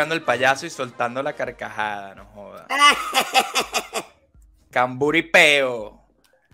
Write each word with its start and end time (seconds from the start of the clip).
llegando 0.00 0.14
el 0.14 0.22
payaso 0.22 0.64
y 0.64 0.70
soltando 0.70 1.22
la 1.22 1.34
carcajada, 1.34 2.14
no 2.14 2.24
joda. 2.24 2.66
Camburipeo. 4.70 6.00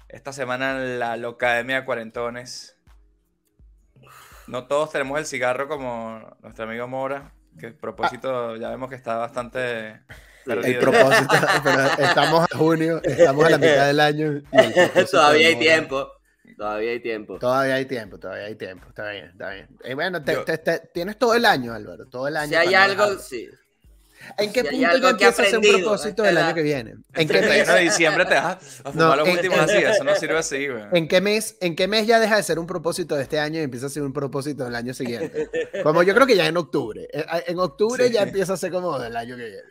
Esta 0.09 0.32
semana 0.32 0.72
en 0.82 0.98
la 0.98 1.16
Locademia 1.16 1.77
de 1.80 1.85
Cuarentones. 1.85 2.77
No 4.48 4.67
todos 4.67 4.90
tenemos 4.90 5.18
el 5.18 5.27
cigarro 5.27 5.68
como 5.68 6.36
nuestro 6.43 6.64
amigo 6.64 6.89
Mora, 6.89 7.32
que 7.59 7.67
el 7.67 7.75
propósito 7.75 8.57
ya 8.57 8.71
vemos 8.71 8.89
que 8.89 8.96
está 8.96 9.17
bastante 9.17 9.90
El 9.90 10.00
perdido. 10.44 10.81
propósito, 10.81 11.36
pero 11.63 11.81
estamos 11.99 12.46
a 12.50 12.57
junio, 12.57 13.00
estamos 13.04 13.44
a 13.44 13.50
la 13.50 13.58
mitad 13.58 13.86
del 13.86 14.00
año. 14.00 14.32
y 14.53 14.58
el 14.58 14.72
propósito 14.72 15.11
Todavía 15.18 15.49
hay 15.49 15.57
tiempo. 15.57 16.08
Todavía 16.57 16.91
hay 16.93 17.01
tiempo. 17.01 17.39
Todavía 17.39 17.75
hay 17.75 17.85
tiempo, 17.87 18.19
todavía 18.19 18.45
hay 18.46 18.55
tiempo. 18.55 18.87
Está 18.89 19.11
bien, 19.11 19.27
está 19.27 19.51
bien. 19.51 19.69
Eh, 19.85 19.95
bueno, 19.95 20.23
te- 20.25 20.33
Yo- 20.33 20.45
te- 20.45 20.59
te- 20.59 20.79
tienes 20.95 21.19
todo 21.19 21.35
el 21.35 21.45
año, 21.45 21.75
Álvaro, 21.75 22.07
todo 22.07 22.29
el 22.29 22.37
año. 22.37 22.49
Si 22.49 22.55
hay 22.55 22.75
algo, 22.75 23.03
dejarlo. 23.03 23.21
sí. 23.23 23.49
¿En 24.39 24.51
qué 24.51 24.63
si 24.63 24.69
punto 24.71 24.87
algo 24.89 25.11
ya 25.11 25.17
que 25.19 25.25
he 25.25 25.29
empieza 25.29 25.43
a 25.43 25.46
ser 25.46 25.59
un 25.59 25.82
propósito 25.82 26.23
del 26.23 26.39
año 26.39 26.55
que 26.55 26.63
viene? 26.63 26.91
¿En 27.13 27.29
qué 27.29 27.35
mes? 27.35 27.43
31 27.43 27.75
de 27.75 27.81
diciembre 27.82 28.25
te 28.25 28.35
vas 28.35 28.81
a 28.82 28.91
fumar 28.91 28.95
No, 28.95 29.17
los 29.17 29.29
en- 29.29 29.35
últimos 29.35 29.59
así, 29.61 29.77
eso 29.77 30.05
no 30.05 30.15
sirve 30.17 30.39
así, 30.39 30.67
güey. 30.69 30.85
¿En 30.93 31.07
qué 31.07 31.21
mes? 31.21 31.57
¿En 31.61 31.77
qué 31.77 31.87
mes 31.87 32.06
ya 32.06 32.19
deja 32.19 32.37
de 32.37 32.42
ser 32.42 32.59
un 32.59 32.67
propósito 32.67 33.15
de 33.15 33.23
este 33.23 33.39
año 33.39 33.61
y 33.61 33.62
empieza 33.62 33.87
a 33.87 33.91
ser 33.91 34.03
un 34.03 34.15
propósito 34.15 34.65
del 34.65 34.75
año 34.75 34.95
siguiente? 34.95 35.51
Como 35.83 36.03
yo 36.03 36.15
creo 36.15 36.27
que 36.27 36.34
ya 36.34 36.47
en 36.47 36.57
octubre. 36.57 37.07
Eh, 37.12 37.25
En 37.47 37.59
octubre 37.59 38.07
Sí. 38.07 38.12
ya 38.15 38.23
empieza 38.23 38.55
a 38.55 38.57
ser 38.57 38.73
como 38.73 38.98
del 38.98 39.15
año 39.15 39.37
que 39.37 39.45
viene. 39.45 39.62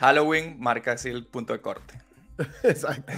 Halloween 0.00 0.56
marca 0.58 0.92
así 0.92 1.08
el 1.08 1.24
punto 1.24 1.52
de 1.52 1.60
corte. 1.60 1.94
Exacto. 2.64 3.12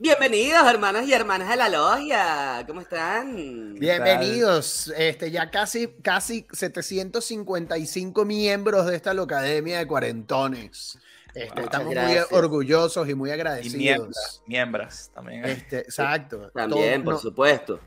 Bienvenidos, 0.00 0.62
hermanos 0.68 1.06
y 1.08 1.12
hermanas 1.12 1.48
de 1.48 1.56
la 1.56 1.68
logia. 1.68 2.64
¿Cómo 2.68 2.80
están? 2.80 3.74
Bienvenidos, 3.74 4.92
este, 4.96 5.30
ya 5.32 5.50
casi, 5.50 5.88
casi 6.02 6.46
755 6.52 8.24
miembros 8.24 8.86
de 8.86 8.94
esta 8.94 9.12
locademia 9.12 9.78
de 9.78 9.86
cuarentones. 9.88 10.98
Este, 11.34 11.52
Wow. 11.56 11.64
estamos 11.64 11.94
muy 11.94 12.16
orgullosos 12.30 13.08
y 13.08 13.14
muy 13.14 13.30
Y 13.30 13.32
agradecidos. 13.32 13.76
miembras, 13.76 14.42
miembras 14.46 15.10
también. 15.12 15.44
Este, 15.44 15.78
exacto. 15.80 16.50
También, 16.54 17.02
Todo- 17.02 17.04
por 17.04 17.14
no, 17.14 17.18
supuesto. 17.20 17.80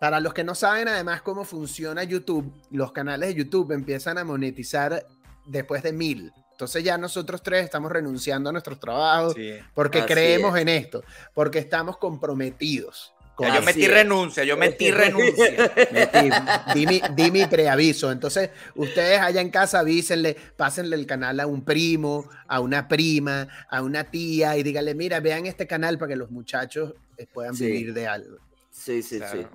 Para 0.00 0.20
los 0.20 0.32
que 0.32 0.44
no 0.44 0.54
saben 0.54 0.88
además 0.88 1.22
cómo 1.22 1.44
funciona 1.44 2.02
YouTube, 2.04 2.50
los 2.70 2.92
canales 2.92 3.30
de 3.30 3.34
YouTube 3.34 3.72
empiezan 3.72 4.16
a 4.16 4.24
monetizar 4.24 5.04
después 5.46 5.82
de 5.82 5.92
mil. 5.92 6.32
Entonces 6.58 6.82
ya 6.82 6.98
nosotros 6.98 7.40
tres 7.40 7.62
estamos 7.62 7.92
renunciando 7.92 8.48
a 8.50 8.52
nuestros 8.52 8.80
trabajos 8.80 9.34
Sí. 9.34 9.52
porque 9.74 10.04
creemos 10.04 10.56
es. 10.56 10.62
en 10.62 10.68
esto, 10.70 11.04
porque 11.32 11.60
estamos 11.60 11.98
comprometidos. 11.98 13.14
con 13.36 13.46
Ya, 13.46 13.54
yo 13.60 13.62
metí 13.62 13.84
es. 13.84 13.90
renuncia, 13.92 14.42
yo 14.42 14.56
metí 14.56 14.90
renuncia. 14.90 15.72
Metí, 15.92 16.30
di, 16.74 16.86
mi, 16.88 17.00
di 17.14 17.30
mi 17.30 17.46
preaviso. 17.46 18.10
Entonces, 18.10 18.50
ustedes 18.74 19.20
allá 19.20 19.40
en 19.40 19.50
casa 19.50 19.78
avísenle, 19.78 20.34
pásenle 20.56 20.96
el 20.96 21.06
canal 21.06 21.38
a 21.38 21.46
un 21.46 21.64
primo, 21.64 22.28
a 22.48 22.58
una 22.58 22.88
prima, 22.88 23.46
a 23.70 23.80
una 23.82 24.10
tía 24.10 24.56
y 24.56 24.64
díganle, 24.64 24.96
mira, 24.96 25.20
vean 25.20 25.46
este 25.46 25.68
canal 25.68 25.96
para 25.96 26.08
que 26.08 26.16
los 26.16 26.32
muchachos 26.32 26.94
eh, 27.16 27.28
puedan 27.32 27.54
Sí. 27.54 27.66
vivir 27.66 27.94
de 27.94 28.08
algo. 28.08 28.38
Sí, 28.72 29.04
sí, 29.04 29.18
Claro. 29.18 29.48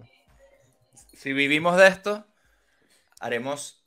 sí. 0.93 1.17
Si 1.17 1.33
vivimos 1.33 1.75
de 1.75 1.87
esto, 1.87 2.25
haremos 3.19 3.83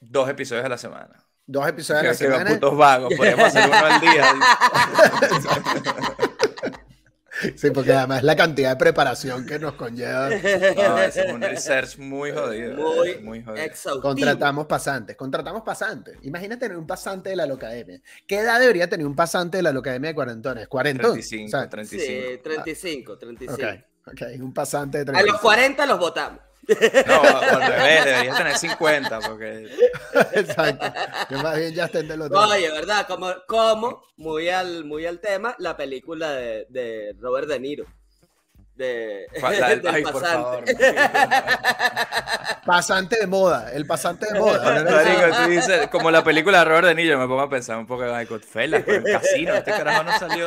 dos 0.00 0.30
episodios 0.30 0.64
a 0.64 0.70
la 0.70 0.78
semana. 0.78 1.22
Dos 1.46 1.68
episodios 1.68 2.00
a 2.00 2.02
Que- 2.02 2.08
la 2.08 2.12
que 2.12 2.18
semana. 2.38 2.50
putos 2.60 2.76
vagos, 2.76 3.14
podemos 3.16 3.44
hacer 3.44 3.68
uno 3.68 3.86
al 3.86 4.00
día. 4.00 4.24
Sí, 7.56 7.70
porque 7.72 7.92
además 7.92 8.22
la 8.22 8.36
cantidad 8.36 8.70
de 8.70 8.76
preparación 8.76 9.44
que 9.44 9.58
nos 9.58 9.74
conlleva. 9.74 10.28
No, 10.76 10.98
es 10.98 11.16
un 11.30 11.42
research 11.42 11.98
muy 11.98 12.30
jodido. 12.30 12.74
Muy, 12.76 13.18
muy 13.18 13.42
jodido. 13.42 13.62
exhaustivo. 13.64 14.00
Contratamos 14.02 14.66
pasantes, 14.66 15.16
contratamos 15.16 15.62
pasantes. 15.62 16.16
Imagina 16.22 16.56
tener 16.58 16.76
un 16.78 16.86
pasante 16.86 17.30
de 17.30 17.36
la 17.36 17.44
Locademia. 17.44 18.00
¿Qué 18.26 18.38
edad 18.38 18.60
debería 18.60 18.88
tener 18.88 19.04
un 19.06 19.16
pasante 19.16 19.58
de 19.58 19.62
la 19.64 19.72
Locademia 19.72 20.10
de 20.10 20.14
cuarentones? 20.14 20.68
¿40? 20.68 20.98
35, 21.00 21.46
O 21.46 21.50
sea, 21.50 21.68
35. 21.68 22.12
Sí, 22.32 22.38
35, 22.42 23.18
35. 23.18 23.62
ok, 23.62 24.12
ok, 24.12 24.22
un 24.40 24.54
pasante 24.54 24.98
de 24.98 25.02
A 25.02 25.06
35. 25.06 25.32
los 25.32 25.40
40 25.42 25.86
los 25.86 25.98
votamos. 25.98 26.40
No, 27.06 27.22
al 27.22 27.72
revés, 27.72 28.04
deberías 28.04 28.38
tener 28.38 28.56
50, 28.56 29.20
porque 29.20 29.68
Exacto. 30.32 30.86
Que 31.28 31.36
más 31.36 31.56
bien 31.58 31.74
ya 31.74 31.84
estén 31.86 32.08
del 32.08 32.22
otro 32.22 32.38
lado. 32.38 32.52
Oye, 32.52 32.70
¿verdad? 32.70 33.06
Como, 33.06 33.32
como 33.46 34.02
muy, 34.16 34.48
al, 34.48 34.84
muy 34.84 35.06
al 35.06 35.20
tema, 35.20 35.54
la 35.58 35.76
película 35.76 36.32
de, 36.32 36.66
de 36.68 37.14
Robert 37.20 37.48
De 37.48 37.60
Niro. 37.60 37.84
De. 38.76 39.26
La 39.40 39.50
del- 39.68 39.82
del 39.82 39.94
ay, 39.94 40.02
por 40.02 40.20
favor. 40.24 40.64
pasante. 40.64 40.94
Pasante 42.66 43.16
de 43.20 43.26
moda, 43.26 43.70
el 43.72 43.86
pasante 43.86 44.26
de 44.32 44.40
moda. 44.40 44.64
Ahora 44.66 44.82
no 44.82 44.90
sé. 44.90 45.04
Marico, 45.18 45.36
tú 45.44 45.50
dices, 45.50 45.88
como 45.88 46.10
la 46.10 46.24
película 46.24 46.60
de 46.60 46.64
Robert 46.64 46.86
De 46.88 46.94
Niro, 46.94 47.18
me 47.18 47.26
pongo 47.26 47.42
a 47.42 47.50
pensar 47.50 47.76
un 47.76 47.86
poco 47.86 48.04
de 48.04 48.24
Godfellas, 48.24 48.82
pero 48.86 49.06
el 49.06 49.12
casino, 49.12 49.54
este 49.54 49.70
carajo 49.72 50.02
no 50.02 50.18
salió, 50.18 50.46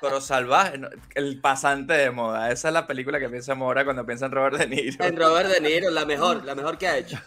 pero 0.00 0.20
salvaje, 0.20 0.78
no, 0.78 0.88
el 1.16 1.40
pasante 1.40 1.94
de 1.94 2.10
moda, 2.12 2.52
esa 2.52 2.68
es 2.68 2.74
la 2.74 2.86
película 2.86 3.18
que 3.18 3.28
piensa 3.28 3.56
Mora 3.56 3.84
cuando 3.84 4.06
piensa 4.06 4.26
en 4.26 4.32
Robert 4.32 4.56
De 4.58 4.66
Niro. 4.68 5.04
En 5.04 5.16
Robert 5.16 5.48
De 5.50 5.60
Niro, 5.60 5.90
la 5.90 6.04
mejor, 6.04 6.44
la 6.44 6.54
mejor 6.54 6.78
que 6.78 6.86
ha 6.86 6.96
hecho. 6.98 7.18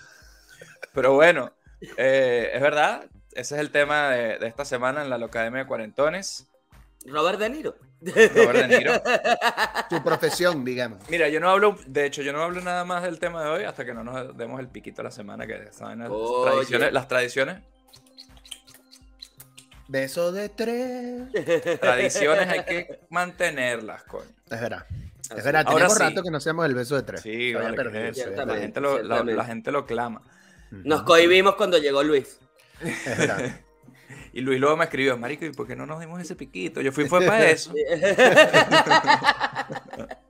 Pero 0.93 1.13
bueno, 1.13 1.51
eh, 1.97 2.51
es 2.53 2.61
verdad, 2.61 3.03
ese 3.33 3.55
es 3.55 3.61
el 3.61 3.71
tema 3.71 4.09
de, 4.11 4.37
de 4.39 4.47
esta 4.47 4.63
semana 4.63 5.01
en 5.01 5.09
la 5.09 5.17
Locademia 5.17 5.63
de 5.63 5.67
Cuarentones, 5.67 6.47
Robert 7.05 7.39
De 7.39 7.49
Niro. 7.49 7.75
Robert 8.01 8.67
De 8.67 8.77
Niro. 8.77 8.93
Tu 9.89 10.03
profesión, 10.03 10.63
digamos. 10.65 10.99
Mira, 11.09 11.29
yo 11.29 11.39
no 11.39 11.49
hablo, 11.49 11.77
de 11.87 12.05
hecho, 12.05 12.21
yo 12.21 12.31
no 12.33 12.41
hablo 12.43 12.61
nada 12.61 12.83
más 12.85 13.03
del 13.03 13.19
tema 13.19 13.43
de 13.43 13.49
hoy 13.49 13.63
hasta 13.63 13.85
que 13.85 13.93
no 13.93 14.03
nos 14.03 14.35
demos 14.37 14.59
el 14.59 14.67
piquito 14.67 15.01
a 15.01 15.05
la 15.05 15.11
semana, 15.11 15.47
que 15.47 15.71
saben 15.71 15.99
las 15.99 16.09
Oye. 16.11 16.51
tradiciones, 16.51 16.93
las 16.93 17.07
tradiciones, 17.07 17.57
Beso 19.89 20.33
de 20.33 20.49
tres. 20.49 21.79
tradiciones 21.79 22.47
hay 22.49 22.63
que 22.65 22.99
mantenerlas, 23.09 24.03
coño. 24.03 24.29
Es 24.49 24.59
verdad. 24.61 24.85
Es 25.35 25.43
verdad, 25.43 25.63
Ahora 25.65 25.87
tenemos 25.87 25.93
sí. 25.93 26.03
rato 26.03 26.23
que 26.23 26.31
no 26.31 26.37
hacemos 26.37 26.65
el 26.65 26.75
beso 26.75 26.95
de 26.95 27.03
tres. 27.03 27.21
Sí, 27.21 27.53
vale, 27.53 27.75
la, 27.77 28.55
gente 28.57 28.79
lo, 28.81 29.01
la- 29.01 29.45
gente 29.45 29.71
lo 29.71 29.85
clama. 29.85 30.21
Nos 30.71 31.03
cohibimos 31.03 31.55
cuando 31.55 31.77
llegó 31.77 32.03
Luis. 32.03 32.37
Es 32.81 33.17
verdad. 33.17 33.61
Y 34.37 34.41
Luis 34.41 34.59
luego 34.59 34.77
me 34.77 34.83
escribió, 34.85 35.17
Marico, 35.17 35.45
¿y 35.45 35.51
por 35.51 35.65
qué 35.67 35.75
no 35.75 35.85
nos 35.87 35.99
dimos 35.99 36.21
ese 36.21 36.35
piquito? 36.35 36.79
Yo 36.81 36.91
fui 36.91 37.05
fue 37.05 37.25
para 37.25 37.45
eso. 37.49 37.73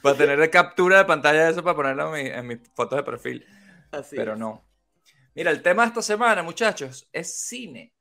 para 0.00 0.16
tener 0.16 0.50
captura 0.50 0.98
de 0.98 1.04
pantalla 1.04 1.44
de 1.44 1.50
eso 1.52 1.62
para 1.62 1.76
ponerlo 1.76 2.14
en, 2.16 2.24
mi- 2.24 2.30
en 2.30 2.46
mis 2.46 2.58
fotos 2.74 2.96
de 2.98 3.02
perfil. 3.02 3.46
Así 3.90 4.16
Pero 4.16 4.20
es. 4.20 4.36
no. 4.36 4.64
Mira, 5.34 5.52
el 5.52 5.62
tema 5.62 5.84
de 5.84 5.90
esta 5.90 6.02
semana, 6.02 6.42
muchachos, 6.42 7.08
es 7.12 7.40
cine. 7.40 7.94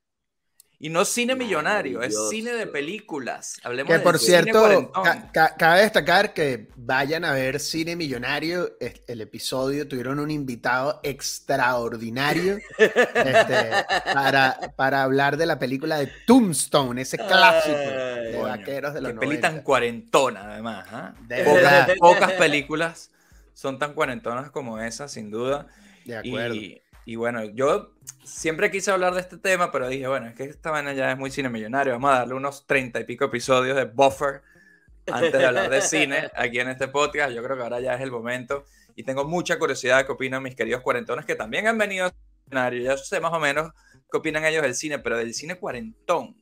Y 0.80 0.90
no 0.90 1.06
cine 1.06 1.34
millonario, 1.36 2.04
es 2.04 2.14
Maravilloso. 2.14 2.30
cine 2.30 2.52
de 2.54 2.68
películas. 2.68 3.58
Hablemos 3.64 3.88
Que 3.88 3.94
del 3.94 4.04
por 4.04 4.20
cine 4.20 4.44
cierto, 4.44 4.92
ca- 4.92 5.32
ca- 5.34 5.56
cabe 5.58 5.82
destacar 5.82 6.34
que 6.36 6.68
vayan 6.76 7.26
a 7.26 7.32
ver 7.34 7.60
Cine 7.60 7.96
Millonario, 7.96 8.76
es- 8.80 9.02
el 9.08 9.22
episodio, 9.22 9.88
tuvieron 9.88 10.20
un 10.20 10.30
invitado 10.30 11.00
extraordinario 11.02 12.60
este, 12.78 13.72
para, 14.14 14.60
para 14.76 15.02
hablar 15.04 15.38
de 15.38 15.48
la 15.48 15.58
película 15.58 15.98
de 15.98 16.12
Tombstone, 16.28 17.02
ese 17.02 17.18
clásico 17.18 17.76
de 17.76 18.32
Coño, 18.34 18.44
vaqueros 18.44 18.94
de 18.94 19.02
los 19.02 19.14
Qué 19.14 19.18
peli 19.20 19.38
tan 19.42 19.52
90. 19.54 19.64
cuarentona, 19.64 20.52
además. 20.54 20.88
¿ah? 20.92 21.14
De 21.28 21.44
Pocas, 21.44 21.90
pocas 22.00 22.32
películas 22.34 23.09
son 23.56 23.80
tan 23.80 23.94
cuarentonas 23.94 24.52
como 24.52 24.80
esa, 24.80 25.08
sin 25.08 25.32
duda. 25.32 25.66
De 26.06 26.18
acuerdo. 26.18 26.54
Y, 26.56 26.82
y 27.07 27.16
bueno, 27.16 27.41
yo 27.45 27.94
siempre 28.25 28.69
quise 28.69 28.91
hablar 28.91 29.13
de 29.13 29.22
este 29.22 29.38
tema, 29.38 29.72
pero 29.72 29.88
dije, 29.88 30.09
bueno, 30.09 30.28
es 30.28 30.35
que 30.35 30.44
esta 30.44 30.72
vaina 30.72 30.91
ya 30.91 31.09
es 31.09 31.18
muy 31.18 31.31
cine 31.31 31.47
millonario. 31.47 31.94
Vamos 31.94 32.12
a 32.12 32.16
darle 32.16 32.34
unos 32.34 32.68
treinta 32.68 33.00
y 33.00 33.06
pico 33.06 33.23
episodios 33.23 33.78
de 33.78 33.85
buffer 33.85 34.41
antes 35.09 35.32
de 35.32 35.46
hablar 35.46 35.70
de 35.70 35.82
cine 35.82 36.29
aquí 36.35 36.59
en 36.59 36.67
este 36.67 36.90
podcast. 36.90 37.34
Yo 37.34 37.41
creo 37.41 37.55
que 37.55 37.64
ahora 37.64 37.79
ya 37.79 37.93
es 37.93 38.02
el 38.02 38.11
momento. 38.11 38.66
Y 38.93 39.03
tengo 39.03 39.23
mucha 39.23 39.58
curiosidad 39.58 39.99
de 39.99 40.05
qué 40.05 40.11
opinan 40.11 40.43
mis 40.43 40.53
queridos 40.53 40.82
cuarentones 40.82 41.23
que 41.23 41.35
también 41.35 41.67
han 41.67 41.78
venido 41.78 42.08
a 42.08 42.14
escenario. 42.46 42.84
Ya 42.84 42.97
sé 42.97 43.22
más 43.22 43.32
o 43.32 43.40
menos 43.40 43.72
qué 44.11 44.17
opinan 44.17 44.43
ellos 44.43 44.64
del 44.64 44.76
cine, 44.76 44.99
pero 44.99 45.16
del 45.16 45.34
cine 45.34 45.55
cuarentón 45.55 46.35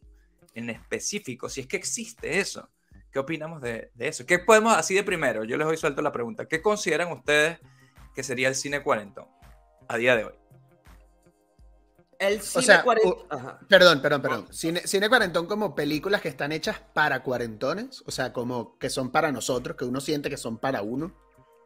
en 0.56 0.72
específico, 0.72 1.48
si 1.48 1.62
es 1.62 1.68
que 1.68 1.78
existe 1.78 2.40
eso. 2.40 2.72
¿Qué 3.12 3.20
opinamos 3.20 3.62
de, 3.62 3.92
de 3.94 4.08
eso? 4.08 4.26
¿Qué 4.26 4.40
podemos, 4.40 4.76
así 4.76 4.96
de 4.96 5.04
primero, 5.04 5.44
yo 5.44 5.58
les 5.58 5.68
doy 5.68 5.78
suelto 5.78 6.02
la 6.02 6.12
pregunta, 6.12 6.48
¿qué 6.48 6.64
consideran 6.64 7.12
ustedes 7.12 7.60
que 8.16 8.24
sería 8.24 8.48
el 8.48 8.56
cine 8.56 8.82
cuarentón 8.82 9.28
a 9.88 9.98
día 9.98 10.16
de 10.16 10.26
hoy? 10.26 10.45
El 12.20 12.42
cine 12.42 12.64
sea, 12.66 12.84
40. 12.84 13.08
u- 13.10 13.26
Ajá. 13.30 13.60
Perdón, 13.68 14.02
perdón, 14.02 14.22
perdón. 14.22 14.48
Cine, 14.52 14.82
cine 14.86 15.10
cuarentón 15.10 15.48
como 15.48 15.76
películas 15.76 16.22
que 16.22 16.30
están 16.30 16.52
hechas 16.52 16.80
para 16.94 17.24
cuarentones, 17.24 18.04
o 18.06 18.12
sea, 18.12 18.32
como 18.34 18.78
que 18.78 18.90
son 18.90 19.12
para 19.12 19.32
nosotros, 19.32 19.76
que 19.78 19.86
uno 19.86 20.00
siente 20.02 20.30
que 20.30 20.38
son 20.38 20.58
para 20.58 20.82
uno. 20.82 21.14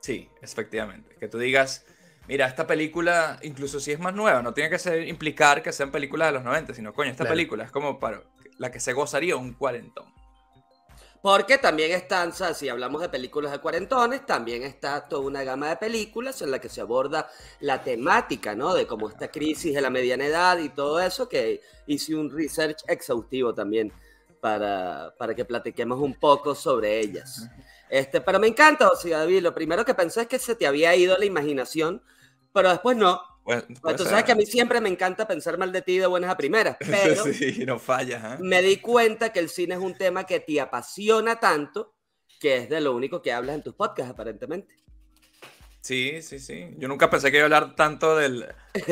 Sí, 0.02 0.30
efectivamente. 0.42 1.16
Que 1.20 1.28
tú 1.28 1.38
digas, 1.38 1.86
mira, 2.28 2.48
esta 2.48 2.66
película, 2.66 3.38
incluso 3.44 3.80
si 3.80 3.92
es 3.92 4.00
más 4.00 4.14
nueva, 4.16 4.42
no 4.42 4.54
tiene 4.54 4.70
que 4.70 4.80
ser, 4.80 5.08
implicar 5.08 5.62
que 5.62 5.72
sean 5.74 5.92
películas 5.92 6.30
de 6.30 6.34
los 6.34 6.44
90, 6.44 6.74
sino, 6.74 6.94
coño, 6.94 7.12
esta 7.12 7.24
Claro. 7.26 7.34
película 7.36 7.64
es 7.66 7.72
como 7.72 8.00
para 8.00 8.24
la 8.58 8.72
que 8.72 8.80
se 8.80 8.94
gozaría 8.94 9.36
un 9.36 9.54
cuarentón. 9.54 10.06
Porque 11.22 11.58
también 11.58 11.92
están, 11.92 12.32
si 12.34 12.70
hablamos 12.70 13.02
de 13.02 13.10
películas 13.10 13.52
de 13.52 13.60
cuarentones, 13.60 14.26
también 14.26 14.64
está 14.64 15.08
toda 15.08 15.22
una 15.24 15.44
gama 15.44 15.68
de 15.68 15.76
películas 15.76 16.42
en 16.42 16.52
la 16.52 16.60
que 16.60 16.70
se 16.70 16.80
aborda 16.80 17.30
la 17.60 17.84
temática, 17.84 18.56
¿no? 18.56 18.74
De 18.74 18.88
cómo 18.88 19.10
esta 19.10 19.30
crisis 19.30 19.76
de 19.76 19.82
la 19.82 19.90
mediana 19.90 20.26
edad 20.26 20.58
y 20.60 20.70
todo 20.70 21.00
eso, 21.00 21.28
que 21.28 21.62
hice 21.88 22.16
un 22.16 22.32
research 22.32 22.84
exhaustivo 22.88 23.54
también 23.54 23.92
para, 24.40 25.14
para 25.18 25.36
que 25.36 25.44
platiquemos 25.44 26.00
un 26.00 26.16
poco 26.18 26.56
sobre 26.56 27.00
ellas. 27.00 27.50
Este, 27.90 28.22
pero 28.22 28.40
me 28.40 28.48
encanta, 28.48 28.88
o 28.88 29.10
David, 29.10 29.42
lo 29.42 29.54
primero 29.54 29.84
que 29.84 29.96
pensé 29.96 30.22
es 30.22 30.28
que 30.28 30.40
se 30.40 30.56
te 30.56 30.68
había 30.68 30.96
ido 30.96 31.18
la 31.18 31.26
imaginación, 31.26 32.02
pero 32.54 32.70
después 32.70 32.96
no. 32.96 33.22
Bueno, 33.50 33.64
Pues 33.82 33.96
tú 33.96 34.04
sabes 34.04 34.26
que 34.26 34.32
a 34.32 34.36
mí 34.36 34.46
siempre 34.46 34.80
me 34.80 34.90
encanta 34.90 35.28
pensar 35.28 35.58
mal 35.58 35.72
de 35.72 35.82
ti 35.82 35.98
de 35.98 36.06
buenas 36.06 36.30
a 36.30 36.38
primeras, 36.38 36.78
pero 36.88 37.24
sí, 37.24 37.64
no 37.66 37.80
fallas. 37.80 38.40
¿eh? 38.40 38.44
me 38.44 38.62
di 38.62 38.78
cuenta 38.78 39.34
que 39.34 39.40
el 39.40 39.50
cine 39.50 39.74
es 39.74 39.82
un 39.82 39.98
tema 39.98 40.28
que 40.28 40.40
te 40.40 40.62
apasiona 40.62 41.40
tanto 41.40 41.96
que 42.40 42.58
es 42.58 42.70
de 42.70 42.80
lo 42.80 42.96
único 42.96 43.24
que 43.24 43.34
hablas 43.34 43.56
en 43.56 43.64
tus 43.64 43.74
podcasts, 43.74 44.12
aparentemente. 44.12 44.76
Sí, 45.82 46.22
sí, 46.22 46.38
sí. 46.38 46.76
Yo 46.78 46.88
nunca 46.88 47.10
pensé 47.10 47.32
que 47.32 47.38
iba 47.38 47.46
a 47.46 47.48
hablar 47.48 47.76
tanto 47.76 48.16
del 48.16 48.46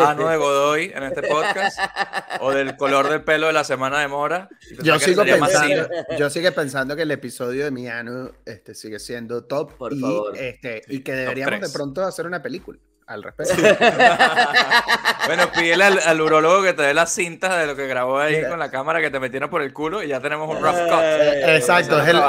ano 0.04 0.28
de 0.28 0.38
Godoy 0.38 0.92
en 0.92 1.04
este 1.04 1.22
podcast 1.22 1.78
o 2.42 2.52
del 2.52 2.76
color 2.78 3.10
del 3.10 3.24
pelo 3.24 3.46
de 3.46 3.54
la 3.54 3.64
semana 3.64 4.00
de 4.00 4.08
Mora. 4.08 4.50
Yo 4.82 4.98
sigo, 4.98 5.24
pensando, 5.24 5.88
yo 6.18 6.30
sigo 6.32 6.52
pensando 6.52 6.96
que 6.96 7.04
el 7.04 7.12
episodio 7.12 7.64
de 7.66 7.70
Miano 7.70 8.32
este, 8.44 8.74
sigue 8.74 8.98
siendo 8.98 9.44
top 9.44 9.78
Por 9.78 9.94
y, 9.94 10.00
favor. 10.00 10.36
este, 10.36 10.82
y 10.88 11.02
que 11.02 11.14
deberíamos 11.14 11.62
de 11.62 11.70
pronto 11.70 12.04
hacer 12.04 12.26
una 12.26 12.42
película 12.42 12.80
al 13.08 13.24
respecto. 13.24 13.56
Bueno, 15.28 15.52
pídele 15.52 15.84
al, 15.84 16.00
al 16.00 16.22
urólogo 16.22 16.64
que 16.64 16.72
te 16.74 16.84
dé 16.84 16.94
las 16.94 17.12
cintas 17.12 17.58
de 17.60 17.68
lo 17.68 17.76
que 17.76 17.86
grabó 17.86 18.18
ahí 18.18 18.38
Mira. 18.38 18.50
con 18.50 18.60
la 18.60 18.72
cámara 18.72 19.02
que 19.02 19.10
te 19.10 19.20
metieron 19.20 19.50
por 19.50 19.62
el 19.62 19.74
culo 19.74 20.02
y 20.02 20.08
ya 20.08 20.22
tenemos 20.22 20.48
un 20.50 20.64
rough 20.64 20.78
cut. 20.88 21.02
Eh, 21.02 21.58
Exacto, 21.58 22.00
es 22.02 22.08
el- 22.08 22.22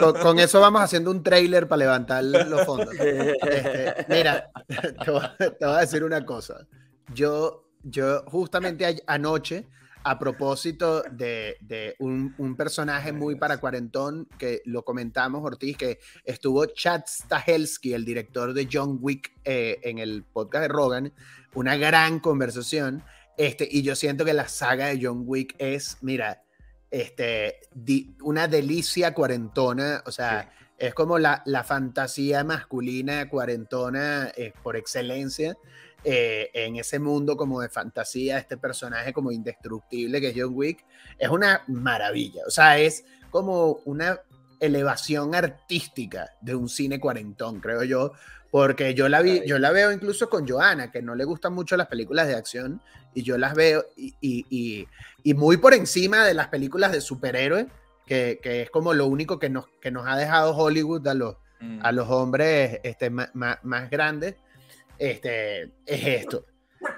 con, 0.00 0.14
con 0.18 0.38
eso 0.40 0.60
vamos 0.60 0.82
haciendo 0.82 1.12
un 1.12 1.22
trailer 1.22 1.68
para 1.68 1.78
levantar 1.78 2.24
los 2.24 2.64
fondos. 2.64 2.92
Este, 2.94 4.06
mira, 4.08 4.50
te 5.04 5.10
voy, 5.10 5.22
a- 5.24 5.36
te 5.36 5.64
voy 5.66 5.76
a 5.76 5.78
decir 5.78 6.02
una 6.02 6.24
cosa. 6.26 6.66
Yo, 7.14 7.68
yo 7.84 8.24
justamente 8.26 8.86
a- 8.86 9.14
anoche, 9.14 9.68
a 10.04 10.18
propósito 10.18 11.02
de, 11.10 11.56
de 11.60 11.94
un, 11.98 12.34
un 12.38 12.56
personaje 12.56 13.12
muy 13.12 13.36
para 13.36 13.58
cuarentón, 13.58 14.28
que 14.38 14.62
lo 14.64 14.84
comentamos, 14.84 15.44
Ortiz, 15.44 15.76
que 15.76 15.98
estuvo 16.24 16.66
Chad 16.66 17.02
Stahelski, 17.06 17.94
el 17.94 18.04
director 18.04 18.52
de 18.52 18.68
John 18.70 18.98
Wick, 19.00 19.32
eh, 19.44 19.78
en 19.82 19.98
el 19.98 20.24
podcast 20.24 20.62
de 20.62 20.68
Rogan, 20.68 21.12
una 21.54 21.76
gran 21.76 22.20
conversación. 22.20 23.02
Este, 23.36 23.66
y 23.70 23.82
yo 23.82 23.96
siento 23.96 24.24
que 24.24 24.34
la 24.34 24.48
saga 24.48 24.86
de 24.86 24.98
John 25.00 25.22
Wick 25.24 25.54
es, 25.58 25.98
mira, 26.02 26.42
este, 26.90 27.60
di- 27.74 28.14
una 28.22 28.48
delicia 28.48 29.14
cuarentona, 29.14 30.02
o 30.04 30.12
sea, 30.12 30.52
es 30.78 30.94
como 30.94 31.18
la, 31.18 31.42
la 31.46 31.62
fantasía 31.62 32.42
masculina 32.44 33.28
cuarentona 33.28 34.32
eh, 34.36 34.52
por 34.62 34.76
excelencia. 34.76 35.56
Eh, 36.04 36.50
en 36.54 36.76
ese 36.76 36.98
mundo 36.98 37.36
como 37.36 37.60
de 37.60 37.68
fantasía, 37.68 38.38
este 38.38 38.56
personaje 38.56 39.12
como 39.12 39.30
indestructible 39.32 40.20
que 40.20 40.28
es 40.28 40.34
John 40.36 40.52
Wick, 40.54 40.84
es 41.18 41.28
una 41.28 41.62
maravilla. 41.68 42.42
O 42.46 42.50
sea, 42.50 42.78
es 42.78 43.04
como 43.30 43.78
una 43.84 44.20
elevación 44.60 45.34
artística 45.34 46.30
de 46.40 46.54
un 46.54 46.68
cine 46.68 47.00
cuarentón, 47.00 47.60
creo 47.60 47.82
yo, 47.84 48.12
porque 48.50 48.94
yo 48.94 49.08
la 49.08 49.22
vi, 49.22 49.42
yo 49.46 49.58
la 49.58 49.70
veo 49.72 49.90
incluso 49.92 50.28
con 50.28 50.46
Joana, 50.46 50.90
que 50.92 51.02
no 51.02 51.14
le 51.14 51.24
gustan 51.24 51.52
mucho 51.54 51.76
las 51.76 51.86
películas 51.88 52.26
de 52.28 52.34
acción, 52.36 52.80
y 53.14 53.22
yo 53.22 53.36
las 53.38 53.54
veo 53.54 53.84
y, 53.96 54.14
y- 54.20 54.46
y- 54.50 54.88
y 55.22 55.34
muy 55.34 55.56
por 55.56 55.74
encima 55.74 56.24
de 56.24 56.34
las 56.34 56.48
películas 56.48 56.92
de 56.92 57.00
superhéroes, 57.00 57.66
que, 58.06 58.40
que 58.42 58.62
es 58.62 58.70
como 58.70 58.94
lo 58.94 59.06
único 59.06 59.38
que 59.38 59.48
nos, 59.50 59.66
que 59.80 59.90
nos 59.90 60.06
ha 60.06 60.16
dejado 60.16 60.56
Hollywood 60.56 61.06
a 61.08 61.14
los, 61.14 61.36
Mm. 61.60 61.78
a 61.84 61.92
los 61.92 62.08
hombres 62.10 62.80
este, 62.82 63.08
ma- 63.08 63.30
ma- 63.34 63.60
más, 63.62 63.88
grandes, 63.88 64.34
este, 65.10 65.62
es 65.86 66.06
esto. 66.06 66.46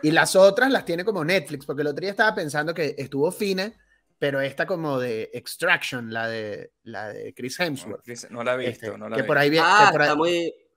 Y 0.02 0.10
las 0.10 0.34
otras 0.36 0.70
las 0.70 0.84
tiene 0.84 1.04
como 1.04 1.24
Netflix, 1.24 1.66
porque 1.66 1.82
el 1.82 1.88
otro 1.88 2.00
día 2.02 2.10
estaba 2.10 2.34
pensando 2.34 2.72
que 2.74 2.94
estuvo 2.98 3.30
fina, 3.30 3.72
pero 4.18 4.40
esta 4.40 4.66
como 4.66 4.98
de 4.98 5.30
Extraction, 5.34 6.12
la 6.12 6.28
de, 6.28 6.72
la 6.84 7.08
de 7.12 7.34
Chris 7.34 7.58
Hemsworth. 7.60 8.02
Chris, 8.04 8.26
No 8.30 8.42
la 8.44 8.54
he 8.54 8.58
visto, 8.58 8.86
este, 8.86 8.98
no 8.98 9.08
la 9.08 9.16
que 9.16 9.22
vi. 9.22 9.28
por 9.28 9.38
ahí 9.38 9.50
viene, 9.50 9.66
Ah, 9.68 9.86
que 9.88 9.92
por 9.92 10.02
ahí- 10.02 10.06
está 10.08 10.16
muy. 10.16 10.30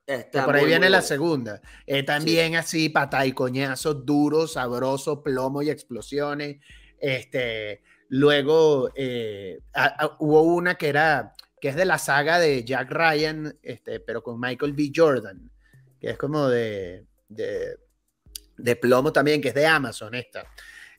que 0.06 0.14
Está 0.14 0.44
por 0.46 0.54
ahí 0.56 0.62
muy, 0.62 0.68
viene 0.70 0.86
muy 0.86 0.92
la 0.92 1.02
segunda. 1.02 1.60
Eh, 1.86 2.02
también 2.02 2.56
así, 2.56 2.88
pata 2.88 3.24
y 3.26 3.32
coñazo, 3.32 3.92
duro, 3.94 4.46
sabroso, 4.46 5.22
plomo 5.22 5.60
y 5.62 5.68
explosiones. 5.70 6.56
Este, 6.98 7.82
luego 8.08 8.90
eh, 8.94 9.60
a- 9.74 10.04
a- 10.04 10.16
hubo 10.18 10.42
una 10.42 10.76
que 10.76 10.88
era, 10.88 11.34
que 11.60 11.68
es 11.68 11.76
de 11.76 11.84
la 11.84 11.98
saga 11.98 12.38
de 12.38 12.64
Jack 12.64 12.90
Ryan, 12.90 13.56
este, 13.62 14.00
pero 14.00 14.22
con 14.22 14.40
Michael 14.40 14.72
B. 14.72 14.90
Jordan, 14.94 15.50
que 16.00 16.10
es 16.10 16.18
como 16.18 16.48
de, 16.48 17.04
de, 17.28 17.76
de 18.56 18.76
plomo 18.76 19.12
también, 19.12 19.40
que 19.40 19.48
es 19.48 19.54
de 19.54 19.66
Amazon 19.66 20.14
esta. 20.14 20.44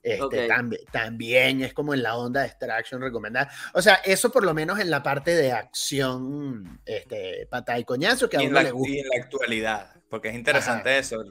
Este, 0.01 0.21
Ok. 0.23 0.33
tambi- 0.47 0.85
también 0.91 1.61
es 1.61 1.73
como 1.73 1.93
en 1.93 2.01
la 2.03 2.15
onda 2.15 2.41
de 2.41 2.47
extraction 2.47 3.01
recomendada. 3.01 3.51
O 3.73 3.81
sea, 3.81 3.95
eso 3.95 4.31
por 4.31 4.45
lo 4.45 4.53
menos 4.53 4.79
en 4.79 4.89
la 4.89 5.03
parte 5.03 5.35
de 5.35 5.51
acción, 5.51 6.79
este, 6.85 7.47
pata 7.47 7.77
y 7.77 7.83
coñazo, 7.83 8.29
que 8.29 8.37
a 8.37 8.41
uno 8.41 8.51
la, 8.53 8.63
le 8.63 8.71
gusta. 8.71 8.93
y 8.93 8.99
en 8.99 9.07
la 9.09 9.23
actualidad, 9.23 9.93
porque 10.09 10.29
es 10.29 10.35
interesante 10.35 10.97
eso, 10.97 11.21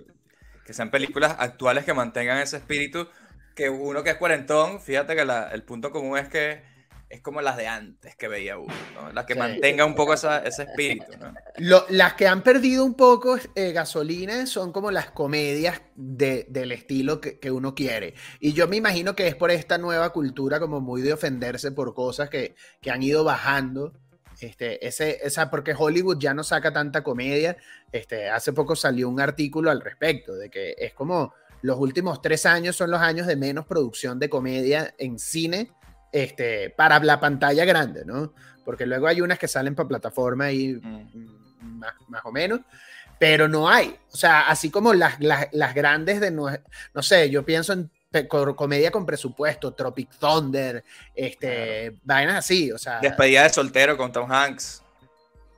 que 0.66 0.74
sean 0.74 0.90
películas 0.90 1.34
actuales 1.38 1.84
que 1.86 1.94
mantengan 1.94 2.36
ese 2.38 2.58
espíritu, 2.58 3.08
que 3.54 3.70
uno 3.70 4.02
que 4.04 4.10
es 4.10 4.16
cuarentón, 4.16 4.82
fíjate 4.82 5.16
que 5.16 5.24
la- 5.24 5.48
el 5.50 5.62
punto 5.62 5.90
común 5.90 6.18
es 6.18 6.28
que 6.28 6.62
es 7.10 7.22
como 7.22 7.40
las 7.40 7.56
de 7.56 7.66
antes 7.66 8.16
que 8.16 8.28
veía 8.28 8.58
uno, 8.58 8.75
¿no? 8.94 9.12
las 9.12 9.25
que 9.25 9.32
Sí. 9.34 9.38
mantenga 9.38 9.84
un 9.87 9.94
poco 9.94 10.12
esa- 10.14 10.38
ese 10.44 10.64
espíritu. 10.64 11.06
¿no? 11.19 11.32
Lo- 11.56 11.87
las 11.88 12.14
que 12.14 12.26
han 12.26 12.43
perdido 12.43 12.84
un 12.84 12.94
poco 12.94 13.38
eh, 13.55 13.72
gasolina 13.72 14.44
son 14.46 14.72
como 14.72 14.90
las 14.90 15.10
comedias 15.10 15.81
de- 15.96 16.46
del 16.50 16.72
estilo 16.72 17.20
que, 17.20 17.38
que 17.38 17.50
uno 17.50 17.75
quiere. 17.75 18.14
Y 18.40 18.52
yo 18.52 18.69
me 18.69 18.76
imagino 18.76 19.16
que 19.16 19.26
es 19.26 19.34
por 19.34 19.50
esta 19.50 19.78
nueva 19.78 20.10
cultura 20.10 20.60
como 20.60 20.81
muy 20.81 21.00
de 21.02 21.12
ofenderse 21.14 21.72
por 21.72 21.94
cosas 21.94 22.28
que, 22.28 22.55
que 22.82 22.90
han 22.90 23.02
ido 23.02 23.25
bajando. 23.25 23.93
Este, 24.40 24.87
ese, 24.87 25.19
esa, 25.25 25.50
porque 25.50 25.75
Hollywood 25.76 26.19
ya 26.20 26.32
no 26.34 26.44
saca 26.44 26.72
tanta 26.72 27.02
comedia. 27.02 27.56
Este, 27.90 28.28
hace 28.28 28.52
poco 28.52 28.76
salió 28.76 29.08
un 29.08 29.20
artículo 29.20 29.70
al 29.70 29.81
respecto, 29.81 30.34
de 30.37 30.49
que 30.50 30.76
es 30.78 30.93
como 30.94 31.32
los 31.62 31.76
últimos 31.78 32.22
tres 32.22 32.46
años 32.46 32.76
son 32.76 32.90
los 32.93 33.00
años 33.00 33.26
de 33.26 33.34
menos 33.34 33.66
producción 33.66 34.19
de 34.20 34.28
comedia 34.28 34.94
en 34.99 35.19
cine 35.19 35.72
este, 36.12 36.70
para 36.70 36.99
la 37.00 37.19
pantalla 37.20 37.64
grande, 37.64 38.05
¿no? 38.05 38.32
Porque 38.64 38.87
luego 38.87 39.06
hay 39.06 39.20
unas 39.20 39.38
que 39.38 39.49
salen 39.49 39.75
para 39.75 39.88
plataforma 39.88 40.50
y 40.52 40.75
Mm. 40.75 41.10
mm, 41.15 41.79
más, 41.79 41.94
más 42.08 42.22
o 42.24 42.32
menos, 42.32 42.60
pero 43.19 43.48
no 43.48 43.69
hay. 43.69 43.96
O 44.12 44.17
sea, 44.17 44.48
así 44.48 44.70
como 44.70 44.94
las, 44.94 45.19
las, 45.20 45.48
las 45.53 45.74
grandes 45.74 46.20
de, 46.20 46.32
nue- 46.32 46.62
no 46.94 47.03
sé, 47.03 47.31
yo 47.31 47.44
pienso 47.44 47.72
en 47.72 47.91
comedia 48.56 48.91
con 48.91 49.05
presupuesto, 49.05 49.74
Tropic 49.74 50.08
Thunder, 50.19 50.82
este, 51.15 51.98
vainas 52.05 52.36
así, 52.36 52.72
o 52.72 52.79
sea, 52.79 53.00
Despedida 53.00 53.43
de 53.44 53.50
soltero 53.50 53.96
con 53.96 54.10
Tom 54.12 54.31
Hanks. 54.32 54.82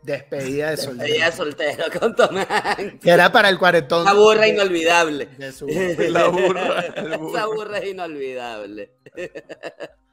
despedida 0.02 0.70
de 0.70 0.76
soltero. 0.78 1.26
es 1.26 1.34
soltero 1.34 1.84
con 2.00 2.16
Tom 2.16 2.36
Hanks. 2.38 3.00
Que 3.02 3.10
era 3.10 3.30
para 3.30 3.48
el 3.50 3.58
cuarentón. 3.58 4.02
Una 4.02 4.14
burra 4.14 4.40
de- 4.42 4.48
inolvidable. 4.48 5.26
de 5.38 5.52
su- 5.52 5.66
La 5.68 6.26
burra, 6.28 6.80
Esa 6.80 7.46
burra 7.46 7.78
es 7.78 7.90
inolvidable. 7.90 8.90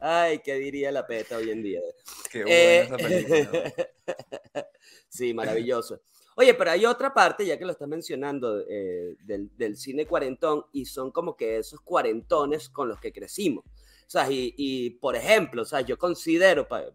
Ay, 0.00 0.38
¿qué 0.40 0.54
diría 0.54 0.90
la 0.92 1.06
peta 1.06 1.36
hoy 1.36 1.50
en 1.50 1.62
día? 1.62 1.80
Qué 2.30 2.44
buena 2.44 2.54
Eh, 2.54 2.80
esa 2.84 2.96
película. 2.96 3.74
sí, 5.08 5.34
maravilloso. 5.34 6.00
Oye, 6.36 6.54
pero 6.54 6.70
hay 6.70 6.86
otra 6.86 7.12
parte, 7.12 7.44
ya 7.44 7.58
que 7.58 7.64
lo 7.66 7.72
estás 7.72 7.88
mencionando, 7.88 8.60
eh, 8.66 9.16
del, 9.24 9.50
del 9.56 9.76
cine 9.76 10.06
cuarentón, 10.06 10.64
y 10.72 10.86
son 10.86 11.10
como 11.10 11.36
que 11.36 11.58
esos 11.58 11.80
cuarentones 11.82 12.68
con 12.70 12.88
los 12.88 12.98
que 12.98 13.12
crecimos. 13.12 13.64
O 13.66 14.10
sea, 14.10 14.30
y, 14.30 14.54
y, 14.56 14.90
por 14.90 15.16
ejemplo, 15.16 15.62
o 15.62 15.64
sea, 15.64 15.82
yo 15.82 15.98
considero 15.98 16.66
pa- 16.66 16.86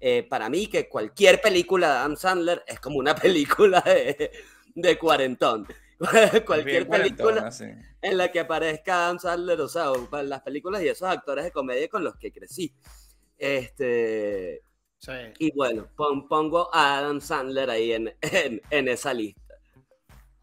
eh, 0.00 0.24
para 0.28 0.48
mí 0.50 0.66
que 0.66 0.88
cualquier 0.88 1.40
película 1.40 1.88
de 1.92 1.98
Adam 1.98 2.16
Sandler 2.16 2.64
es 2.66 2.80
como 2.80 2.98
una 2.98 3.14
película 3.14 3.80
de, 3.82 4.30
de 4.74 4.98
cuarentón. 4.98 5.66
cualquier 6.46 6.86
cuarentona, 6.86 7.50
película 7.50 7.50
sí. 7.50 7.64
en 8.02 8.16
la 8.16 8.30
que 8.30 8.40
aparezca 8.40 9.04
Adam 9.06 9.18
Sandler, 9.18 9.60
o 9.60 9.68
sea, 9.68 9.90
las 10.22 10.42
películas 10.42 10.82
y 10.82 10.88
esos 10.88 11.08
actores 11.08 11.44
de 11.44 11.50
comedia 11.50 11.88
con 11.88 12.04
los 12.04 12.16
que 12.16 12.32
crecí. 12.32 12.74
Este, 13.36 14.62
Sí. 15.00 15.12
y 15.38 15.52
bueno, 15.54 15.86
pon- 15.96 16.26
pongo 16.26 16.74
a 16.74 16.98
Adam 16.98 17.20
Sandler 17.20 17.70
ahí 17.70 17.92
en, 17.92 18.12
en, 18.20 18.60
en 18.70 18.88
esa 18.88 19.14
lista. 19.14 19.54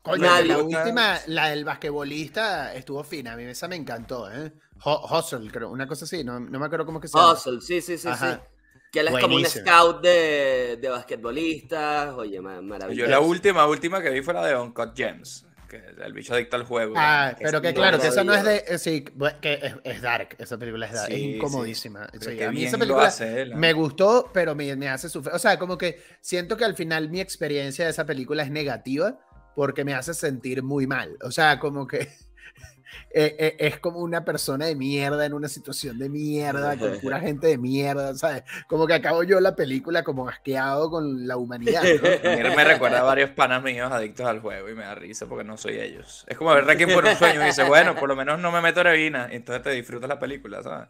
Coño, 0.01 0.23
Nadie- 0.23 0.47
la 0.47 0.57
última, 0.59 1.19
la 1.27 1.49
del 1.49 1.65
basquetbolista, 1.65 2.73
estuvo 2.73 3.03
fina. 3.03 3.33
A 3.33 3.37
mí 3.37 3.43
esa 3.43 3.67
me 3.67 3.75
encantó, 3.75 4.31
¿eh? 4.31 4.53
Hu- 4.83 5.11
Hustle, 5.19 5.49
creo, 5.51 5.69
una 5.71 5.87
cosa 5.87 6.05
así. 6.05 6.23
No, 6.23 6.39
no 6.39 6.59
me 6.59 6.65
acuerdo 6.67 6.85
cómo 6.85 6.99
es 6.99 7.03
que 7.03 7.07
se 7.07 7.17
llama. 7.17 7.33
Hustle, 7.33 7.59
sí, 7.61 7.81
sí, 7.81 7.97
sí, 7.97 8.07
Ajá. 8.07 8.35
sí. 8.35 8.54
Que 8.95 9.01
él 9.01 9.07
es 9.09 9.19
como 9.19 9.35
un 9.35 9.45
scout 9.45 10.01
de, 10.01 10.77
de 10.81 10.89
basquetbolistas. 10.89 12.13
Oye, 12.13 12.39
ma- 12.39 12.61
maravilloso. 12.61 13.05
Yo 13.05 13.11
la 13.11 13.19
última, 13.19 13.67
última 13.67 14.01
que 14.01 14.09
vi 14.09 14.21
fue 14.21 14.33
la 14.33 14.45
de 14.45 14.55
Uncut 14.55 14.95
Gems, 14.95 15.45
que 15.67 15.81
el 16.01 16.13
bicho 16.13 16.33
adicto 16.33 16.55
al 16.55 16.63
juego. 16.63 16.93
Ah, 16.95 17.33
que 17.37 17.43
pero 17.43 17.61
que 17.61 17.73
claro, 17.73 17.99
que 17.99 18.07
eso 18.07 18.23
no 18.23 18.33
es 18.33 18.43
de. 18.45 18.63
eh, 18.67 18.77
Sí, 18.77 19.03
que 19.41 19.53
es, 19.61 19.73
es 19.83 20.01
dark. 20.01 20.37
Esa 20.39 20.57
película 20.57 20.85
es 20.85 20.93
dark. 20.93 21.11
es 21.11 21.17
Sí, 21.19 21.35
incomodísima. 21.35 22.07
Sí, 22.13 22.37
qué 22.37 22.45
a 22.45 22.51
mí 22.51 22.63
esa 22.63 22.77
lo 22.77 22.81
película 22.83 23.07
hace 23.07 23.41
él, 23.41 23.49
¿no? 23.51 23.57
me 23.57 23.73
gustó, 23.73 24.29
pero 24.33 24.55
me, 24.55 24.73
me 24.77 24.87
hace 24.87 25.09
sufrir. 25.09 25.35
O 25.35 25.39
sea, 25.39 25.59
como 25.59 25.77
que 25.77 26.01
siento 26.21 26.55
que 26.55 26.63
al 26.63 26.75
final 26.75 27.09
mi 27.09 27.19
experiencia 27.19 27.83
de 27.83 27.91
esa 27.91 28.05
película 28.05 28.43
es 28.43 28.49
negativa 28.49 29.19
porque 29.55 29.83
me 29.83 29.93
hace 29.93 30.13
sentir 30.13 30.63
muy 30.63 30.87
mal. 30.87 31.17
O 31.21 31.31
sea, 31.31 31.59
como 31.59 31.85
que 31.85 32.07
eh, 33.09 33.35
eh, 33.39 33.55
es 33.59 33.79
como 33.79 33.99
una 33.99 34.25
persona 34.25 34.65
de 34.65 34.75
mierda 34.75 35.25
en 35.25 35.33
una 35.33 35.47
situación 35.47 35.97
de 35.97 36.09
mierda, 36.09 36.77
con 36.77 36.99
pura 36.99 37.19
gente 37.19 37.47
de 37.47 37.57
mierda, 37.57 38.13
¿sabes? 38.15 38.43
Como 38.67 38.87
que 38.87 38.93
acabo 38.93 39.23
yo 39.23 39.39
la 39.39 39.55
película 39.55 40.03
como 40.03 40.27
asqueado 40.27 40.89
con 40.89 41.27
la 41.27 41.37
humanidad. 41.37 41.83
¿no? 41.83 42.31
A 42.31 42.35
mí 42.35 42.55
me 42.55 42.63
recuerda 42.63 42.99
a 42.99 43.03
varios 43.03 43.29
panas 43.31 43.63
míos 43.63 43.91
adictos 43.91 44.25
al 44.25 44.39
juego 44.39 44.69
y 44.69 44.75
me 44.75 44.83
da 44.83 44.95
risa 44.95 45.27
porque 45.27 45.43
no 45.43 45.57
soy 45.57 45.79
ellos. 45.79 46.25
Es 46.27 46.37
como 46.37 46.53
ver 46.53 46.65
Requiem 46.65 46.93
por 46.93 47.05
un 47.05 47.15
sueño 47.15 47.41
y 47.41 47.45
dice, 47.45 47.63
bueno, 47.63 47.95
por 47.95 48.09
lo 48.09 48.15
menos 48.15 48.39
no 48.39 48.51
me 48.51 48.61
meto 48.61 48.81
heroína 48.81 49.29
y 49.31 49.35
entonces 49.37 49.63
te 49.63 49.71
disfrutas 49.71 50.09
la 50.09 50.19
película, 50.19 50.61
¿sabes? 50.63 50.89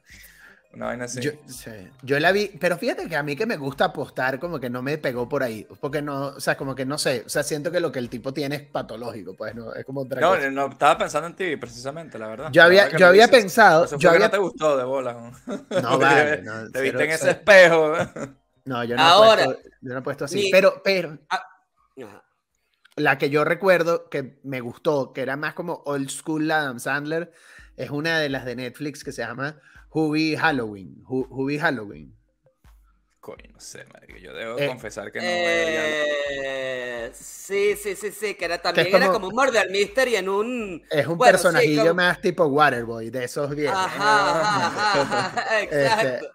Una 0.75 0.87
vaina 0.87 1.05
así. 1.05 1.21
Yo, 1.21 1.31
sí, 1.47 1.71
yo 2.03 2.19
la 2.19 2.31
vi, 2.33 2.47
pero 2.59 2.77
fíjate 2.77 3.07
que 3.07 3.15
a 3.15 3.23
mí 3.23 3.35
que 3.35 3.45
me 3.45 3.55
gusta 3.57 3.85
apostar 3.85 4.37
como 4.39 4.59
que 4.59 4.69
no 4.69 4.81
me 4.81 4.97
pegó 4.97 5.29
por 5.29 5.43
ahí, 5.43 5.65
porque 5.79 6.01
no, 6.01 6.27
o 6.27 6.39
sea, 6.41 6.57
como 6.57 6.75
que 6.75 6.85
no 6.85 6.97
sé, 6.97 7.23
o 7.25 7.29
sea, 7.29 7.43
siento 7.43 7.71
que 7.71 7.79
lo 7.79 7.91
que 7.91 7.99
el 7.99 8.09
tipo 8.09 8.33
tiene 8.33 8.55
es 8.57 8.61
patológico, 8.63 9.33
pues 9.35 9.55
no, 9.55 9.73
es 9.73 9.85
como 9.85 10.01
otra 10.01 10.21
No, 10.21 10.35
cosa. 10.35 10.51
no, 10.51 10.67
estaba 10.67 10.97
pensando 10.97 11.27
en 11.27 11.35
ti 11.35 11.55
precisamente, 11.57 12.17
la 12.19 12.27
verdad. 12.27 12.51
Yo 12.53 12.63
había, 12.63 12.83
verdad 12.85 12.99
yo 12.99 13.07
había 13.07 13.27
dices. 13.27 13.31
pensado, 13.31 13.85
yo 13.97 14.09
había, 14.09 14.27
no 14.27 14.31
te 14.31 14.37
gustó 14.37 14.77
de 14.77 14.83
bola. 14.83 15.13
¿no? 15.13 15.31
no 15.73 15.99
vale, 15.99 16.41
no, 16.41 16.71
te 16.71 16.81
viste 16.81 17.03
en 17.03 17.11
ese 17.11 17.31
espejo. 17.31 17.93
no, 18.65 18.83
yo 18.83 18.97
no 18.97 19.07
Ahora, 19.07 19.43
he 19.43 19.47
puesto, 19.47 19.61
yo 19.81 19.93
no 19.93 19.99
he 19.99 20.01
puesto 20.01 20.25
así, 20.25 20.37
ni- 20.39 20.51
pero, 20.51 20.81
pero 20.83 21.17
Ajá. 21.29 22.23
la 22.95 23.17
que 23.17 23.29
yo 23.29 23.43
recuerdo 23.43 24.09
que 24.09 24.39
me 24.43 24.61
gustó, 24.61 25.11
que 25.13 25.21
era 25.21 25.35
más 25.37 25.53
como 25.53 25.81
old 25.85 26.09
school 26.09 26.49
Adam 26.51 26.79
Sandler, 26.79 27.31
es 27.75 27.89
una 27.89 28.19
de 28.19 28.29
las 28.29 28.45
de 28.45 28.55
Netflix 28.55 29.03
que 29.03 29.11
se 29.11 29.21
llama 29.21 29.59
Hubie 29.95 30.35
Halloween, 30.37 31.03
Hubie 31.07 31.57
Halloween. 31.57 32.13
Coño, 33.21 33.45
no 33.53 33.59
sé, 33.61 33.85
marico. 33.93 34.17
Yo 34.17 34.33
debo 34.33 34.59
Eh, 34.59 34.67
confesar 34.67 35.09
que 35.11 35.19
no 35.19 35.25
Eh, 35.27 37.11
sí, 37.13 37.75
sí, 37.81 37.95
sí, 37.95 38.11
sí, 38.11 38.35
que 38.35 38.43
era 38.45 38.61
también 38.61 38.87
como- 38.91 38.97
era 39.03 39.11
como 39.13 39.27
un 39.29 39.33
murder 39.35 39.69
mystery 39.71 40.17
en 40.17 40.27
un... 40.29 40.83
Es 40.91 41.07
un 41.07 41.17
Bueno, 41.17 41.37
sí, 41.37 41.43
personajillo 41.43 41.81
como- 41.83 41.93
más 41.95 42.19
tipo 42.21 42.45
Waterboy, 42.45 43.09
de 43.09 43.23
esos 43.23 43.55
viejos. 43.55 43.77
Ajá, 43.77 44.41
ajá, 44.41 44.67
ajá, 44.67 45.27
ajá, 45.27 45.61
exacto. 45.61 46.25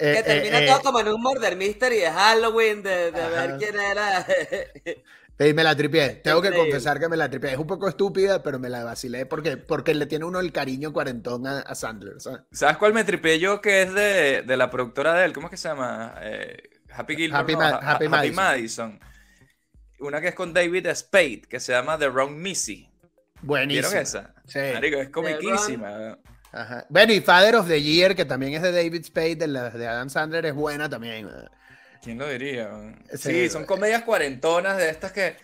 Eh, 0.00 0.12
que 0.12 0.18
eh, 0.18 0.22
termina 0.22 0.58
eh, 0.60 0.66
todo 0.66 0.80
como 0.82 1.00
en 1.00 1.08
un 1.08 1.20
murder 1.20 1.56
mystery 1.56 1.96
de 1.96 2.10
Halloween, 2.10 2.82
de, 2.82 3.10
de 3.10 3.28
ver 3.30 3.56
quién 3.58 3.74
era. 3.80 4.24
Sí, 5.38 5.54
me 5.54 5.62
la 5.62 5.76
tripié. 5.76 6.08
Tengo 6.24 6.42
que 6.42 6.52
confesar 6.52 6.98
que 6.98 7.08
me 7.08 7.16
la 7.16 7.30
tripié. 7.30 7.52
Es 7.52 7.58
un 7.58 7.66
poco 7.66 7.88
estúpida, 7.88 8.42
pero 8.42 8.58
me 8.58 8.68
la 8.68 8.82
vacilé 8.82 9.24
porque, 9.24 9.56
porque 9.56 9.94
le 9.94 10.06
tiene 10.06 10.24
uno 10.24 10.40
el 10.40 10.50
cariño 10.52 10.92
cuarentón 10.92 11.46
a, 11.46 11.60
a 11.60 11.74
Sandler. 11.76 12.20
¿sabes? 12.20 12.40
¿Sabes 12.50 12.76
cuál 12.76 12.92
me 12.92 13.04
tripié 13.04 13.38
yo 13.38 13.60
que 13.60 13.82
es 13.82 13.94
de, 13.94 14.42
de 14.42 14.56
la 14.56 14.68
productora 14.70 15.14
de 15.14 15.26
él? 15.26 15.32
¿Cómo 15.32 15.46
es 15.46 15.52
que 15.52 15.56
se 15.56 15.68
llama? 15.68 16.14
Eh, 16.22 16.56
Happy 16.92 17.14
Gilmore. 17.14 17.42
Happy 17.42 17.52
no, 17.52 17.58
Ma- 17.60 17.68
Ha- 17.68 17.92
Happy 17.92 18.06
Ha- 18.06 18.08
Madison. 18.08 18.34
Madison. 18.44 19.00
Una 20.00 20.20
que 20.20 20.28
es 20.28 20.34
con 20.34 20.52
David 20.52 20.88
Spade, 20.94 21.42
que 21.48 21.60
se 21.60 21.72
llama 21.72 21.96
The 21.98 22.08
Wrong 22.08 22.32
Missy. 22.36 22.90
Buenísimo. 23.42 23.88
¿Vieron 23.90 24.02
esa? 24.02 24.34
Sí. 24.46 24.58
Marico, 24.74 24.98
es 24.98 25.10
comiquísima. 25.10 26.18
Ajá. 26.50 26.86
Bueno, 26.88 27.12
y 27.12 27.20
Father 27.20 27.56
of 27.56 27.68
the 27.68 27.80
Year, 27.80 28.16
que 28.16 28.24
también 28.24 28.54
es 28.54 28.62
de 28.62 28.72
David 28.72 29.04
Spade, 29.04 29.36
de, 29.36 29.46
la, 29.48 29.70
de 29.70 29.86
Adam 29.86 30.08
Sandler, 30.08 30.46
es 30.46 30.54
buena 30.54 30.88
también. 30.88 31.28
¿Quién 32.02 32.18
lo 32.18 32.28
diría? 32.28 32.70
Sí, 33.12 33.18
Sí, 33.18 33.48
son 33.50 33.64
comedias 33.64 34.02
cuarentonas 34.02 34.76
de 34.78 34.88
estas 34.90 35.12
que, 35.12 35.36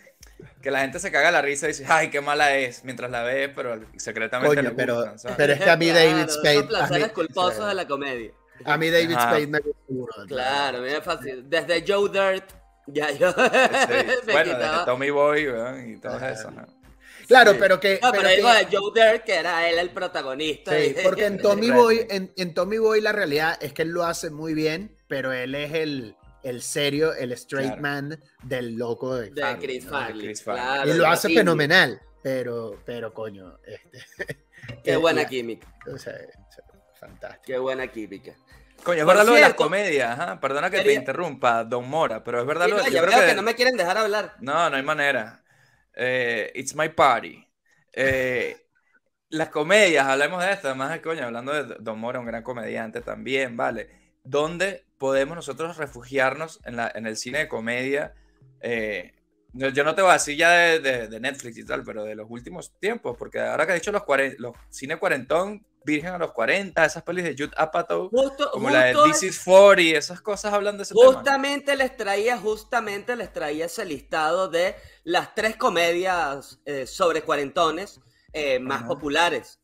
que 0.62 0.70
la 0.70 0.80
gente 0.80 0.98
se 1.00 1.10
caga 1.10 1.30
la 1.30 1.42
risa 1.42 1.66
y 1.66 1.68
dice, 1.70 1.84
ay, 1.88 2.10
qué 2.10 2.20
mala 2.20 2.56
es, 2.56 2.84
mientras 2.84 3.10
la 3.10 3.22
ve, 3.22 3.48
pero 3.48 3.80
secretamente 3.96 4.54
Coño, 4.56 4.68
le 4.70 4.74
pero, 4.74 4.96
gustan, 4.96 5.18
¿sabes? 5.18 5.36
pero 5.36 5.52
es 5.54 5.60
que 5.60 5.70
a 5.70 5.76
mí 5.76 5.88
David 5.88 6.12
Claro, 6.26 6.32
Spade. 6.32 6.58
A 6.58 6.66
placeres 6.68 7.06
mí, 7.08 7.12
culposos 7.12 7.62
sí. 7.62 7.68
de 7.68 7.74
la 7.74 7.86
comedia. 7.88 8.30
a 8.64 8.76
mí 8.76 8.90
David 8.90 9.12
Ajá. 9.14 9.22
Spade 9.30 9.46
me 9.48 9.58
gusta 9.58 9.80
seguro. 9.86 10.12
Claro, 10.28 10.80
mira 10.80 11.02
fácil. 11.02 11.44
Desde 11.50 11.84
Joe 11.86 12.08
Dirt, 12.10 12.50
ya 12.86 13.10
yo 13.10 13.32
Sí, 13.32 13.38
me 14.26 14.32
Bueno, 14.32 14.58
desde. 14.58 14.84
Tommy 14.86 15.10
Boy 15.10 15.46
¿verdad? 15.46 15.78
y 15.84 15.96
todas 15.98 16.16
Ajá. 16.22 16.30
esas. 16.32 16.52
¿no? 16.52 16.66
Claro, 17.26 17.52
Sí. 17.52 17.56
pero 17.58 17.80
que. 17.80 17.98
No, 18.02 18.10
pero 18.10 18.22
pero 18.22 18.28
que- 18.28 18.36
digo 18.36 18.52
de 18.52 18.66
Joe 18.70 18.92
Dirt, 19.12 19.24
que 19.24 19.34
era 19.34 19.68
él 19.68 19.78
el 19.78 19.90
protagonista. 19.90 20.72
Sí, 20.76 20.94
y- 20.98 21.02
porque 21.02 21.26
en 21.26 21.38
Tommy. 21.42 21.70
Boy, 21.70 22.06
en, 22.10 22.32
en 22.36 22.54
Tommy 22.54 22.78
Boy 22.78 23.00
la 23.00 23.12
realidad 23.12 23.56
es 23.62 23.72
que 23.72 23.82
él 23.82 23.88
lo 23.90 24.04
hace 24.04 24.30
muy 24.30 24.52
bien, 24.54 24.94
pero 25.08 25.32
él 25.32 25.54
es 25.54 25.72
el, 25.72 26.16
el 26.44 26.62
serio, 26.62 27.14
el 27.14 27.32
straight 27.32 27.78
Claro. 27.78 27.82
man 27.82 28.20
del 28.42 28.76
loco 28.76 29.16
de, 29.16 29.30
de 29.30 29.40
Farley, 29.42 29.60
Chris 29.66 29.84
¿no? 29.86 29.90
Farley. 29.90 30.24
Chris 30.26 30.42
Farley. 30.42 30.62
claro, 30.64 30.90
Y 30.90 30.94
lo 30.98 31.04
de 31.04 31.08
hace 31.08 31.34
fenomenal, 31.34 32.00
pero, 32.22 32.80
pero 32.84 33.12
coño, 33.12 33.58
este, 33.64 33.98
Qué 34.84 34.92
eh, 34.92 34.96
buena 34.96 35.22
la- 35.22 35.28
química. 35.28 35.66
o 35.92 35.98
sea, 35.98 36.14
fantástico. 36.98 37.42
Qué 37.46 37.58
buena 37.58 37.86
química. 37.88 38.34
Coño, 38.82 39.00
es 39.00 39.06
verdad 39.06 39.24
lo 39.26 39.32
de 39.34 39.40
las 39.40 39.54
comedias. 39.54 40.38
Perdona 40.40 40.68
que 40.70 40.82
te 40.82 40.92
interrumpa, 40.94 41.64
Don 41.64 41.88
Mora, 41.88 42.22
pero 42.22 42.40
es 42.40 42.46
verdad 42.46 42.66
Sí, 42.66 42.70
lo 42.72 42.76
no, 42.78 42.84
de 42.84 42.90
yo 42.90 43.02
creo 43.02 43.26
que... 43.26 43.34
no 43.34 43.42
me 43.42 43.54
quieren 43.54 43.76
dejar 43.76 43.96
hablar. 43.96 44.36
No, 44.40 44.68
no 44.68 44.76
hay 44.76 44.82
manera. 44.82 45.42
Eh, 45.94 46.50
it's 46.54 46.74
my 46.74 46.88
party. 46.90 47.46
Eh, 47.92 48.56
las 49.30 49.48
comedias, 49.48 50.06
hablemos 50.06 50.44
de 50.44 50.52
esto, 50.52 50.68
además, 50.68 50.98
coño, 51.00 51.24
hablando 51.24 51.52
de 51.52 51.76
Don 51.80 51.98
Mora, 51.98 52.20
un 52.20 52.26
gran 52.26 52.42
comediante 52.42 53.00
también, 53.00 53.56
¿vale? 53.56 54.03
¿Dónde 54.24 54.84
podemos 54.98 55.36
nosotros 55.36 55.76
refugiarnos 55.76 56.60
en, 56.64 56.76
la, 56.76 56.90
en 56.94 57.06
el 57.06 57.16
cine 57.16 57.38
de 57.38 57.48
comedia? 57.48 58.14
Eh, 58.60 59.14
yo, 59.52 59.68
yo 59.68 59.84
no 59.84 59.94
te 59.94 60.02
voy 60.02 60.10
a 60.10 60.14
decir 60.14 60.36
ya 60.36 60.50
de, 60.50 60.80
de- 60.80 61.08
de 61.08 61.20
Netflix 61.20 61.58
y 61.58 61.64
tal, 61.64 61.84
pero 61.84 62.04
de 62.04 62.14
los 62.16 62.26
últimos 62.28 62.72
tiempos, 62.80 63.16
porque 63.18 63.38
ahora 63.40 63.66
que 63.66 63.72
he 63.72 63.76
dicho 63.76 63.92
los, 63.92 64.02
los 64.38 64.52
cine 64.70 64.96
cuarentón, 64.98 65.64
Virgen 65.86 66.14
a 66.14 66.18
los 66.18 66.32
40, 66.32 66.82
esas 66.82 67.02
pelis 67.02 67.24
de 67.24 67.36
Judd 67.38 67.52
Apatow, 67.58 68.08
Justo, 68.08 68.50
como 68.52 68.70
la 68.70 68.84
de 68.84 68.94
This 69.04 69.22
is 69.22 69.42
40, 69.44 69.98
esas 69.98 70.22
cosas 70.22 70.54
hablan 70.54 70.78
de 70.78 70.84
ese 70.84 70.94
tema. 70.94 71.12
Justamente 71.12 71.76
les 71.76 71.94
traía, 71.94 72.38
justamente 72.38 73.14
les 73.16 73.30
traía 73.30 73.66
ese 73.66 73.84
listado 73.84 74.48
de 74.48 74.74
las 75.04 75.34
tres 75.34 75.56
comedias 75.56 76.58
eh, 76.64 76.86
sobre 76.86 77.20
cuarentones 77.20 78.00
eh, 78.32 78.58
más 78.60 78.78
Ajá. 78.78 78.88
populares. 78.88 79.60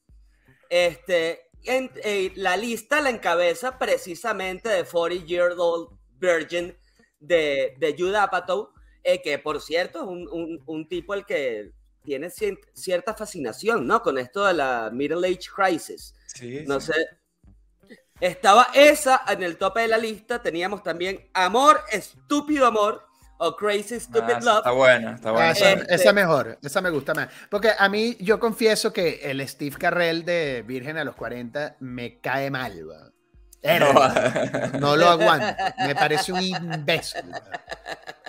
Este, 0.68 1.49
en- 1.64 1.90
eh, 2.04 2.32
la 2.36 2.56
lista 2.56 3.00
la 3.00 3.10
encabeza 3.10 3.78
precisamente 3.78 4.68
de 4.68 4.84
40 4.84 5.26
Year 5.26 5.52
Old 5.56 5.88
Virgin 6.18 6.76
de, 7.18 7.74
de 7.78 7.94
Judd 7.98 8.14
Apatow, 8.14 8.70
eh, 9.02 9.20
que 9.22 9.38
por 9.38 9.60
cierto 9.60 10.00
es 10.00 10.06
un, 10.06 10.28
un- 10.30 10.62
un 10.66 10.88
tipo 10.88 11.14
el 11.14 11.24
que 11.26 11.72
tiene 12.02 12.30
cierta 12.30 13.14
fascinación, 13.14 13.86
¿no? 13.86 14.02
Con 14.02 14.16
esto 14.18 14.44
de 14.46 14.54
la 14.54 14.90
Middle 14.92 15.26
Age 15.28 15.48
Crisis. 15.54 16.14
Sí, 16.26 16.64
No 16.66 16.80
sí. 16.80 16.92
sé. 16.92 17.06
Estaba 18.20 18.68
esa 18.74 19.22
en 19.28 19.42
el 19.42 19.56
tope 19.56 19.80
de 19.80 19.88
la 19.88 19.98
lista. 19.98 20.42
Teníamos 20.42 20.82
también 20.82 21.30
Amor, 21.32 21.80
Estúpido 21.90 22.66
Amor 22.66 23.02
o 23.42 23.56
Crazy 23.56 23.98
Stupid 24.00 24.34
Ah, 24.36 24.40
Love. 24.42 24.56
está 24.58 24.70
buena, 24.72 25.14
está 25.14 25.28
Ah, 25.30 25.32
buena. 25.32 25.50
esa, 25.52 25.72
Este- 25.72 25.94
esa 25.94 26.12
mejor, 26.12 26.58
esa 26.62 26.80
me 26.80 26.90
gusta 26.90 27.14
más. 27.14 27.28
Porque 27.48 27.70
a 27.76 27.88
mí, 27.88 28.16
yo 28.20 28.38
confieso 28.38 28.92
que 28.92 29.20
el 29.24 29.46
Steve 29.48 29.76
Carrell 29.78 30.24
de 30.24 30.62
Virgen 30.66 30.98
a 30.98 31.04
los 31.04 31.16
40 31.16 31.76
me 31.80 32.18
cae 32.20 32.50
mal. 32.50 32.84
Verga, 33.62 34.70
No 34.78 34.96
lo 34.96 35.08
aguanto. 35.08 35.46
Me 35.86 35.94
parece 35.94 36.32
un 36.32 36.40
imbécil. 36.42 37.22
weón. 37.24 37.42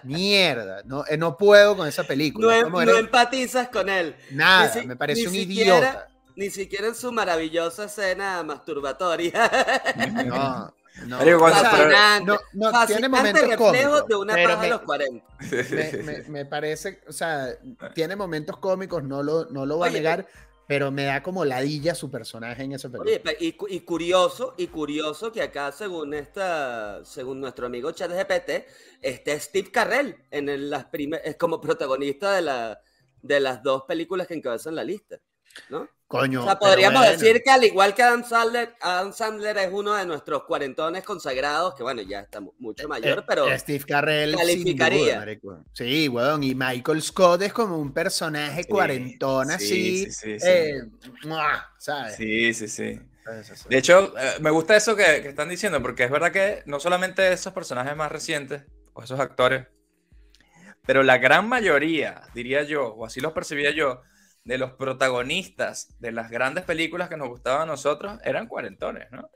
Mierda. 0.04 0.82
No, 0.86 1.06
eh, 1.08 1.18
no 1.18 1.38
puedo 1.38 1.78
con 1.78 1.88
esa 1.88 2.04
película. 2.04 2.48
No, 2.48 2.54
em- 2.54 2.64
¿Cómo 2.64 2.78
no 2.84 2.90
eres? 2.92 3.00
empatizas 3.02 3.70
con 3.70 3.88
él. 3.90 4.16
Nada, 4.32 4.70
si- 4.70 4.86
me 4.88 4.96
parece 4.96 5.28
un 5.28 5.34
siquiera- 5.34 5.78
idiota. 5.78 6.08
Ni 6.38 6.50
siquiera 6.50 6.88
en 6.88 6.96
su 6.96 7.12
maravillosa 7.12 7.84
escena 7.86 8.42
masturbatoria. 8.44 9.52
No, 10.26 10.74
no. 11.06 11.18
Marico, 11.18 11.40
cuando- 11.40 11.60
O 11.60 11.62
sea, 11.62 11.72
pero- 11.72 12.26
no, 12.26 12.40
no, 12.72 12.86
tiene 12.86 13.10
momentos 13.10 13.42
reflejo 13.42 13.64
cómicos. 13.66 14.08
de 14.08 14.16
una 14.16 14.34
pero 14.34 14.58
me- 14.60 14.70
los 14.70 14.82
40. 14.82 15.26
me, 15.72 16.04
me- 16.04 16.24
me 16.30 16.46
parece, 16.46 17.02
o 17.08 17.12
sea, 17.14 17.48
tiene 17.94 18.16
momentos 18.16 18.58
cómicos, 18.58 19.04
no 19.04 19.24
lo, 19.24 19.46
no 19.46 19.66
lo 19.66 19.78
voy 19.78 19.88
a 19.88 19.92
Oye, 19.92 20.00
negar, 20.00 20.28
pero 20.68 20.90
me 20.92 21.04
da 21.06 21.22
como 21.24 21.44
ladilla 21.44 21.96
su 21.96 22.10
personaje 22.10 22.64
en 22.64 22.72
esa 22.74 22.90
película. 22.90 23.34
Oye, 23.38 23.38
y, 23.40 23.76
y 23.76 23.80
curioso, 23.82 24.54
y 24.58 24.68
curioso 24.68 25.32
que 25.32 25.42
acá, 25.42 25.72
según 25.72 26.14
esta, 26.14 27.04
según 27.04 27.42
nuestro 27.42 27.66
amigo 27.66 27.92
ChatGPT, 27.92 28.66
esté 29.02 29.40
Steve 29.40 29.72
Carrell 29.72 30.16
en 30.32 30.50
el- 30.50 30.70
las 30.70 30.86
primer- 30.86 31.22
es 31.26 31.36
como 31.36 31.60
protagonista 31.60 32.32
de, 32.34 32.42
la, 32.44 32.82
de 33.22 33.40
las 33.40 33.62
dos 33.64 33.84
películas 33.88 34.28
que 34.28 34.34
encabezan 34.36 34.76
la 34.76 34.84
lista. 34.84 35.18
¿No? 35.70 35.88
Coño. 36.08 36.42
O 36.42 36.44
sea, 36.44 36.60
podríamos 36.60 37.00
bueno. 37.04 37.18
decir 37.18 37.42
que 37.42 37.50
al 37.50 37.64
igual 37.64 37.96
que 37.96 38.04
Adam 38.04 38.26
Sandler, 38.26 38.76
Adam 38.82 39.14
Sandler 39.14 39.58
es 39.60 39.70
uno 39.72 39.94
de 39.94 40.06
nuestros 40.06 40.44
cuarentones 40.44 41.04
consagrados, 41.06 41.74
que 41.74 41.84
bueno, 41.84 42.02
ya 42.02 42.20
está 42.20 42.42
mu- 42.42 42.52
mucho 42.60 42.86
mayor, 42.90 43.20
Eh, 43.20 43.24
pero 43.26 43.48
eh, 43.48 43.58
Steve 43.58 43.86
Carrell 43.86 44.36
calificaría. 44.36 45.24
sin 45.24 45.40
duda. 45.42 45.64
Sí, 45.74 46.10
weón, 46.10 46.44
y 46.44 46.54
Michael 46.54 47.02
Scott 47.02 47.42
es 47.44 47.54
como 47.54 47.78
un 47.78 47.94
personaje 47.94 48.66
cuarentón 48.66 49.48
sí, 49.48 49.54
así, 49.54 50.06
sí, 50.06 50.12
sí, 50.12 50.40
sí. 50.40 50.46
eh. 50.50 50.82
¿sabes? 51.78 52.16
Sí, 52.18 52.54
sí, 52.54 52.68
sí. 52.68 53.00
Eso, 53.40 53.54
eso. 53.54 53.70
De 53.70 53.78
hecho, 53.78 54.14
eh, 54.18 54.34
me 54.42 54.50
gusta 54.50 54.76
eso 54.76 54.96
que, 54.98 55.22
que 55.22 55.30
están 55.30 55.48
diciendo, 55.48 55.82
porque 55.82 56.04
es 56.04 56.12
verdad 56.12 56.32
que 56.34 56.64
no 56.66 56.80
solamente 56.82 57.32
esos 57.32 57.54
personajes 57.54 57.96
más 57.96 58.12
recientes, 58.12 58.64
o 58.94 59.02
esos 59.04 59.20
actores, 59.20 59.68
pero 60.86 61.04
la 61.04 61.20
gran 61.20 61.48
mayoría, 61.48 62.24
diría 62.34 62.64
yo, 62.64 62.88
o 62.88 63.06
así 63.06 63.22
los 63.22 63.32
percibía 63.32 63.72
yo, 63.72 64.02
de 64.44 64.58
los 64.58 64.74
protagonistas 64.74 65.96
de 66.00 66.12
las 66.12 66.30
grandes 66.32 66.66
películas 66.66 67.10
que 67.10 67.18
nos 67.18 67.30
gustaban 67.30 67.64
a 67.64 67.66
nosotros 67.66 68.20
eran 68.24 68.48
cuarentones, 68.48 69.12
¿no? 69.12 69.30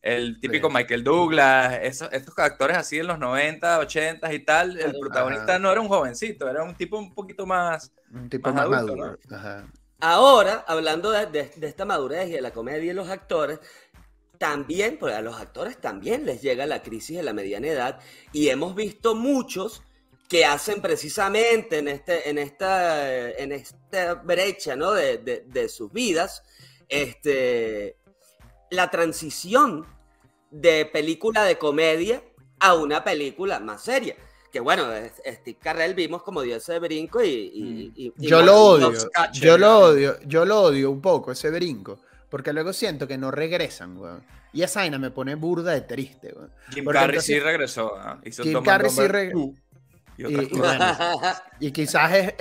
El 0.00 0.38
típico 0.40 0.70
Michael 0.70 1.02
Douglas, 1.02 1.80
esos, 1.82 2.08
estos 2.12 2.38
actores 2.38 2.76
así 2.76 2.98
en 2.98 3.08
los 3.08 3.18
90, 3.18 3.80
80 3.80 4.32
y 4.32 4.44
tal, 4.44 4.78
el 4.78 4.96
protagonista 4.98 5.58
no 5.58 5.72
era 5.72 5.80
un 5.80 5.88
jovencito, 5.88 6.48
era 6.48 6.62
un 6.62 6.76
tipo 6.76 6.96
un 6.98 7.12
poquito 7.12 7.46
más, 7.46 7.92
un 8.12 8.28
tipo 8.28 8.52
más, 8.52 8.68
maduro. 8.68 9.18
Ahora, 10.00 10.64
hablando 10.68 11.10
de, 11.10 11.50
esta 11.60 11.84
madurez 11.84 12.28
y 12.28 12.32
de 12.32 12.40
la 12.40 12.52
comedia 12.52 12.92
y 12.92 12.94
los 12.94 13.08
actores, 13.08 13.58
también, 14.38 14.98
pues 14.98 15.16
a 15.16 15.20
los 15.20 15.40
actores 15.40 15.80
también 15.80 16.24
les 16.24 16.40
llega 16.40 16.64
la 16.66 16.82
crisis 16.82 17.16
de 17.16 17.24
la 17.24 17.32
mediana 17.32 17.66
edad 17.66 17.98
y 18.32 18.50
hemos 18.50 18.76
visto 18.76 19.16
muchos 19.16 19.82
que 20.28 20.44
hacen 20.44 20.82
precisamente 20.82 21.78
en, 21.78 21.88
este, 21.88 22.28
en, 22.28 22.38
esta, 22.38 23.30
en 23.32 23.52
esta 23.52 24.14
brecha 24.14 24.76
¿no? 24.76 24.92
de, 24.92 25.18
de, 25.46 25.68
sus 25.70 25.90
vidas 25.90 26.42
este, 26.88 27.96
la 28.70 28.90
transición 28.90 29.86
de 30.50 30.84
película 30.86 31.44
de 31.44 31.56
comedia 31.56 32.22
a 32.60 32.74
una 32.74 33.02
película 33.02 33.58
más 33.58 33.82
seria. 33.82 34.16
Que 34.52 34.60
bueno, 34.60 34.86
Steve 35.26 35.58
Carrell 35.60 35.94
vimos 35.94 36.22
como 36.22 36.42
dio 36.42 36.56
ese 36.56 36.78
brinco 36.78 37.22
y... 37.22 38.12
Yo 38.16 38.42
lo 38.42 38.56
odio, 38.56 38.92
yo 39.32 39.58
lo 39.58 39.78
odio, 39.78 40.18
yo 40.26 40.44
lo 40.44 40.62
odio 40.62 40.90
un 40.90 41.00
poco, 41.00 41.32
ese 41.32 41.50
brinco. 41.50 42.00
Porque 42.30 42.52
luego 42.52 42.72
siento 42.74 43.08
que 43.08 43.16
no 43.16 43.30
regresan, 43.30 43.96
weón. 43.96 44.22
Y 44.52 44.62
esa 44.62 44.80
vaina 44.80 44.98
me 44.98 45.10
pone 45.10 45.34
burda 45.34 45.72
de 45.72 45.82
triste, 45.82 46.32
weón. 46.34 46.50
Jim 46.70 46.84
Carrey 46.84 47.20
sí 47.20 47.38
regresó. 47.38 47.92
Jim 48.42 48.62
Carrey 48.62 48.90
sí 48.90 49.06
regresó. 49.06 49.54
Y, 51.60 51.70
quizás 51.70 52.34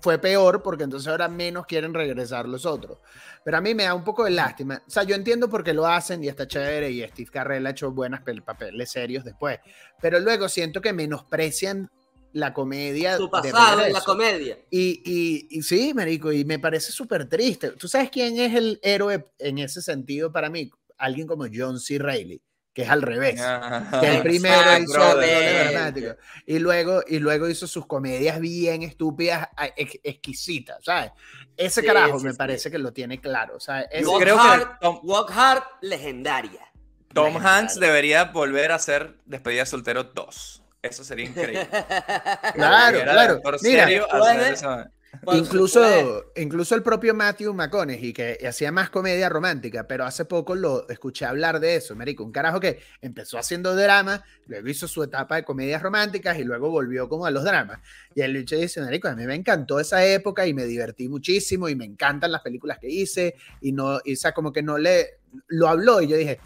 fue 0.00 0.18
peor 0.18 0.62
porque 0.62 0.84
entonces 0.84 1.08
ahora 1.08 1.28
menos 1.28 1.66
quieren 1.66 1.94
regresar 1.94 2.46
los 2.46 2.66
otros. 2.66 2.98
Pero 3.44 3.56
a 3.56 3.60
mí 3.60 3.74
me 3.74 3.84
da 3.84 3.94
un 3.94 4.04
poco 4.04 4.24
de 4.24 4.30
lástima. 4.30 4.82
O 4.86 4.90
sea, 4.90 5.04
yo 5.04 5.14
entiendo 5.14 5.48
por 5.48 5.64
qué 5.64 5.72
lo 5.72 5.86
hacen 5.86 6.22
y 6.22 6.28
está 6.28 6.46
chévere 6.46 6.90
y 6.90 7.02
Steve 7.08 7.30
Carrell 7.32 7.66
ha 7.66 7.70
hecho 7.70 7.90
buenas 7.90 8.20
papeles 8.44 8.90
serios 8.90 9.24
después. 9.24 9.58
Pero 10.02 10.20
luego 10.20 10.48
siento 10.48 10.82
que 10.82 10.92
menosprecian 10.92 11.90
la 12.32 12.52
comedia. 12.52 13.16
Su 13.16 13.30
pasado 13.30 13.84
en 13.84 13.92
la 13.92 14.02
comedia. 14.02 14.58
Y, 14.70 15.48
y, 15.50 15.62
sí, 15.62 15.94
Marico, 15.94 16.30
y 16.30 16.44
me 16.44 16.58
parece 16.58 16.92
súper 16.92 17.26
triste. 17.26 17.70
¿Tú 17.70 17.88
sabes 17.88 18.10
quién 18.10 18.38
es 18.38 18.54
el 18.54 18.78
héroe 18.82 19.30
en 19.38 19.58
ese 19.58 19.80
sentido 19.80 20.30
para 20.30 20.50
mí? 20.50 20.70
Alguien 20.98 21.26
como 21.26 21.46
John 21.50 21.80
C. 21.80 21.98
Reilly 21.98 22.42
que 22.78 22.84
es 22.84 22.90
al 22.90 23.02
revés. 23.02 23.40
que 24.00 24.06
el 24.08 24.22
primero 24.22 24.78
hizo 24.78 25.20
y 26.46 26.60
luego, 26.60 27.02
y 27.08 27.18
luego 27.18 27.48
hizo 27.48 27.66
sus 27.66 27.86
comedias 27.86 28.38
bien 28.38 28.84
estúpidas, 28.84 29.48
exquisitas, 29.74 30.84
¿sabes? 30.84 31.10
Ese 31.56 31.84
carajo 31.84 32.20
me 32.20 32.34
parece 32.34 32.70
que 32.70 32.78
lo 32.78 32.92
tiene 32.92 33.20
claro. 33.20 33.56
O 33.56 33.60
sea, 33.60 33.84
Walk, 34.04 34.22
creo 34.22 34.38
hard, 34.38 34.78
que 34.78 34.86
Walk 35.02 35.32
Hard, 35.34 35.64
legendaria. 35.80 36.70
Tom 37.12 37.44
Hanks 37.44 37.80
debería 37.80 38.26
volver 38.26 38.70
a 38.70 38.78
ser 38.78 39.16
Despedida 39.24 39.66
Soltero 39.66 40.04
2. 40.04 40.62
Eso 40.80 41.02
sería 41.02 41.24
increíble. 41.24 41.68
claro, 42.54 43.02
claro. 43.02 43.40
Mira, 43.60 43.88
incluso, 45.32 46.32
incluso 46.36 46.74
el 46.74 46.82
propio 46.82 47.14
Matthew 47.14 47.54
McConaughey, 47.54 48.12
que 48.12 48.38
hacía 48.46 48.72
más 48.72 48.90
comedia 48.90 49.28
romántica, 49.28 49.86
pero 49.86 50.04
hace 50.04 50.24
poco 50.24 50.54
lo 50.54 50.88
escuché 50.88 51.24
hablar 51.24 51.60
de 51.60 51.76
eso, 51.76 51.94
Marico. 51.94 52.24
Un 52.24 52.32
carajo 52.32 52.60
que 52.60 52.80
empezó 53.00 53.38
haciendo 53.38 53.74
drama, 53.74 54.22
luego 54.46 54.68
hizo 54.68 54.88
su 54.88 55.02
etapa 55.02 55.36
de 55.36 55.44
comedias 55.44 55.82
románticas 55.82 56.38
y 56.38 56.44
luego 56.44 56.70
volvió 56.70 57.08
como 57.08 57.26
a 57.26 57.30
los 57.30 57.44
dramas. 57.44 57.80
Y 58.14 58.22
el 58.22 58.34
bicho 58.34 58.56
dice, 58.56 58.80
Marico, 58.80 59.08
a 59.08 59.16
mí 59.16 59.26
me 59.26 59.34
encantó 59.34 59.80
esa 59.80 60.04
época 60.04 60.46
y 60.46 60.54
me 60.54 60.64
divertí 60.64 61.08
muchísimo 61.08 61.68
y 61.68 61.74
me 61.74 61.84
encantan 61.84 62.32
las 62.32 62.42
películas 62.42 62.78
que 62.78 62.88
hice 62.88 63.34
y 63.60 63.72
no, 63.72 64.00
y, 64.04 64.14
o 64.14 64.16
sea, 64.16 64.32
como 64.32 64.52
que 64.52 64.62
no 64.62 64.78
le, 64.78 65.20
lo 65.48 65.68
habló 65.68 66.00
y 66.00 66.08
yo 66.08 66.16
dije, 66.16 66.40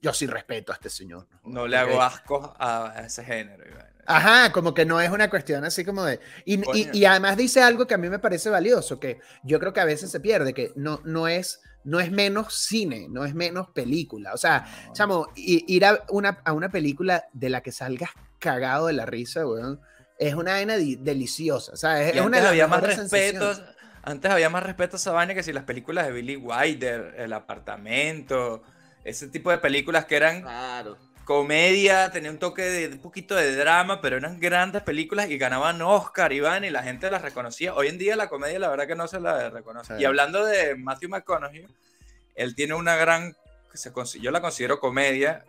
yo 0.00 0.12
sí 0.12 0.26
respeto 0.26 0.72
a 0.72 0.76
este 0.76 0.90
señor. 0.90 1.26
No, 1.44 1.66
le 1.66 1.76
hago 1.76 2.00
asco 2.00 2.54
a, 2.58 3.02
ese 3.04 3.24
género. 3.24 3.64
Ajá, 4.06 4.52
como 4.52 4.72
que 4.72 4.84
no 4.84 5.00
es 5.00 5.10
una 5.10 5.28
cuestión 5.28 5.64
así 5.64 5.84
como 5.84 6.04
de... 6.04 6.20
Y, 6.44 7.04
además 7.04 7.36
dice 7.36 7.62
algo 7.62 7.86
que 7.86 7.94
a 7.94 7.98
mí 7.98 8.08
me 8.08 8.18
parece 8.18 8.48
valioso, 8.48 9.00
que 9.00 9.20
yo 9.42 9.58
creo 9.58 9.72
que 9.72 9.80
a 9.80 9.84
veces 9.84 10.10
se 10.10 10.20
pierde, 10.20 10.54
que 10.54 10.72
no, 10.76 11.00
no, 11.04 11.28
es, 11.28 11.60
no 11.84 12.00
es 12.00 12.10
menos 12.10 12.54
cine, 12.54 13.08
no 13.10 13.24
es 13.24 13.34
menos 13.34 13.70
película. 13.70 14.32
O 14.32 14.36
sea, 14.36 14.66
chamo, 14.92 15.28
ir 15.34 15.84
a 15.84 16.04
una, 16.10 16.40
a 16.44 16.52
una 16.52 16.68
película 16.68 17.24
de 17.32 17.50
la 17.50 17.62
que 17.62 17.72
salgas 17.72 18.10
cagado 18.38 18.86
de 18.86 18.92
la 18.92 19.06
risa, 19.06 19.46
weón, 19.46 19.80
es 20.18 20.34
una 20.34 20.52
vaina 20.52 20.76
deliciosa. 20.76 21.72
O 21.72 21.76
sea, 21.76 22.02
es, 22.02 22.20
una 22.20 22.48
había 22.48 22.68
más 22.68 22.82
respeto. 22.82 23.52
Antes 24.02 24.30
había 24.30 24.48
más 24.48 24.62
respeto 24.62 24.96
a 24.96 24.98
esa 24.98 25.10
vaina 25.10 25.34
que 25.34 25.42
si 25.42 25.52
las 25.52 25.64
películas 25.64 26.06
de 26.06 26.12
Billy 26.12 26.36
Wilder, 26.36 27.16
El 27.18 27.32
Apartamento, 27.32 28.62
ese 29.02 29.26
tipo 29.26 29.50
de 29.50 29.58
películas 29.58 30.04
que 30.04 30.14
eran 30.14 30.42
claro 30.42 30.96
comedia, 31.26 32.10
tenía 32.10 32.30
un 32.30 32.38
toque 32.38 32.62
de 32.62 32.86
un 32.86 33.00
poquito 33.00 33.34
de 33.34 33.54
drama, 33.54 34.00
pero 34.00 34.16
eran 34.16 34.40
grandes 34.40 34.82
películas 34.82 35.28
y 35.28 35.36
ganaban 35.36 35.82
Oscar, 35.82 36.32
Iván, 36.32 36.64
y 36.64 36.70
la 36.70 36.84
gente 36.84 37.10
las 37.10 37.20
reconocía. 37.20 37.74
Hoy 37.74 37.88
en 37.88 37.98
día 37.98 38.16
la 38.16 38.28
comedia, 38.28 38.60
la 38.60 38.68
verdad 38.70 38.86
que 38.86 38.94
no 38.94 39.08
se 39.08 39.20
la 39.20 39.50
reconoce. 39.50 40.00
Y 40.00 40.04
hablando 40.04 40.46
de 40.46 40.76
Matthew 40.76 41.10
McConaughey, 41.10 41.66
él 42.36 42.54
tiene 42.54 42.74
una 42.74 42.94
gran, 42.94 43.36
se, 43.74 43.92
yo 44.20 44.30
la 44.30 44.40
considero 44.40 44.78
comedia, 44.78 45.44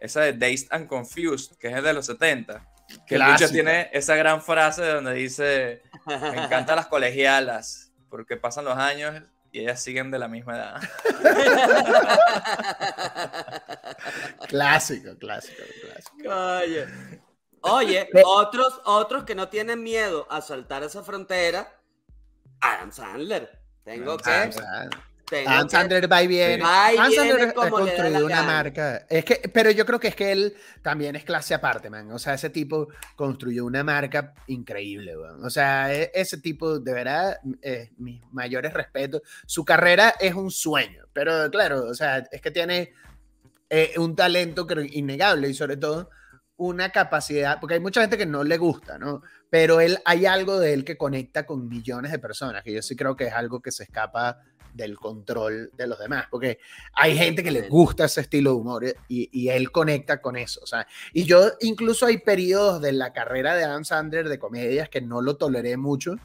esa 0.00 0.22
de 0.22 0.32
Dazed 0.32 0.66
and 0.70 0.88
Confused, 0.88 1.56
que 1.58 1.68
es 1.68 1.82
de 1.82 1.92
los 1.92 2.06
70. 2.06 2.66
Que 3.06 3.14
el 3.14 3.22
tiene 3.52 3.88
esa 3.92 4.16
gran 4.16 4.42
frase 4.42 4.84
donde 4.84 5.14
dice, 5.14 5.82
me 6.06 6.44
encantan 6.44 6.74
las 6.74 6.86
colegialas, 6.88 7.92
porque 8.08 8.36
pasan 8.36 8.64
los 8.64 8.76
años 8.76 9.22
y 9.52 9.60
ellas 9.60 9.82
siguen 9.82 10.10
de 10.10 10.18
la 10.18 10.28
misma 10.28 10.56
edad. 10.56 10.80
clásico, 14.48 15.16
clásico, 15.18 15.62
clásico. 15.82 16.16
Oye, 16.28 16.86
Oye 17.62 18.08
otros, 18.24 18.80
otros 18.84 19.24
que 19.24 19.34
no 19.34 19.48
tienen 19.48 19.82
miedo 19.82 20.26
a 20.30 20.40
saltar 20.40 20.82
esa 20.82 21.02
frontera, 21.02 21.80
Adam 22.60 22.92
Sandler. 22.92 23.60
Tengo 23.84 24.16
que. 24.16 24.50
Adam 25.46 25.68
Sandler 25.68 26.10
va 26.10 26.22
y 26.22 26.26
viene. 26.26 26.62
Adam 26.64 27.12
Sandler 27.12 27.54
ha 27.56 27.70
construido 27.70 28.26
una 28.26 28.42
marca. 28.42 29.06
Es 29.08 29.24
que, 29.24 29.36
pero 29.52 29.70
yo 29.70 29.86
creo 29.86 30.00
que 30.00 30.08
es 30.08 30.16
que 30.16 30.32
él 30.32 30.54
también 30.82 31.16
es 31.16 31.24
clase 31.24 31.54
aparte, 31.54 31.90
man. 31.90 32.10
O 32.12 32.18
sea, 32.18 32.34
ese 32.34 32.50
tipo 32.50 32.88
construyó 33.16 33.64
una 33.64 33.84
marca 33.84 34.34
increíble, 34.48 35.16
weón. 35.16 35.44
O 35.44 35.50
sea, 35.50 35.94
e, 35.94 36.10
ese 36.14 36.38
tipo, 36.38 36.78
de 36.78 36.92
verdad, 36.92 37.38
eh, 37.62 37.90
mis 37.98 38.22
mayores 38.32 38.72
respetos. 38.72 39.22
Su 39.46 39.64
carrera 39.64 40.14
es 40.20 40.34
un 40.34 40.50
sueño, 40.50 41.04
pero 41.12 41.50
claro, 41.50 41.86
o 41.86 41.94
sea, 41.94 42.18
es 42.30 42.40
que 42.40 42.50
tiene 42.50 42.92
eh, 43.68 43.94
un 43.98 44.16
talento 44.16 44.66
creo, 44.66 44.84
innegable 44.84 45.48
y 45.48 45.54
sobre 45.54 45.76
todo 45.76 46.10
una 46.56 46.90
capacidad, 46.90 47.58
porque 47.58 47.74
hay 47.74 47.80
mucha 47.80 48.02
gente 48.02 48.18
que 48.18 48.26
no 48.26 48.44
le 48.44 48.58
gusta, 48.58 48.98
¿no? 48.98 49.22
Pero 49.48 49.80
él, 49.80 49.98
hay 50.04 50.26
algo 50.26 50.60
de 50.60 50.74
él 50.74 50.84
que 50.84 50.98
conecta 50.98 51.46
con 51.46 51.68
millones 51.68 52.12
de 52.12 52.18
personas, 52.18 52.62
que 52.62 52.74
yo 52.74 52.82
sí 52.82 52.96
creo 52.96 53.16
que 53.16 53.28
es 53.28 53.32
algo 53.32 53.62
que 53.62 53.72
se 53.72 53.84
escapa 53.84 54.42
del 54.74 54.96
control 54.96 55.70
de 55.76 55.86
los 55.86 55.98
demás, 55.98 56.26
porque 56.30 56.58
hay 56.92 57.16
gente 57.16 57.42
que 57.42 57.50
le 57.50 57.68
gusta 57.68 58.04
ese 58.04 58.22
estilo 58.22 58.50
de 58.50 58.56
humor 58.56 58.84
y, 59.08 59.48
él 59.48 59.72
conecta 59.72 60.20
con 60.20 60.36
eso, 60.36 60.60
o 60.62 60.66
sea, 60.66 60.86
y 61.12 61.24
yo 61.24 61.52
incluso 61.60 62.06
hay 62.06 62.18
periodos 62.18 62.80
de 62.80 62.92
la 62.92 63.12
carrera 63.12 63.54
de 63.56 63.64
Adam 63.64 63.84
Sandler 63.84 64.28
de 64.28 64.38
comedias 64.38 64.88
que 64.88 65.00
no 65.00 65.22
lo 65.22 65.36
toleré 65.36 65.76
mucho, 65.76 66.16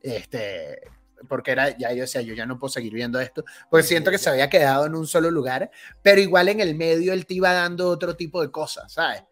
este, 0.00 0.80
porque 1.28 1.52
era, 1.52 1.76
ya 1.76 1.92
yo 1.92 2.02
decía, 2.02 2.22
yo 2.22 2.34
ya 2.34 2.46
no 2.46 2.58
puedo 2.58 2.72
seguir 2.72 2.94
viendo 2.94 3.20
esto, 3.20 3.44
porque 3.70 3.86
siento 3.86 4.10
que 4.10 4.18
se 4.18 4.30
había 4.30 4.48
quedado 4.48 4.86
en 4.86 4.94
un 4.94 5.06
solo 5.06 5.30
lugar, 5.30 5.70
pero 6.02 6.20
igual 6.20 6.48
en 6.48 6.60
el 6.60 6.74
medio 6.74 7.12
él 7.12 7.26
te 7.26 7.34
iba 7.34 7.52
dando 7.52 7.88
otro 7.88 8.16
tipo 8.16 8.40
de 8.40 8.50
cosas, 8.50 8.92
¿sabes? 8.92 9.22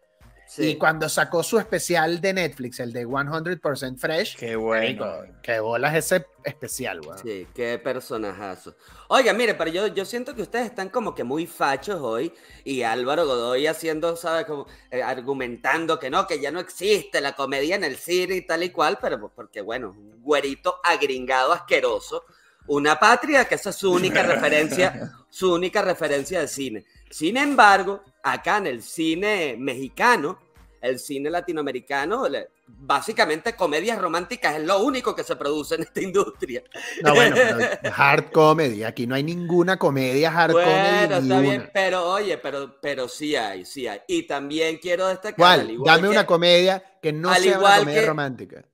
Y 0.57 0.75
cuando 0.75 1.07
sacó 1.07 1.43
su 1.43 1.57
especial 1.59 2.19
de 2.19 2.33
Netflix, 2.33 2.79
el 2.79 2.91
de 2.91 3.07
100% 3.07 3.97
Fresh, 3.97 4.35
qué 4.35 4.55
bueno. 4.55 5.05
qué 5.41 5.59
bolas 5.59 5.95
ese 5.95 6.25
especial, 6.43 6.99
weón. 7.01 7.17
Sí, 7.19 7.47
qué 7.53 7.79
personajazo. 7.79 8.75
Oiga, 9.07 9.31
mire, 9.33 9.53
pero 9.55 9.71
yo, 9.71 9.87
yo 9.87 10.03
siento 10.03 10.35
que 10.35 10.41
ustedes 10.41 10.65
están 10.65 10.89
como 10.89 11.15
que 11.15 11.23
muy 11.23 11.47
fachos 11.47 12.01
hoy 12.01 12.33
y 12.65 12.81
Álvaro 12.81 13.25
Godoy 13.25 13.67
haciendo, 13.67 14.15
¿sabes? 14.17 14.45
Como 14.45 14.67
eh, 14.89 15.01
argumentando 15.01 15.99
que 15.99 16.09
no, 16.09 16.27
que 16.27 16.41
ya 16.41 16.51
no 16.51 16.59
existe 16.59 17.21
la 17.21 17.33
comedia 17.33 17.75
en 17.75 17.85
el 17.85 17.95
cine 17.95 18.35
y 18.35 18.45
tal 18.45 18.63
y 18.63 18.71
cual, 18.71 18.97
pero 19.01 19.19
pues 19.19 19.31
porque, 19.33 19.61
bueno, 19.61 19.91
un 19.91 20.21
güerito 20.21 20.79
agringado 20.83 21.53
asqueroso, 21.53 22.25
una 22.67 22.99
patria 22.99 23.45
que 23.45 23.55
esa 23.55 23.69
es 23.69 23.77
su 23.77 23.91
única 23.91 24.21
referencia, 24.23 25.13
su 25.29 25.53
única 25.53 25.81
referencia 25.81 26.41
de 26.41 26.47
cine. 26.47 26.85
Sin 27.09 27.37
embargo, 27.37 28.03
acá 28.23 28.57
en 28.57 28.67
el 28.67 28.83
cine 28.83 29.55
mexicano, 29.57 30.39
el 30.81 30.99
cine 30.99 31.29
latinoamericano, 31.29 32.23
básicamente 32.67 33.55
comedias 33.55 33.99
románticas 33.99 34.55
es 34.55 34.63
lo 34.65 34.79
único 34.79 35.15
que 35.15 35.23
se 35.23 35.35
produce 35.35 35.75
en 35.75 35.81
esta 35.83 36.01
industria. 36.01 36.63
No, 37.03 37.13
bueno, 37.13 37.35
hard 37.95 38.31
comedy, 38.31 38.83
aquí 38.83 39.05
no 39.05 39.15
hay 39.15 39.23
ninguna 39.23 39.77
comedia 39.77 40.31
hard 40.31 40.53
bueno, 40.53 40.69
comedy. 40.71 41.23
está 41.23 41.39
bien, 41.41 41.69
pero 41.73 42.09
oye, 42.09 42.37
pero, 42.37 42.79
pero 42.81 43.07
sí 43.07 43.35
hay, 43.35 43.65
sí 43.65 43.87
hay. 43.87 44.01
Y 44.07 44.23
también 44.23 44.77
quiero 44.77 45.07
destacar. 45.07 45.35
¿Cuál? 45.35 45.77
Dame 45.85 46.09
una 46.09 46.25
comedia 46.25 46.83
que 47.01 47.13
no 47.13 47.33
sea 47.35 47.59
una 47.59 47.77
comedia 47.79 48.07
romántica. 48.07 48.65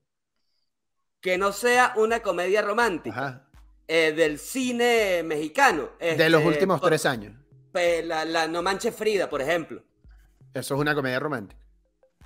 Que 1.20 1.36
no 1.36 1.52
sea 1.52 1.94
una 1.96 2.20
comedia 2.20 2.62
romántica. 2.62 3.18
Ajá 3.18 3.48
eh, 3.88 4.12
del 4.12 4.38
cine 4.38 5.22
mexicano. 5.24 5.88
de 5.98 6.28
los 6.28 6.40
Este, 6.42 6.48
últimos 6.52 6.80
tres 6.80 7.06
años. 7.06 7.34
La, 7.72 8.24
la 8.24 8.46
No 8.48 8.62
Manches 8.62 8.94
Frida, 8.94 9.28
por 9.28 9.40
ejemplo. 9.42 9.82
Eso 10.54 10.74
es 10.74 10.80
una 10.80 10.94
comedia 10.94 11.18
romántica. 11.20 11.60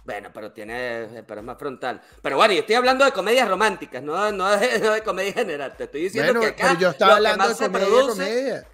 Bueno, 0.05 0.31
pero 0.35 0.51
tiene, 0.53 1.23
pero 1.27 1.41
es 1.41 1.47
más 1.47 1.59
frontal. 1.59 2.01
Pero 2.23 2.37
bueno, 2.37 2.53
yo 2.55 2.61
estoy 2.61 2.75
hablando 2.75 3.05
de 3.05 3.13
comedias 3.13 3.49
románticas, 3.49 4.03
no, 4.03 4.33
no, 4.33 4.57
de, 4.57 4.79
no 4.81 4.93
de 4.93 5.03
comedia 5.03 5.33
general. 5.33 5.77
Te 5.77 5.85
estoy 5.85 6.03
diciendo 6.03 6.33
Bueno, 6.33 6.41
que 6.41 6.61
acá 6.63 6.69
pero 6.71 6.81
yo 6.81 6.91
estaba 6.91 7.17
hablando 7.17 7.49
de 7.49 7.55
se 7.55 7.65
comedia, 7.67 7.87
produce- 7.87 8.09
comedia. 8.25 8.67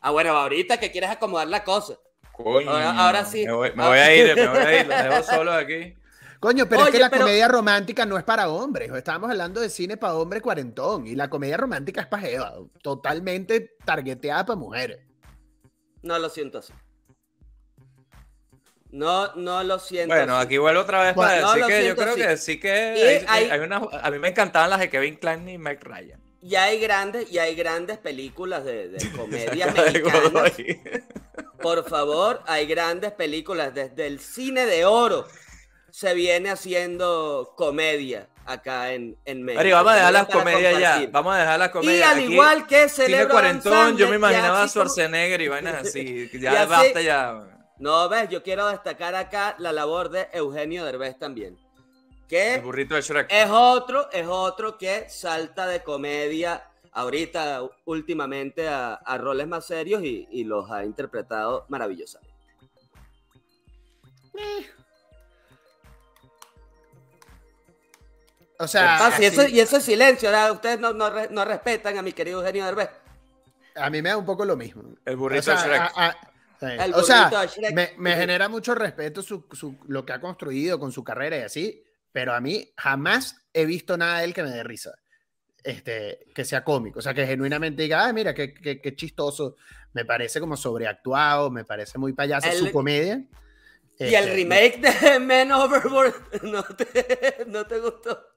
Ah, 0.00 0.10
bueno, 0.10 0.30
ahorita 0.36 0.78
que 0.78 0.90
quieres 0.90 1.10
acomodar 1.10 1.46
la 1.48 1.62
cosa. 1.62 1.94
Coño, 2.32 2.68
Ahora- 2.70 2.90
ahora 3.06 3.24
sí. 3.24 3.44
Me 3.46 3.52
voy, 3.52 3.70
me 3.74 3.86
voy 3.86 3.98
a 3.98 4.14
ir, 4.16 4.34
me 4.34 4.48
voy 4.48 4.58
a 4.58 4.80
ir, 4.80 4.86
los 4.88 5.02
dejo 5.04 5.22
solos 5.36 5.54
aquí. 5.54 5.94
Coño, 6.40 6.66
pero 6.68 6.82
es 6.86 6.90
que 6.90 6.98
la 6.98 7.08
pero- 7.08 7.22
comedia 7.22 7.46
romántica 7.48 8.04
no 8.04 8.18
es 8.18 8.24
para 8.24 8.48
hombres. 8.48 8.90
Estábamos 8.92 9.30
hablando 9.30 9.60
de 9.60 9.70
cine 9.70 9.96
para 9.96 10.14
hombre 10.14 10.40
cuarentón. 10.40 11.06
Y 11.06 11.14
la 11.14 11.30
comedia 11.30 11.56
romántica 11.56 12.00
es 12.00 12.06
para 12.08 12.22
jeva, 12.26 12.54
Totalmente 12.82 13.76
targeteada 13.84 14.44
para 14.44 14.56
mujeres. 14.58 14.98
No 16.04 16.18
lo 16.18 16.28
siento 16.28 16.58
así. 16.58 16.72
No, 18.90 19.34
no 19.34 19.64
lo 19.64 19.78
siento. 19.80 20.14
Bueno, 20.14 20.36
así. 20.36 20.46
aquí 20.46 20.58
vuelvo 20.58 20.82
otra 20.82 21.02
vez 21.02 21.14
Bueno, 21.16 21.30
para 21.30 21.40
no, 21.40 21.48
decir 21.48 21.60
lo 21.62 21.66
que 21.68 21.86
yo 21.88 21.96
creo 21.96 22.14
que 22.14 22.36
sí 22.36 22.60
que 22.60 22.70
hay- 22.70 23.24
hay- 23.26 23.50
hay 23.50 23.60
una- 23.60 23.78
a 23.78 24.10
mí 24.10 24.18
me 24.20 24.28
encantaban 24.28 24.70
las 24.70 24.78
de 24.78 24.88
Kevin 24.90 25.16
Klein 25.16 25.48
y 25.48 25.58
Meg 25.58 25.82
Ryan. 25.82 26.20
Y 26.40 26.54
hay 26.56 26.78
grandes, 26.78 27.32
y 27.32 27.38
hay 27.38 27.54
grandes 27.56 27.98
películas 27.98 28.64
de, 28.64 28.88
de 28.90 28.98
comedias. 29.16 29.74
Por 31.60 31.88
favor, 31.88 32.42
hay 32.46 32.66
grandes 32.66 33.12
películas. 33.12 33.74
Desde 33.74 34.06
el 34.06 34.20
cine 34.20 34.66
de 34.66 34.84
oro 34.84 35.26
se 35.90 36.12
viene 36.14 36.50
haciendo 36.50 37.54
comedia 37.56 38.28
acá 38.46 38.92
en, 38.92 39.16
en 39.24 39.42
México. 39.42 39.60
Ari, 39.60 39.72
vamos 39.72 39.92
a 39.92 39.96
dejar 39.96 40.12
las 40.12 40.26
comedias 40.28 40.78
ya. 40.78 41.08
Vamos 41.10 41.34
a 41.34 41.38
dejar 41.38 41.58
las 41.58 41.68
Y 41.68 41.72
comedias. 41.72 42.08
al 42.10 42.18
Aquí, 42.18 42.32
igual 42.32 42.66
que 42.66 42.88
Celebro 42.88 43.30
cuarentón, 43.32 43.96
yo 43.96 44.08
me 44.08 44.16
imaginaba 44.16 44.46
y 44.46 44.50
a 44.50 44.54
como- 44.56 44.68
Schwarzenegger 44.68 45.40
y 45.40 45.48
vainas 45.48 45.74
así. 45.86 46.28
Y 46.32 46.40
Ya 46.40 46.62
así- 46.62 46.70
basta 46.70 47.00
ya. 47.00 47.42
No, 47.78 48.08
ves, 48.08 48.28
yo 48.28 48.42
quiero 48.42 48.68
destacar 48.68 49.14
acá 49.14 49.56
la 49.58 49.72
labor 49.72 50.08
de 50.08 50.28
Eugenio 50.32 50.84
Derbez 50.84 51.18
también. 51.18 51.58
Que 52.28 52.54
El 52.54 52.60
burrito 52.62 52.94
de 52.94 53.02
Shrek. 53.02 53.26
es 53.30 53.50
otro, 53.50 54.08
es 54.12 54.26
otro 54.28 54.78
que 54.78 55.06
salta 55.10 55.66
de 55.66 55.82
comedia 55.82 56.64
ahorita, 56.92 57.62
últimamente, 57.84 58.68
a, 58.68 58.94
a 58.94 59.18
roles 59.18 59.46
más 59.48 59.66
serios 59.66 60.02
y, 60.04 60.26
y 60.30 60.44
los 60.44 60.70
ha 60.70 60.84
interpretado 60.84 61.66
maravillosamente. 61.68 62.32
O 68.58 68.68
sea, 68.68 68.96
Ah, 69.06 69.10
sí, 69.16 69.24
así- 69.26 69.40
eso- 69.40 69.48
y 69.48 69.60
eso 69.60 69.76
es 69.78 69.84
silencio, 69.84 70.30
¿verdad? 70.30 70.52
ustedes 70.52 70.78
no, 70.78 70.92
no, 70.92 71.10
no 71.30 71.44
respetan 71.44 71.98
a 71.98 72.02
mi 72.02 72.12
querido 72.12 72.40
Eugenio 72.40 72.64
Derbez. 72.66 72.90
a 73.76 73.90
mí 73.90 74.00
me 74.00 74.10
da 74.10 74.16
un 74.16 74.24
poco 74.24 74.44
lo 74.44 74.56
mismo. 74.56 74.82
El 75.04 75.16
burrito 75.16 75.40
O 75.40 75.42
sea, 75.42 75.56
de 75.62 75.68
Shrek. 75.68 75.80
a- 75.80 76.06
a- 76.06 76.12
sí. 76.60 76.66
El 76.78 76.94
O 76.94 77.02
sea, 77.02 77.30
Shrek. 77.46 77.74
me, 77.74 77.92
me 77.98 78.14
genera 78.14 78.48
mucho 78.48 78.74
respeto 78.74 79.20
su, 79.22 79.46
su- 79.52 79.76
lo 79.88 80.06
que 80.06 80.12
ha 80.12 80.20
construido 80.20 80.78
con 80.78 80.92
su 80.92 81.02
carrera 81.02 81.36
y 81.38 81.40
así, 81.42 81.82
pero 82.12 82.32
a 82.34 82.40
mí 82.40 82.72
jamás 82.76 83.36
he 83.52 83.64
visto 83.66 83.96
nada 83.96 84.18
de 84.20 84.24
él 84.26 84.34
que 84.34 84.44
me 84.44 84.50
dé 84.50 84.62
risa. 84.62 84.92
Este, 85.64 86.26
que 86.34 86.44
sea 86.44 86.62
cómico, 86.62 86.98
o 86.98 87.02
sea, 87.02 87.14
que 87.14 87.26
genuinamente 87.26 87.82
diga, 87.82 88.04
ah, 88.06 88.12
mira, 88.12 88.34
qué, 88.34 88.52
qué- 88.52 88.80
qué 88.82 88.94
chistoso. 88.94 89.56
Me 89.94 90.04
parece 90.04 90.38
como 90.38 90.56
sobreactuado, 90.58 91.50
me 91.50 91.64
parece 91.64 91.96
muy 91.98 92.12
payaso 92.12 92.48
El- 92.50 92.58
su 92.58 92.70
comedia. 92.70 93.22
Y 93.98 94.04
el 94.14 94.24
Este, 94.24 94.34
remake 94.34 94.78
de 94.80 95.18
Men 95.20 95.50
Overboard 95.52 96.14
no 96.42 96.62
te, 96.64 97.44
no 97.48 97.66
te 97.66 97.78
gustó. 97.78 98.33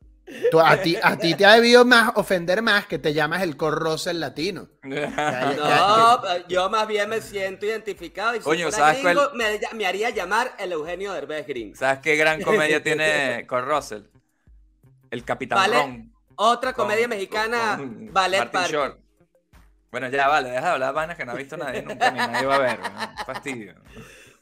Tú- 0.51 0.59
a, 0.59 0.77
ti, 0.81 0.97
a 1.01 1.17
ti 1.17 1.35
te 1.35 1.45
ha 1.45 1.53
debido 1.53 1.85
más 1.85 2.11
ofender 2.15 2.61
más 2.61 2.85
que 2.87 2.99
te 2.99 3.13
llamas 3.13 3.41
el 3.43 3.55
Corrosel 3.57 4.19
latino. 4.19 4.67
No, 4.83 6.47
yo 6.47 6.69
más 6.69 6.87
bien 6.87 7.09
me 7.09 7.21
siento 7.21 7.65
identificado 7.65 8.35
y 8.35 8.39
si 8.39 8.43
Coño, 8.43 8.71
¿sabes 8.71 9.03
gringo, 9.03 9.29
cuál- 9.31 9.37
me, 9.37 9.59
me 9.77 9.85
haría 9.85 10.09
llamar 10.09 10.53
el 10.59 10.71
Eugenio 10.71 11.13
Derbez 11.13 11.47
gringo. 11.47 11.75
¿Sabes 11.75 11.99
qué 11.99 12.15
gran 12.15 12.41
comedia 12.41 12.81
tiene 12.83 13.45
con 13.47 13.65
Russell? 13.65 14.03
El 15.09 15.23
Capitán 15.23 15.57
Vale, 15.59 15.75
Ron. 15.77 16.13
Otra 16.35 16.73
con- 16.73 16.85
comedia 16.85 17.07
mexicana, 17.07 17.75
con 17.77 18.13
Ballet 18.13 18.39
Martin 18.39 18.59
Park. 18.61 18.71
Short. 18.71 18.99
Bueno, 19.89 20.09
ya 20.09 20.27
vale, 20.27 20.49
deja 20.49 20.65
de 20.65 20.71
hablar 20.73 20.93
vainas 20.93 21.17
que 21.17 21.25
no 21.25 21.31
ha 21.31 21.35
visto 21.35 21.55
nadie 21.57 21.81
nunca, 21.81 22.11
ni 22.11 22.17
nadie 22.17 22.45
va 22.45 22.55
a 22.55 22.59
ver. 22.59 22.79
weón. 22.79 22.93
Fastidio. 23.25 23.75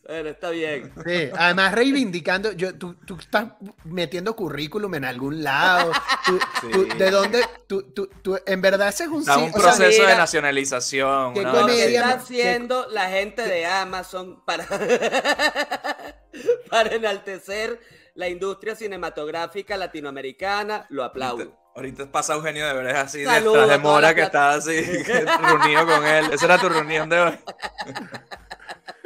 Bueno, 0.07 0.29
está 0.29 0.51
bien. 0.51 0.93
Sí, 1.03 1.29
además 1.35 1.73
reivindicando, 1.73 2.51
yo, 2.51 2.77
tú, 2.77 2.93
tú 3.05 3.17
estás 3.19 3.45
metiendo 3.85 4.35
currículum 4.35 4.93
en 4.95 5.05
algún 5.05 5.43
lado. 5.43 5.91
tú- 6.25 6.39
tú- 6.61 6.87
Sí. 6.91 6.97
¿De 6.97 7.09
dónde? 7.09 7.43
Tú, 7.67 7.81
tú- 7.91 8.07
tú- 8.21 8.39
en 8.45 8.61
verdad 8.61 8.89
ese 8.89 9.05
es 9.05 9.09
un 9.09 9.21
Está 9.21 9.37
un 9.39 9.51
sea, 9.51 9.61
proceso 9.61 10.05
de 10.05 10.15
nacionalización. 10.15 11.33
¿qué 11.33 11.39
así. 11.45 11.95
está 11.95 12.09
haciendo 12.13 12.87
la 12.91 13.09
gente 13.09 13.41
de 13.47 13.65
Amazon 13.65 14.43
para, 14.45 14.65
para 16.69 16.93
enaltecer 16.95 17.79
la 18.13 18.29
industria 18.29 18.75
cinematográfica 18.75 19.75
latinoamericana, 19.75 20.85
lo 20.89 21.03
aplaudo. 21.03 21.57
Ahorita 21.75 22.09
pasa 22.09 22.35
Eugenio 22.35 22.65
de 22.67 22.73
Verdad 22.73 23.01
así 23.01 23.25
Saludos 23.25 23.53
detrás 23.61 23.69
de 23.77 23.83
toda 23.83 23.93
Mora 23.93 24.15
que 24.15 24.21
está 24.21 24.53
así 24.53 24.81
reunido 25.41 25.85
con 25.85 26.05
él. 26.05 26.25
Esa 26.31 26.45
era 26.45 26.57
tu 26.57 26.69
reunión 26.69 27.09
de 27.09 27.19
hoy. 27.19 27.39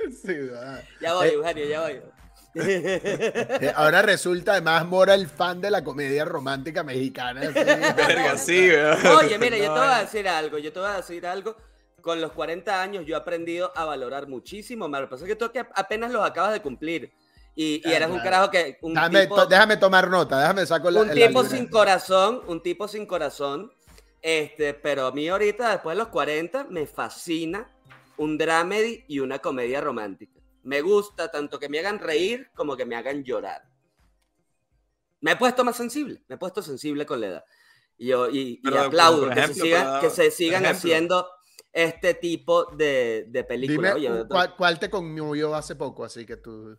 sí. 0.23 0.35
Ya 1.01 1.13
voy, 1.13 1.27
Eh, 1.27 1.33
Eugenio, 1.33 1.65
ya 1.65 1.81
voy. 1.81 2.01
eh, 2.55 3.71
Ahora 3.75 4.01
resulta 4.01 4.53
además 4.53 4.85
Mora 4.85 5.13
el 5.13 5.27
fan 5.27 5.61
de 5.61 5.69
la 5.71 5.83
comedia 5.83 6.25
romántica 6.25 6.83
mexicana. 6.83 7.41
Verga, 7.53 8.37
sí. 8.37 8.69
Oye, 9.19 9.37
mira, 9.37 9.57
yo 9.57 9.63
te 9.65 9.69
voy 9.69 9.79
a 9.79 9.99
eh. 9.99 10.03
decir 10.05 10.27
algo, 10.27 10.57
yo 10.57 10.73
te 10.73 10.79
voy 10.79 10.89
a 10.89 10.97
decir 10.97 11.25
algo. 11.25 11.55
Con 12.01 12.21
los 12.21 12.31
40 12.31 12.81
años 12.81 13.05
yo 13.05 13.15
he 13.15 13.19
aprendido 13.19 13.73
a 13.75 13.83
valorar 13.83 14.27
muchísimo 14.27 14.87
más. 14.87 15.01
Lo 15.01 15.07
que 15.07 15.11
pasa 15.11 15.25
es 15.25 15.29
que 15.29 15.35
tú 15.35 15.51
que 15.51 15.59
apenas 15.75 16.11
los 16.11 16.25
acabas 16.25 16.53
de 16.53 16.61
cumplir. 16.61 17.11
Y, 17.55 17.81
y 17.85 17.91
eres 17.91 18.07
un 18.09 18.19
carajo 18.19 18.49
que... 18.49 18.77
Un 18.81 18.93
Déjame, 18.93 19.21
tipo, 19.23 19.35
to- 19.35 19.45
déjame 19.47 19.75
tomar 19.75 20.09
nota, 20.09 20.39
déjame 20.39 20.65
saco 20.65 20.89
la. 20.89 21.01
un 21.01 21.07
la 21.09 21.13
tipo 21.13 21.27
libreta. 21.41 21.49
sin 21.49 21.67
corazón, 21.67 22.41
un 22.47 22.63
tipo 22.63 22.87
sin 22.87 23.05
corazón. 23.05 23.69
Este, 24.21 24.73
pero 24.73 25.07
a 25.07 25.11
mí 25.11 25.27
ahorita, 25.27 25.71
después 25.71 25.93
de 25.97 26.03
los 26.03 26.07
40, 26.07 26.67
me 26.69 26.87
fascina 26.87 27.69
un 28.19 28.37
dramedy 28.37 29.05
y 29.07 29.19
una 29.19 29.39
comedia 29.39 29.81
romántica. 29.81 30.39
Me 30.63 30.81
gusta 30.81 31.31
tanto 31.31 31.57
que 31.57 31.69
me 31.69 31.79
hagan 31.79 31.99
reír 31.99 32.51
como 32.53 32.75
que 32.75 32.85
me 32.85 32.95
hagan 32.95 33.23
llorar. 33.23 33.63
Me 35.21 35.31
he 35.31 35.35
puesto 35.37 35.63
más 35.63 35.77
sensible, 35.77 36.21
me 36.27 36.35
he 36.35 36.37
puesto 36.37 36.61
sensible 36.61 37.05
con 37.05 37.21
la 37.21 37.27
edad. 37.27 37.45
Y 37.97 38.07
yo 38.07 38.29
y, 38.29 38.37
y 38.37 38.61
Pero, 38.61 38.81
aplaudo 38.81 39.29
que, 39.29 39.53
se 39.53 39.75
que 40.01 40.09
se 40.09 40.31
sigan 40.31 40.65
haciendo 40.65 41.27
este 41.71 42.13
tipo 42.13 42.65
de, 42.75 43.25
de 43.27 43.43
Dime 43.43 43.43
películas. 43.43 43.95
Oye, 43.95 44.09
¿cuál, 44.27 44.55
cuál 44.55 44.79
te 44.79 44.89
conmovió 44.89 45.55
hace 45.55 45.75
poco, 45.75 46.03
así 46.03 46.25
que 46.25 46.35
tú. 46.35 46.77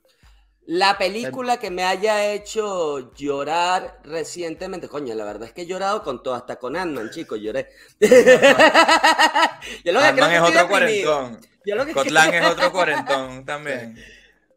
La 0.66 0.96
película 0.98 1.58
que 1.58 1.70
me 1.70 1.82
haya 1.84 2.32
hecho 2.32 3.12
llorar 3.14 4.00
recientemente, 4.04 4.88
coño, 4.88 5.14
la 5.14 5.24
verdad 5.24 5.48
es 5.48 5.52
que 5.52 5.62
he 5.62 5.66
llorado 5.66 6.02
con 6.02 6.22
todo, 6.22 6.34
hasta 6.34 6.56
con 6.56 6.76
Ant-Man, 6.76 7.10
chicos, 7.10 7.40
lloré. 7.40 7.68
Yo 9.84 9.92
lo 9.92 10.00
que 10.00 10.14
creo 10.14 10.28
Ant-Man 10.28 10.30
que 10.30 10.36
es 10.36 10.42
otro 10.42 10.68
cuarentón. 10.68 11.40
Yo 11.64 11.76
lo 11.76 11.86
que 11.86 11.92
Cotlán 11.92 12.34
es 12.34 12.46
otro 12.50 12.70
cuarentón 12.72 13.44
también. 13.44 13.96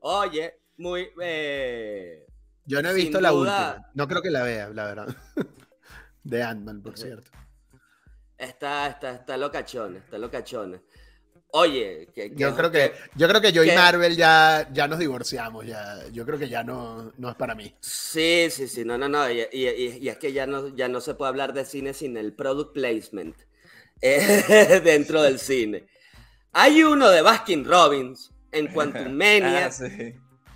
Oye, 0.02 0.60
muy... 0.78 1.10
eh, 1.22 2.26
Yo 2.66 2.82
no 2.82 2.90
he 2.90 2.94
visto 2.94 3.20
la 3.20 3.30
duda. 3.32 3.72
última. 3.72 3.92
No 3.94 4.08
creo 4.08 4.22
que 4.22 4.30
la 4.30 4.44
vea, 4.44 4.70
la 4.70 4.86
verdad. 4.86 5.16
De 6.24 6.44
Ant-Man, 6.44 6.82
por 6.82 6.98
cierto. 6.98 7.32
Está, 8.38 8.88
está, 8.88 9.12
está 9.12 9.38
locachona, 9.38 9.98
está 10.00 10.18
locachona. 10.18 10.82
Oye, 11.56 12.08
que, 12.16 12.32
que- 12.32 12.36
Yo 12.36 12.56
creo 12.56 12.72
que, 12.72 12.94
yo 13.16 13.28
creo 13.28 13.40
que 13.40 13.52
yo 13.52 13.64
y 13.64 13.72
Marvel 13.74 14.16
ya, 14.18 14.68
ya 14.74 14.88
nos 14.88 14.98
divorciamos. 14.98 15.68
Ya. 15.68 16.00
Yo 16.12 16.26
creo 16.26 16.40
que 16.40 16.50
ya 16.50 16.64
no, 16.64 17.12
no 17.18 17.30
es 17.30 17.36
para 17.36 17.54
mí. 17.54 17.76
Sí, 17.80 18.48
sí, 18.50 18.68
sí, 18.68 18.84
no, 18.84 18.98
no, 18.98 19.08
no. 19.08 19.30
Y, 19.30 19.42
y- 19.52 20.08
es 20.10 20.18
que 20.18 20.34
ya 20.34 20.48
no, 20.48 20.70
ya 20.76 20.88
no 20.88 21.00
se 21.00 21.14
puede 21.14 21.30
hablar 21.30 21.54
de 21.54 21.64
cine 21.64 21.94
sin 21.94 22.18
el 22.18 22.34
product 22.34 22.74
placement 22.74 23.36
eh, 24.02 24.82
dentro 24.84 25.22
del 25.22 25.38
cine. 25.38 25.86
Hay 26.54 26.84
uno 26.84 27.10
de 27.12 27.22
Baskin 27.22 27.66
Robbins 27.66 28.32
en 28.52 28.68
Quantum 28.74 29.12
Mania 29.14 29.66
Ah, 29.68 29.72
sí. 29.72 29.88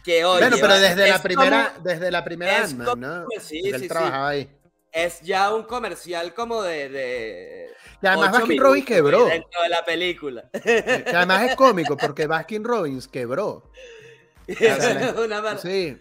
que 0.03 0.25
oye, 0.25 0.41
bueno, 0.49 0.57
pero 0.59 0.79
desde 0.79 1.07
la 1.09 1.21
primera, 1.21 1.73
como- 1.75 1.83
desde 1.87 2.09
la 2.11 2.23
primera 2.23 2.57
es 2.57 2.71
Ant-Man, 2.71 2.87
como- 2.87 3.05
¿no? 3.05 3.25
sí, 3.39 3.59
Porque 3.61 3.75
él 3.75 3.81
sí, 3.83 3.87
trabajaba 3.87 4.29
ahí. 4.29 4.49
Es 4.91 5.21
ya 5.21 5.53
un 5.53 5.63
comercial 5.63 6.33
como 6.33 6.61
de. 6.61 6.89
de 6.89 7.67
Y 8.01 8.07
además 8.07 8.31
Baskin 8.31 8.59
Robbins 8.61 8.85
quebró. 8.85 9.25
Dentro 9.25 9.61
de 9.61 9.69
la 9.69 9.85
película. 9.85 10.49
Que 10.51 11.03
además 11.13 11.43
es 11.43 11.55
cómico 11.55 11.97
porque 11.97 12.27
Baskin 12.27 12.63
Robbins 12.63 13.07
quebró. 13.07 13.69
Una 15.23 15.57
Sí, 15.57 15.97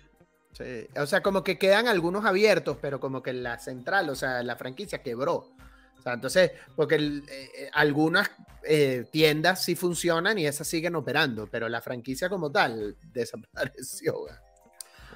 sí. 0.52 0.86
O 0.96 1.06
sea, 1.06 1.22
como 1.22 1.42
que 1.42 1.58
quedan 1.58 1.88
algunos 1.88 2.24
abiertos, 2.24 2.76
pero 2.80 3.00
como 3.00 3.22
que 3.22 3.32
la 3.32 3.58
central, 3.58 4.08
o 4.08 4.14
sea, 4.14 4.42
la 4.42 4.56
franquicia 4.56 5.02
quebró. 5.02 5.52
O 5.98 6.02
sea, 6.02 6.12
entonces, 6.14 6.52
porque 6.76 6.94
el- 6.96 7.24
eh, 7.28 7.50
eh, 7.58 7.70
algunas 7.72 8.30
eh, 8.62 9.04
tiendas 9.10 9.64
sí 9.64 9.74
funcionan 9.74 10.38
y 10.38 10.46
esas 10.46 10.66
siguen 10.68 10.94
operando, 10.94 11.48
pero 11.50 11.68
la 11.68 11.80
franquicia 11.80 12.28
como 12.28 12.50
tal 12.52 12.96
desapareció. 13.12 14.18
güey. 14.20 14.34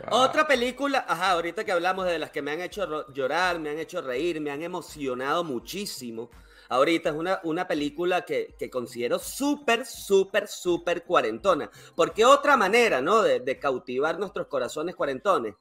Wow. 0.08 0.20
Otra 0.20 0.46
película, 0.46 1.04
ajá, 1.06 1.32
ahorita 1.32 1.64
que 1.64 1.72
hablamos 1.72 2.06
de 2.06 2.18
las 2.18 2.30
que 2.30 2.42
me 2.42 2.52
han 2.52 2.60
hecho 2.60 3.12
llorar, 3.12 3.58
me 3.58 3.70
han 3.70 3.78
hecho 3.78 4.00
reír, 4.00 4.40
me 4.40 4.50
han 4.50 4.62
emocionado 4.62 5.44
muchísimo. 5.44 6.30
ahorita, 6.70 7.10
es 7.10 7.16
una, 7.16 7.40
una 7.42 7.66
película 7.68 8.24
que, 8.24 8.54
que 8.58 8.70
considero 8.70 9.18
súper, 9.18 9.84
súper, 9.84 10.48
súper 10.48 11.04
cuarentona. 11.04 11.70
Porque 11.94 12.24
otra 12.24 12.56
manera, 12.56 13.00
¿no? 13.02 13.22
De, 13.22 13.40
de 13.40 13.58
cautivar 13.58 14.18
nuestros 14.18 14.46
corazones 14.46 14.94
cuarentones 14.94 15.56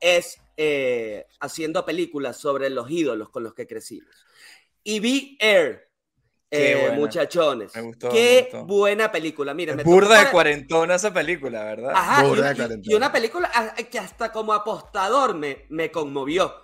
es 0.00 0.40
eh, 0.56 1.26
haciendo 1.40 1.84
películas 1.84 2.36
sobre 2.36 2.70
los 2.70 2.90
ídolos 2.90 3.28
con 3.30 3.42
los 3.44 3.54
que 3.54 3.66
crecimos. 3.66 4.14
Y 4.84 5.00
vi 5.00 5.36
Air, 5.40 5.88
Qué 6.52 6.72
eh, 6.72 6.80
buena. 6.82 6.96
muchachones. 6.96 7.74
Me 7.74 7.80
gustó, 7.82 8.10
Qué 8.10 8.48
me 8.52 8.58
gustó. 8.58 8.66
buena 8.66 9.10
película. 9.10 9.54
Mira, 9.54 9.74
me 9.74 9.82
Burda 9.84 10.10
de 10.10 10.16
para- 10.20 10.30
cuarentona 10.30 10.94
esa 10.96 11.12
película, 11.12 11.64
¿verdad? 11.64 11.92
Ajá, 11.94 12.24
y 12.24 12.28
Burda 12.28 12.40
una, 12.42 12.48
de 12.48 12.54
y- 12.54 12.56
cuarentona. 12.58 12.92
y 12.92 12.94
una 12.96 13.12
película 13.12 13.50
ah, 13.54 13.74
que 13.90 13.98
hasta 13.98 14.30
como 14.30 14.52
apostador 14.52 15.34
me, 15.34 15.66
me 15.70 15.90
conmovió. 15.90 16.54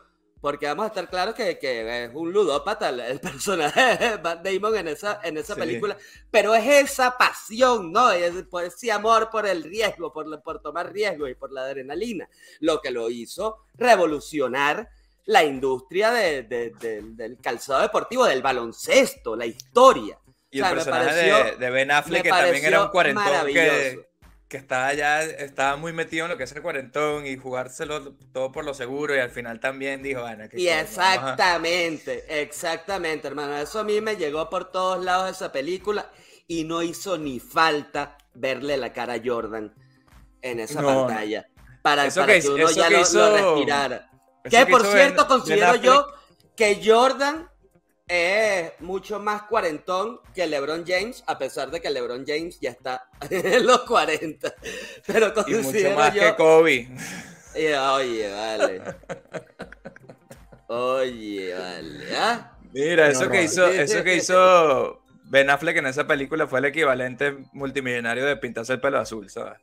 Porque 0.40 0.66
vamos 0.66 0.84
a 0.84 0.88
estar 0.88 1.10
claros 1.10 1.34
que, 1.34 1.58
que 1.58 2.04
es 2.04 2.10
un 2.14 2.32
ludópata 2.32 2.90
el, 2.90 3.00
el 3.00 3.18
personaje 3.20 3.96
de 3.96 4.18
Matt 4.22 4.46
Damon 4.46 4.76
en 4.76 4.86
esa, 4.86 5.18
en 5.24 5.36
esa 5.36 5.54
Sí. 5.54 5.60
película. 5.60 5.96
Pero 6.30 6.54
es 6.54 6.64
esa 6.90 7.16
pasión, 7.18 7.90
¿no? 7.90 8.12
Es 8.12 8.32
por 8.44 8.62
ese 8.62 8.92
amor 8.92 9.30
por 9.30 9.46
el 9.48 9.64
riesgo, 9.64 10.12
por, 10.12 10.40
por 10.42 10.60
tomar 10.62 10.92
riesgo 10.92 11.26
y 11.26 11.34
por 11.34 11.50
la 11.50 11.62
adrenalina. 11.62 12.28
Lo 12.60 12.80
que 12.80 12.92
lo 12.92 13.10
hizo 13.10 13.64
revolucionar 13.74 14.88
la 15.28 15.44
industria 15.44 16.10
de- 16.10 16.42
de- 16.44 16.70
de- 16.80 17.02
del 17.02 17.36
calzado 17.38 17.82
deportivo, 17.82 18.24
del 18.24 18.40
baloncesto, 18.40 19.36
la 19.36 19.44
historia. 19.44 20.18
Y 20.50 20.60
o 20.60 20.64
sea, 20.64 20.70
el 20.70 20.74
personaje 20.76 21.04
pareció- 21.06 21.58
de, 21.58 21.70
Ben 21.70 21.90
Affleck, 21.90 22.22
que 22.22 22.28
también 22.30 22.64
era 22.64 22.82
un 22.84 22.88
cuarentón 22.90 23.46
que, 23.46 24.08
que 24.48 24.56
estaba 24.56 24.94
ya, 24.94 25.22
estaba 25.22 25.76
muy 25.76 25.92
metido 25.92 26.24
en 26.24 26.30
lo 26.30 26.38
que 26.38 26.44
es 26.44 26.52
el 26.52 26.62
cuarentón 26.62 27.26
y 27.26 27.36
jugárselo 27.36 28.14
todo 28.32 28.50
por 28.50 28.64
lo 28.64 28.72
seguro 28.72 29.14
y 29.14 29.18
al 29.18 29.28
final 29.28 29.60
también 29.60 30.02
dijo, 30.02 30.22
bueno, 30.22 30.48
que 30.48 30.58
Y 30.58 30.64
coño, 30.66 30.76
vamos 30.76 30.98
a- 30.98 31.12
exactamente, 31.12 32.42
exactamente, 32.42 33.28
hermano. 33.28 33.54
Eso 33.58 33.80
a 33.80 33.84
mí 33.84 34.00
me 34.00 34.16
llegó 34.16 34.48
por 34.48 34.72
todos 34.72 35.04
lados 35.04 35.26
de 35.26 35.32
esa 35.32 35.52
película 35.52 36.10
y 36.46 36.64
no 36.64 36.82
hizo 36.82 37.18
ni 37.18 37.38
falta 37.38 38.16
verle 38.32 38.78
la 38.78 38.94
cara 38.94 39.14
a 39.14 39.20
Jordan 39.22 39.74
en 40.40 40.60
esa 40.60 40.80
No, 40.80 41.06
pantalla. 41.06 41.46
Para, 41.82 42.08
para 42.08 42.26
que 42.34 42.40
que, 42.40 42.48
uno 42.48 42.70
ya 42.70 42.84
que 42.88 42.90
lo, 42.94 42.96
lo 42.98 43.02
hizo- 43.04 43.36
respirara. 43.36 44.10
Que 44.44 44.66
por 44.66 44.84
cierto, 44.86 45.22
Ben- 45.22 45.28
considero 45.28 45.72
Ben 45.72 45.82
yo 45.82 46.06
que 46.56 46.80
Jordan 46.84 47.48
es 48.06 48.72
mucho 48.80 49.20
más 49.20 49.42
cuarentón 49.42 50.20
que 50.34 50.46
LeBron 50.46 50.84
James, 50.86 51.22
a 51.26 51.36
pesar 51.38 51.70
de 51.70 51.80
que 51.80 51.90
LeBron 51.90 52.24
James 52.26 52.58
ya 52.60 52.70
está 52.70 53.08
en 53.30 53.66
los 53.66 53.80
40. 53.82 54.54
Pero 55.06 55.28
Y 55.28 55.32
considero 55.32 55.62
mucho 55.62 55.90
más 55.98 56.14
yo 56.14 56.22
que 56.22 56.34
Kobe. 56.36 56.88
y, 57.54 57.66
Oye, 57.74 58.32
vale. 58.32 58.82
Oye, 60.68 61.54
vale. 61.54 62.16
¿ah? 62.16 62.52
Mira, 62.72 63.08
eso 63.08 63.28
que 63.30 63.42
hizo, 63.42 63.66
eso 63.66 64.04
que 64.04 64.16
hizo 64.16 65.02
Ben 65.24 65.48
Affleck 65.50 65.76
en 65.78 65.86
esa 65.86 66.06
película 66.06 66.46
fue 66.46 66.58
el 66.60 66.66
equivalente 66.66 67.36
multimillonario 67.52 68.24
de 68.26 68.36
pintarse 68.36 68.74
el 68.74 68.80
pelo 68.80 68.98
azul, 68.98 69.28
¿sabes? 69.30 69.58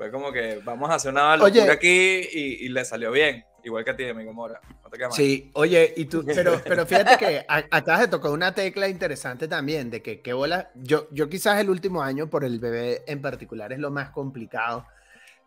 Fue 0.00 0.10
como 0.10 0.32
que 0.32 0.62
vamos 0.64 0.88
a 0.88 0.94
hacer 0.94 1.12
una 1.12 1.36
locura 1.36 1.64
Oye. 1.64 1.70
aquí 1.70 2.26
y, 2.32 2.64
y 2.64 2.68
le 2.70 2.86
salió 2.86 3.12
bien. 3.12 3.44
Igual 3.62 3.84
que 3.84 3.90
a 3.90 3.96
ti, 3.96 4.04
amigo 4.04 4.32
Mora. 4.32 4.58
No 4.82 4.88
te. 4.88 4.98
Sí, 5.10 5.50
oye, 5.52 5.92
y 5.94 6.06
tú, 6.06 6.24
pero, 6.34 6.58
pero 6.64 6.86
fíjate 6.86 7.18
que 7.18 7.44
acabas 7.46 8.00
de 8.00 8.08
tocar 8.08 8.30
una 8.30 8.54
tecla 8.54 8.88
interesante 8.88 9.46
también, 9.46 9.90
de 9.90 10.00
que 10.00 10.22
qué 10.22 10.32
bola. 10.32 10.70
Yo, 10.74 11.06
yo 11.10 11.28
quizás 11.28 11.60
el 11.60 11.68
último 11.68 12.02
año, 12.02 12.30
por 12.30 12.46
el 12.46 12.58
bebé 12.60 13.04
en 13.06 13.20
particular, 13.20 13.74
es 13.74 13.78
lo 13.78 13.90
más 13.90 14.08
complicado, 14.08 14.86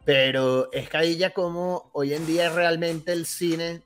pero 0.06 0.72
es 0.72 0.88
que 0.88 0.98
ahí 0.98 1.18
ya 1.18 1.32
como 1.32 1.90
hoy 1.92 2.14
en 2.14 2.28
día 2.28 2.52
realmente 2.52 3.12
el 3.12 3.26
cine. 3.26 3.82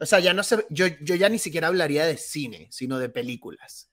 O 0.00 0.04
sea, 0.04 0.18
ya 0.18 0.34
no 0.34 0.42
sé, 0.42 0.66
yo, 0.68 0.86
yo 1.00 1.14
ya 1.14 1.28
ni 1.28 1.38
siquiera 1.38 1.68
hablaría 1.68 2.06
de 2.06 2.16
cine, 2.16 2.66
sino 2.72 2.98
de 2.98 3.08
películas. 3.08 3.88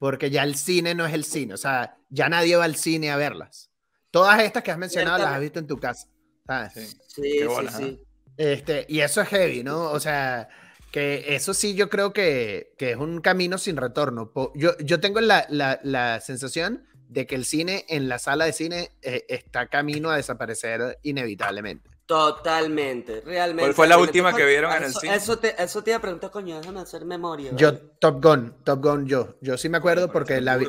Porque 0.00 0.30
ya 0.30 0.42
el 0.42 0.56
cine 0.56 0.96
no 0.96 1.06
es 1.06 1.14
el 1.14 1.22
cine, 1.22 1.54
o 1.54 1.58
sea, 1.58 1.96
ya 2.10 2.28
nadie 2.28 2.56
va 2.56 2.64
al 2.64 2.74
cine 2.74 3.12
a 3.12 3.16
verlas. 3.16 3.70
Todas 4.20 4.40
estas 4.42 4.62
que 4.62 4.70
has 4.70 4.78
mencionado 4.78 5.18
las 5.18 5.34
has 5.34 5.40
visto 5.40 5.58
en 5.58 5.66
tu 5.66 5.76
casa. 5.78 6.08
¿sabes? 6.46 6.72
Sí. 6.74 6.86
Sí, 7.08 7.22
Qué 7.22 7.38
sí, 7.40 7.44
bola, 7.44 7.70
sí. 7.70 8.00
Este, 8.36 8.86
y 8.88 9.00
eso 9.00 9.20
es 9.20 9.28
heavy, 9.28 9.62
¿no? 9.62 9.90
O 9.90 10.00
sea, 10.00 10.48
que 10.92 11.34
eso 11.34 11.52
sí 11.54 11.74
yo 11.74 11.88
creo 11.90 12.12
que, 12.12 12.74
que 12.78 12.92
es 12.92 12.96
un 12.96 13.20
camino 13.20 13.58
sin 13.58 13.76
retorno. 13.76 14.32
Yo, 14.54 14.76
yo 14.78 15.00
tengo 15.00 15.20
la, 15.20 15.46
la- 15.50 15.80
la 15.82 16.20
sensación 16.20 16.86
de 17.08 17.26
que 17.26 17.34
el 17.34 17.44
cine 17.44 17.84
en 17.88 18.08
la 18.08 18.18
sala 18.18 18.44
de 18.46 18.52
cine 18.52 18.90
eh, 19.02 19.24
está 19.28 19.68
camino 19.68 20.10
a 20.10 20.16
desaparecer 20.16 20.98
inevitablemente. 21.02 21.90
Totalmente, 22.06 23.20
realmente. 23.22 23.62
¿Cuál 23.64 23.74
fue 23.74 23.88
la 23.88 23.98
última 23.98 24.34
que 24.34 24.44
vieron 24.44 24.70
en 24.72 24.84
el 24.84 24.90
eso- 24.90 25.00
cine? 25.00 25.14
Eso 25.16 25.38
te, 25.38 25.60
eso 25.62 25.82
te 25.82 25.90
iba 25.90 25.98
a 25.98 26.00
preguntar, 26.00 26.30
coño, 26.30 26.58
déjame 26.60 26.80
hacer 26.80 27.04
memoria. 27.04 27.50
Yo, 27.56 27.72
¿vale? 27.72 27.82
Top 27.98 28.22
Gun, 28.22 28.54
Top 28.64 28.82
Gun, 28.82 29.06
yo. 29.06 29.36
Yo 29.40 29.56
sí 29.58 29.68
me 29.68 29.78
acuerdo 29.78 30.10
porque 30.12 30.40
la 30.40 30.56
vi- 30.56 30.66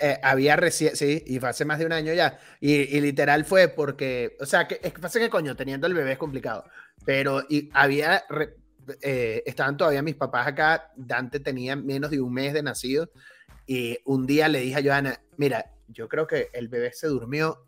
eh, 0.00 0.18
había 0.22 0.54
recién, 0.56 0.94
sí, 0.96 1.22
y 1.26 1.40
fue 1.40 1.48
hace 1.48 1.64
más 1.64 1.78
de 1.80 1.86
un 1.86 1.92
año 1.92 2.12
ya. 2.14 2.38
Y, 2.60 2.74
y 2.96 3.00
literal 3.00 3.44
fue 3.44 3.66
porque, 3.68 4.36
o 4.40 4.46
sea, 4.46 4.68
que 4.68 4.80
es 4.82 4.92
que 4.92 5.00
pasa 5.00 5.18
que 5.18 5.28
coño, 5.28 5.56
teniendo 5.56 5.86
el 5.88 5.94
bebé 5.94 6.12
es 6.12 6.18
complicado. 6.18 6.64
Pero 7.04 7.42
y 7.48 7.70
había, 7.74 8.24
re- 8.28 8.54
eh, 9.02 9.42
estaban 9.46 9.76
todavía 9.76 10.02
mis 10.02 10.14
papás 10.14 10.46
acá. 10.46 10.92
Dante 10.96 11.40
tenía 11.40 11.74
menos 11.74 12.10
de 12.12 12.20
un 12.20 12.32
mes 12.32 12.52
de 12.54 12.62
nacido. 12.62 13.10
Y 13.66 13.98
un 14.04 14.26
día 14.26 14.46
le 14.48 14.60
dije 14.60 14.76
a 14.78 14.82
Joana, 14.82 15.20
mira, 15.36 15.72
yo 15.88 16.08
creo 16.08 16.26
que 16.26 16.48
el 16.52 16.68
bebé 16.68 16.92
se 16.92 17.08
durmió. 17.08 17.64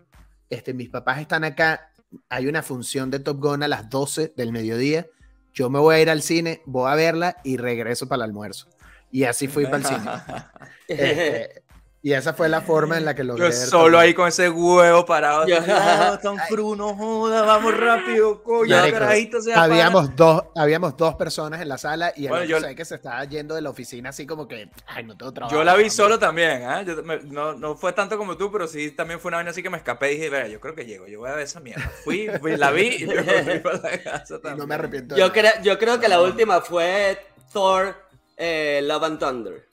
Este, 0.49 0.73
mis 0.75 0.88
papás 0.88 1.20
están 1.20 1.44
acá. 1.44 1.89
Hay 2.29 2.46
una 2.46 2.62
función 2.62 3.11
de 3.11 3.20
Top 3.20 3.38
Gun 3.40 3.62
a 3.62 3.68
las 3.68 3.88
12 3.88 4.35
del 4.37 4.53
mediodía. 4.53 5.07
Yo 5.53 5.70
me 5.70 5.79
voy 5.79 5.96
a 5.96 6.01
ir 6.01 6.11
al 6.11 6.23
cine, 6.23 6.62
voy 6.66 6.90
a 6.90 6.94
verla 6.94 7.37
y 7.44 7.57
regreso 7.57 8.09
para 8.09 8.25
el 8.25 8.31
almuerzo. 8.31 8.68
Y 9.11 9.25
así 9.25 9.49
fui 9.49 9.64
para 9.64 9.79
el 9.79 9.85
cine. 9.85 10.01
Este, 10.88 11.62
y 12.03 12.13
esa 12.15 12.33
fue 12.33 12.49
la 12.49 12.63
forma 12.63 12.97
en 12.97 13.05
la 13.05 13.15
que 13.15 13.23
logré. 13.25 13.45
Yo 13.47 13.53
solo 13.53 13.99
ahí 13.99 14.15
con 14.15 14.27
ese 14.27 14.49
huevo 14.49 15.05
parado. 15.05 15.47
Yo- 15.47 15.59
Ah, 15.69 16.19
tan 16.23 16.39
fru, 16.49 16.75
no 16.75 16.95
joda, 16.95 17.43
vamos 17.43 17.77
rápido, 17.79 18.43
coño, 18.43 18.75
Marico, 18.75 18.99
carajito 18.99 19.43
se. 19.43 19.53
Habíamos 19.53 20.17
dos, 20.17 20.45
habíamos 20.57 20.97
dos 20.97 21.15
personas 21.17 21.61
en 21.61 21.69
la 21.69 21.77
sala 21.77 22.13
y 22.17 22.25
el 22.25 22.31
Bueno, 22.31 22.45
otro 22.47 22.59
yo- 22.61 22.67
ve 22.67 22.75
que 22.75 22.85
se 22.87 22.95
estaba 22.95 23.23
yendo 23.27 23.55
de 23.55 23.61
la 23.61 23.69
oficina 23.71 24.09
así 24.09 24.27
como 24.27 24.49
que, 24.49 24.71
ay, 24.87 25.05
no 25.05 25.15
tengo 25.17 25.33
trabajo. 25.33 25.55
Yo 25.55 25.63
la 25.63 25.75
vi 25.75 25.83
hombre". 25.83 25.91
solo 25.91 26.19
también. 26.19 26.63
Yo 26.87 27.03
me- 27.03 27.19
no, 27.25 27.53
no 27.53 27.77
fue 27.77 27.93
tanto 27.93 28.17
como 28.17 28.37
tú, 28.39 28.51
pero 28.51 28.67
sí 28.67 28.91
también 28.93 29.21
fue 29.21 29.29
una 29.29 29.37
vaina 29.39 29.51
así 29.51 29.63
que 29.63 29.69
me 29.69 29.77
escapé 29.77 30.13
y 30.13 30.17
dije, 30.17 30.31
"Verga, 30.31 30.49
yo 30.49 30.59
creo 30.59 30.75
que 30.75 30.87
llego, 30.87 31.07
yo 31.07 31.21
voy 31.21 31.29
a 31.31 31.35
ver 31.35 31.45
esa 31.45 31.61
mierda. 31.61 31.91
Fui, 32.03 32.29
fui, 32.41 32.57
la 32.57 32.71
vi 32.71 32.87
y 32.87 32.99
luego 33.07 33.31
fui 33.45 33.59
para 33.59 33.77
la 33.79 33.99
casa 34.03 34.37
Y 34.37 34.41
también. 34.41 34.57
no 34.57 34.67
me 34.67 34.75
arrepiento. 34.75 35.17
Yo, 35.17 35.31
creo, 35.33 35.53
yo 35.63 35.79
creo 35.79 36.01
que 36.01 36.09
la 36.09 36.23
última 36.23 36.63
fue 36.63 37.19
Thor 37.53 37.95
eh, 38.39 38.81
Love 38.85 39.05
and 39.05 39.19
Thunder. 39.19 39.69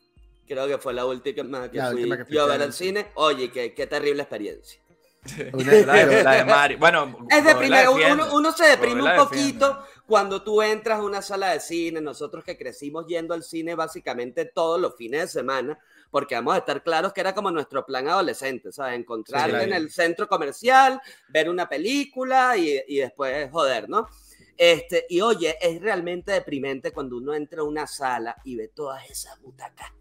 Creo 0.47 0.67
que 0.67 0.77
fue 0.77 0.93
la 0.93 1.05
última 1.05 1.69
que 1.69 1.77
La 1.77 1.91
fui 1.91 1.95
última 2.03 2.23
que 2.25 2.33
yo 2.33 2.43
a 2.43 2.47
ver 2.47 2.61
al 2.61 2.73
cine. 2.73 3.07
Oye, 3.15 3.51
qué, 3.51 3.73
qué 3.73 3.85
terrible 3.87 4.23
experiencia. 4.23 4.81
Una- 5.53 5.73
La 5.73 6.05
de, 6.05 6.23
la 6.23 6.31
de 6.35 6.45
Mario. 6.45 6.77
Bueno, 6.79 7.17
Es 7.29 7.43
deprimente, 7.43 7.83
la 7.83 7.91
uno, 8.13 8.33
uno- 8.33 8.51
se 8.53 8.65
deprime 8.65 9.03
un 9.03 9.15
poquito 9.17 9.83
cuando 10.05 10.41
tú 10.41 10.61
entras 10.61 10.99
a 10.99 11.03
una 11.03 11.21
sala 11.21 11.49
de 11.51 11.59
cine, 11.59 11.99
nosotros 11.99 12.45
que 12.45 12.57
crecimos 12.57 13.05
yendo 13.07 13.33
al 13.33 13.43
cine 13.43 13.75
básicamente 13.75 14.45
todos 14.45 14.79
los 14.79 14.95
fines 14.95 15.21
de 15.21 15.27
semana, 15.27 15.77
porque 16.09 16.35
vamos 16.35 16.55
a 16.55 16.59
estar 16.59 16.81
claros 16.81 17.11
que 17.11 17.19
era 17.19 17.35
como 17.35 17.51
nuestro 17.51 17.85
plan 17.85 18.07
adolescente, 18.07 18.71
¿sabes? 18.71 18.97
Encontrarte 18.97 19.49
claro. 19.49 19.65
en 19.65 19.73
el 19.73 19.91
centro 19.91 20.29
comercial, 20.29 21.01
ver 21.27 21.49
una 21.49 21.67
película 21.67 22.55
y, 22.55 22.81
y 22.87 22.99
después 22.99 23.51
joder, 23.51 23.89
¿no? 23.89 24.07
Este, 24.55 25.05
y 25.09 25.19
oye, 25.19 25.57
es 25.61 25.81
realmente 25.81 26.31
deprimente 26.31 26.91
cuando 26.91 27.17
uno 27.17 27.33
entra 27.33 27.61
a 27.61 27.65
una 27.65 27.85
sala 27.85 28.37
y 28.45 28.55
ve 28.55 28.69
todas 28.69 29.07
esas 29.09 29.39
butacas 29.41 29.91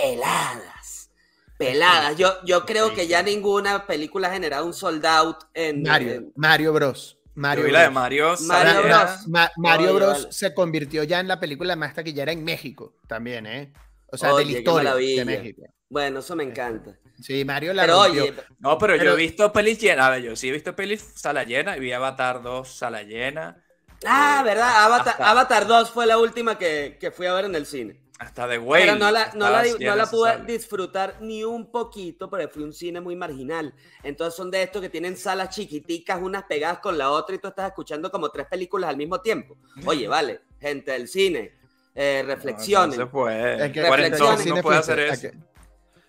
peladas. 0.00 1.10
Peladas. 1.58 2.16
Yo, 2.18 2.34
yo 2.44 2.66
creo 2.66 2.92
que 2.94 3.06
ya 3.06 3.22
ninguna 3.22 3.86
película 3.86 4.28
ha 4.28 4.32
generado 4.32 4.66
un 4.66 4.74
sold 4.74 5.04
out 5.06 5.38
en, 5.54 5.82
Mario, 5.82 6.12
en- 6.12 6.32
Mario 6.36 6.72
Bros. 6.72 7.18
Mario 7.34 7.68
la 7.68 7.80
de 7.82 7.88
Bros. 7.88 7.94
Mario. 7.94 8.34
Mario 8.40 8.82
Bros. 8.82 9.28
Ma- 9.28 9.50
Mario 9.56 9.88
Oye, 9.88 9.96
Bros. 9.96 10.12
vale. 10.22 10.32
se 10.32 10.54
convirtió 10.54 11.02
ya 11.04 11.20
en 11.20 11.28
la 11.28 11.38
película 11.40 11.76
más 11.76 11.94
taquillera 11.94 12.32
en 12.32 12.44
México 12.44 12.94
también, 13.06 13.46
¿eh? 13.46 13.72
O 14.06 14.16
sea, 14.16 14.32
Oye, 14.34 14.44
de 14.46 14.52
la 14.52 14.58
historia 14.58 14.94
de 14.94 15.24
México. 15.24 15.62
Bueno, 15.88 16.20
eso 16.20 16.34
me 16.36 16.44
encanta. 16.44 16.98
Sí, 17.22 17.44
Mario 17.44 17.72
la 17.72 17.82
Pero 17.82 18.00
oye, 18.00 18.34
No, 18.58 18.76
pero, 18.78 18.96
yo 18.96 19.12
he 19.12 19.16
visto 19.16 19.50
pelis 19.52 19.78
llenas. 19.80 20.06
A 20.06 20.10
ver, 20.10 20.22
yo 20.22 20.36
sí 20.36 20.48
he 20.48 20.52
visto 20.52 20.74
pelis 20.76 21.02
sala 21.16 21.44
llena 21.44 21.76
y 21.76 21.80
vi 21.80 21.92
Avatar 21.92 22.42
2 22.42 22.68
sala 22.76 23.02
llena. 23.02 23.62
ah, 24.06 24.38
Eh, 24.40 24.44
¿verdad? 24.44 24.84
Avatar, 24.84 25.08
hasta- 25.14 25.30
Avatar 25.30 25.66
2 25.66 25.90
fue 25.90 26.06
la 26.06 26.18
última 26.18 26.58
que, 26.58 26.96
que 27.00 27.10
fui 27.10 27.26
a 27.26 27.32
ver 27.34 27.46
en 27.46 27.54
el 27.54 27.64
cine. 27.66 28.00
Hasta 28.18 28.46
de 28.46 28.58
Whale. 28.58 28.84
Pero 28.86 28.98
no 28.98 29.10
la, 29.10 29.30
no 29.34 29.50
la, 29.50 29.62
no 29.62 29.94
la 29.96 30.06
pude 30.06 30.42
disfrutar 30.46 31.18
ni 31.20 31.44
un 31.44 31.70
poquito, 31.70 32.30
porque 32.30 32.48
fue 32.48 32.62
un 32.62 32.72
cine 32.72 33.00
muy 33.00 33.14
marginal. 33.14 33.74
Entonces 34.02 34.34
son 34.34 34.50
de 34.50 34.62
estos 34.62 34.80
que 34.80 34.88
tienen 34.88 35.16
salas 35.18 35.54
chiquiticas, 35.54 36.20
unas 36.22 36.44
pegadas 36.44 36.78
con 36.78 36.96
la 36.96 37.10
otra, 37.10 37.34
y 37.34 37.38
tú 37.38 37.48
estás 37.48 37.66
escuchando 37.66 38.10
como 38.10 38.30
tres 38.30 38.46
películas 38.46 38.88
al 38.88 38.96
mismo 38.96 39.20
tiempo. 39.20 39.58
Oye, 39.84 40.08
vale, 40.08 40.40
gente 40.58 40.92
del 40.92 41.08
cine, 41.08 41.58
eh, 41.94 42.22
reflexionen. 42.26 42.90
No, 42.90 42.96
no 42.96 43.02
se 43.04 43.12
puede. 43.12 43.66
Es 43.66 43.72
que- 43.72 43.82
reflexiones. 43.82 44.46
no 44.46 44.62
puede 44.62 44.78
hacer 44.78 44.98
eso. 45.00 45.28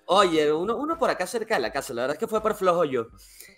Oye, 0.05 0.53
uno, 0.53 0.77
uno 0.77 0.97
por 0.97 1.09
acá 1.09 1.27
cerca 1.27 1.55
de 1.55 1.61
la 1.61 1.71
casa, 1.73 1.93
la 1.93 2.03
verdad 2.03 2.15
es 2.15 2.19
que 2.19 2.27
fue 2.27 2.41
por 2.41 2.55
flojo 2.55 2.85
yo. 2.85 3.07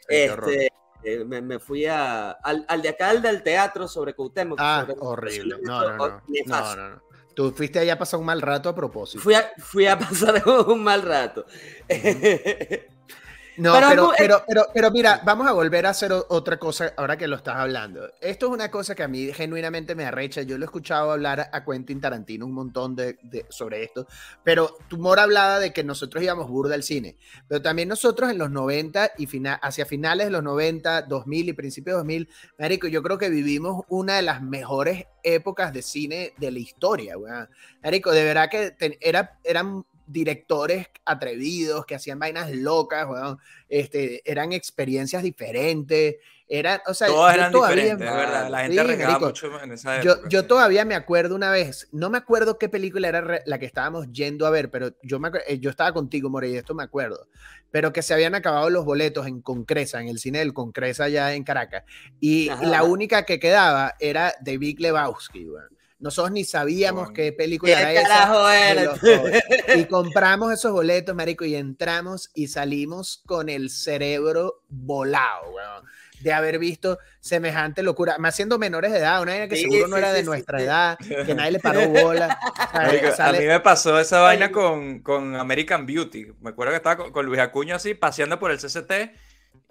Este, 0.07 0.71
eh, 1.03 1.23
me, 1.23 1.39
me 1.41 1.59
fui 1.59 1.85
a, 1.85 2.31
al, 2.31 2.65
al 2.67 2.81
de 2.81 2.89
acá, 2.89 3.09
al 3.11 3.21
del 3.21 3.43
teatro 3.43 3.87
sobre 3.87 4.15
Cuauhtémoc. 4.15 4.57
Ah, 4.59 4.85
sobre- 4.87 4.99
horrible. 4.99 5.57
No, 5.61 5.81
no, 5.81 5.97
no. 5.97 6.07
No, 6.07 6.21
nefasto. 6.27 6.75
no, 6.81 6.89
no. 6.89 7.08
Tú 7.39 7.53
fuiste 7.53 7.79
allá 7.79 7.93
a 7.93 7.97
pasar 7.97 8.19
un 8.19 8.25
mal 8.25 8.41
rato 8.41 8.67
a 8.67 8.75
propósito. 8.75 9.23
Fui 9.23 9.33
a, 9.33 9.49
fui 9.59 9.85
a 9.87 9.97
pasar 9.97 10.43
un 10.67 10.83
mal 10.83 11.01
rato. 11.01 11.45
No, 13.59 13.73
pero, 13.73 14.13
pero, 14.17 14.43
pero, 14.47 14.65
pero, 14.73 14.91
mira, 14.91 15.21
vamos 15.25 15.45
a 15.45 15.51
volver 15.51 15.85
a 15.85 15.89
hacer 15.89 16.13
otra 16.13 16.57
cosa 16.57 16.93
ahora 16.95 17.17
que 17.17 17.27
lo 17.27 17.35
estás 17.35 17.57
hablando. 17.57 18.09
Esto 18.21 18.45
es 18.45 18.51
una 18.53 18.71
cosa 18.71 18.95
que 18.95 19.03
a 19.03 19.07
mí 19.09 19.33
genuinamente 19.33 19.95
me 19.95 20.05
arrecha. 20.05 20.43
Yo 20.43 20.57
lo 20.57 20.63
he 20.63 20.67
escuchado 20.67 21.11
hablar 21.11 21.49
a 21.51 21.65
Quentin 21.65 21.99
Tarantino 21.99 22.45
un 22.45 22.53
montón 22.53 22.95
de, 22.95 23.17
sobre 23.49 23.83
esto, 23.83 24.07
pero 24.43 24.77
Tumor 24.87 25.19
hablaba 25.19 25.59
de 25.59 25.73
que 25.73 25.83
nosotros 25.83 26.23
íbamos 26.23 26.47
burda 26.47 26.75
al 26.75 26.83
cine, 26.83 27.17
pero 27.49 27.61
también 27.61 27.89
nosotros 27.89 28.31
en 28.31 28.37
los 28.37 28.49
90 28.49 29.11
y 29.17 29.27
hacia 29.61 29.85
finales 29.85 30.27
de 30.27 30.31
los 30.31 30.43
90, 30.43 31.01
2000 31.03 31.49
y 31.49 31.53
principios 31.53 31.95
de 31.95 31.97
2000, 31.97 32.29
Marico, 32.57 32.87
yo 32.87 33.03
creo 33.03 33.17
que 33.17 33.29
vivimos 33.29 33.83
una 33.89 34.15
de 34.15 34.21
las 34.21 34.41
mejores 34.41 35.05
épocas 35.21 35.73
de 35.73 35.81
cine 35.81 36.33
de 36.37 36.51
la 36.51 36.59
historia, 36.59 37.17
weón. 37.17 37.49
Marico, 37.83 38.11
de 38.11 38.23
verdad 38.23 38.49
que 38.49 38.73
era, 39.01 39.37
eran 39.43 39.83
directores 40.09 40.87
atrevidos 41.05 41.85
que 41.85 41.95
hacían 41.95 42.19
vainas 42.19 42.51
locas, 42.51 43.07
este, 43.69 44.21
eran 44.29 44.53
experiencias 44.53 45.21
diferentes, 45.23 46.15
eran, 46.47 46.81
o 46.87 46.95
sea, 46.95 47.07
Todas 47.07 47.35
eran 47.35 47.53
diferentes, 47.53 47.99
verdad, 47.99 48.49
la 48.49 48.63
gente 48.63 49.19
mucho 49.19 49.61
en 49.61 49.71
esa 49.73 49.97
época. 49.99 50.21
Yo, 50.23 50.29
yo 50.29 50.47
todavía 50.47 50.83
me 50.83 50.95
acuerdo 50.95 51.35
una 51.35 51.51
vez, 51.51 51.87
no 51.91 52.09
me 52.09 52.17
acuerdo 52.17 52.57
qué 52.57 52.69
película 52.69 53.07
era 53.07 53.41
la 53.45 53.59
que 53.59 53.67
estábamos 53.67 54.11
yendo 54.11 54.47
a 54.47 54.49
ver, 54.49 54.71
pero 54.71 54.95
yo, 55.03 55.19
me, 55.19 55.29
eh, 55.47 55.59
yo 55.59 55.69
estaba 55.69 55.93
contigo, 55.93 56.29
More, 56.29 56.49
y 56.49 56.57
esto 56.57 56.73
me 56.73 56.83
acuerdo, 56.83 57.27
pero 57.69 57.93
que 57.93 58.01
se 58.01 58.15
habían 58.15 58.33
acabado 58.33 58.71
los 58.71 58.83
boletos 58.83 59.27
en 59.27 59.41
Concresa, 59.41 60.01
en 60.01 60.07
el 60.07 60.17
cine 60.17 60.39
del 60.39 60.53
Concresa 60.53 61.03
allá 61.03 61.35
en 61.35 61.43
Caracas, 61.43 61.83
y 62.19 62.49
la 62.63 62.83
única 62.83 63.25
que 63.25 63.39
quedaba 63.39 63.93
era 63.99 64.33
de 64.41 64.57
Big 64.57 64.79
Lebowski, 64.79 65.47
nosotros 65.99 66.31
ni 66.31 66.45
sabíamos 66.45 67.11
qué 67.11 67.33
película 67.33 67.79
era 67.79 67.93
esa. 67.93 69.75
Y 69.75 69.85
compramos 69.85 70.53
esos 70.53 70.71
boletos, 70.71 71.15
marico, 71.15 71.45
y 71.45 71.55
entramos 71.55 72.29
y 72.33 72.47
salimos 72.47 73.21
con 73.25 73.49
el 73.49 73.69
cerebro 73.69 74.63
volado, 74.69 75.51
weón, 75.51 75.85
de 76.21 76.33
haber 76.33 76.57
visto 76.57 76.99
semejante 77.19 77.83
locura. 77.83 78.17
Más 78.17 78.35
siendo 78.35 78.57
menores 78.57 78.93
de 78.93 78.99
edad, 78.99 79.21
una 79.21 79.33
vaina 79.33 79.47
que 79.49 79.57
seguro 79.57 79.87
no 79.87 79.97
era 79.97 80.13
de 80.13 80.23
nuestra 80.23 80.61
edad, 80.61 80.97
que 80.97 81.35
nadie 81.35 81.51
le 81.51 81.59
paró 81.59 81.87
bola. 81.89 82.39
A 83.17 83.31
mí 83.33 83.45
me 83.45 83.59
pasó 83.59 83.99
esa 83.99 84.21
vaina 84.21 84.51
con, 84.51 84.99
con 84.99 85.35
American 85.35 85.85
Beauty. 85.85 86.27
Me 86.41 86.51
acuerdo 86.51 86.71
que 86.71 86.77
estaba 86.77 87.11
con 87.11 87.25
Luis 87.25 87.39
Acuño 87.39 87.75
así, 87.75 87.93
paseando 87.93 88.39
por 88.39 88.51
el 88.51 88.57
CCT 88.57 88.91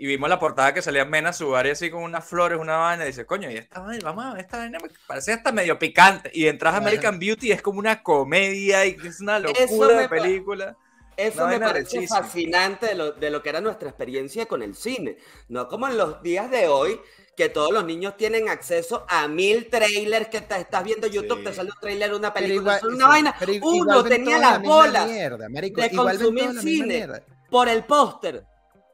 y 0.00 0.06
vimos 0.06 0.28
la 0.30 0.38
portada 0.38 0.72
que 0.72 0.80
salía 0.80 1.04
Mena 1.04 1.32
su 1.32 1.56
área 1.56 1.72
así 1.72 1.90
con 1.90 2.04
unas 2.04 2.24
flores, 2.24 2.56
una 2.58 2.76
vaina, 2.76 3.02
y 3.02 3.08
dice, 3.08 3.26
coño, 3.26 3.50
y 3.50 3.56
esta 3.56 3.80
vaina, 3.80 4.04
vamos 4.04 4.26
a 4.26 4.32
ver, 4.34 4.44
esta 4.44 4.58
vaina 4.58 4.78
me 4.78 4.90
parece 5.08 5.32
hasta 5.32 5.50
medio 5.50 5.76
picante. 5.76 6.30
Y 6.32 6.46
entras 6.46 6.74
a 6.74 6.76
American 6.76 7.18
Beauty 7.18 7.48
y 7.48 7.52
es 7.52 7.61
como 7.61 7.80
una 7.80 8.00
comedia 8.00 8.87
y 8.87 8.96
es 9.04 9.20
una 9.20 9.40
locura 9.40 9.98
de 9.98 10.08
película. 10.08 10.76
Eso 11.16 11.48
me 11.48 11.58
parece 11.58 12.06
fascinante 12.06 12.87
de 12.87 12.94
lo, 12.94 13.11
de 13.11 13.28
lo, 13.28 13.42
que 13.42 13.48
era 13.48 13.61
nuestra 13.61 13.88
experiencia 13.88 14.46
con 14.46 14.62
el 14.62 14.76
cine. 14.76 15.16
No 15.48 15.66
como 15.66 15.88
en 15.88 15.98
los 15.98 16.22
días 16.22 16.48
de 16.48 16.68
hoy, 16.68 17.00
que 17.37 17.48
todos 17.48 17.72
los 17.72 17.84
niños 17.84 18.16
tienen 18.16 18.48
acceso 18.48 19.04
a 19.08 19.26
mil 19.26 19.68
trailers 19.68 20.28
que 20.28 20.42
te, 20.42 20.61
estás 20.61 20.84
viendo 20.84 21.08
YouTube, 21.08 21.42
te 21.42 21.52
sale 21.52 21.70
un 21.70 21.80
trailer 21.80 22.11
de 22.11 22.16
una 22.16 22.32
película, 22.32 22.80
una 22.84 23.08
vaina. 23.08 23.34
Uno 23.62 24.04
tenía 24.04 24.38
las 24.38 24.62
bolas 24.62 25.08
de 25.08 25.90
consumir 25.92 26.61
cine 26.61 27.08
por 27.50 27.68
el 27.68 27.82
póster 27.82 28.44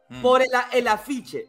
Mm. 0.08 0.22
por 0.22 0.42
el, 0.42 0.88
afiche. 0.88 1.48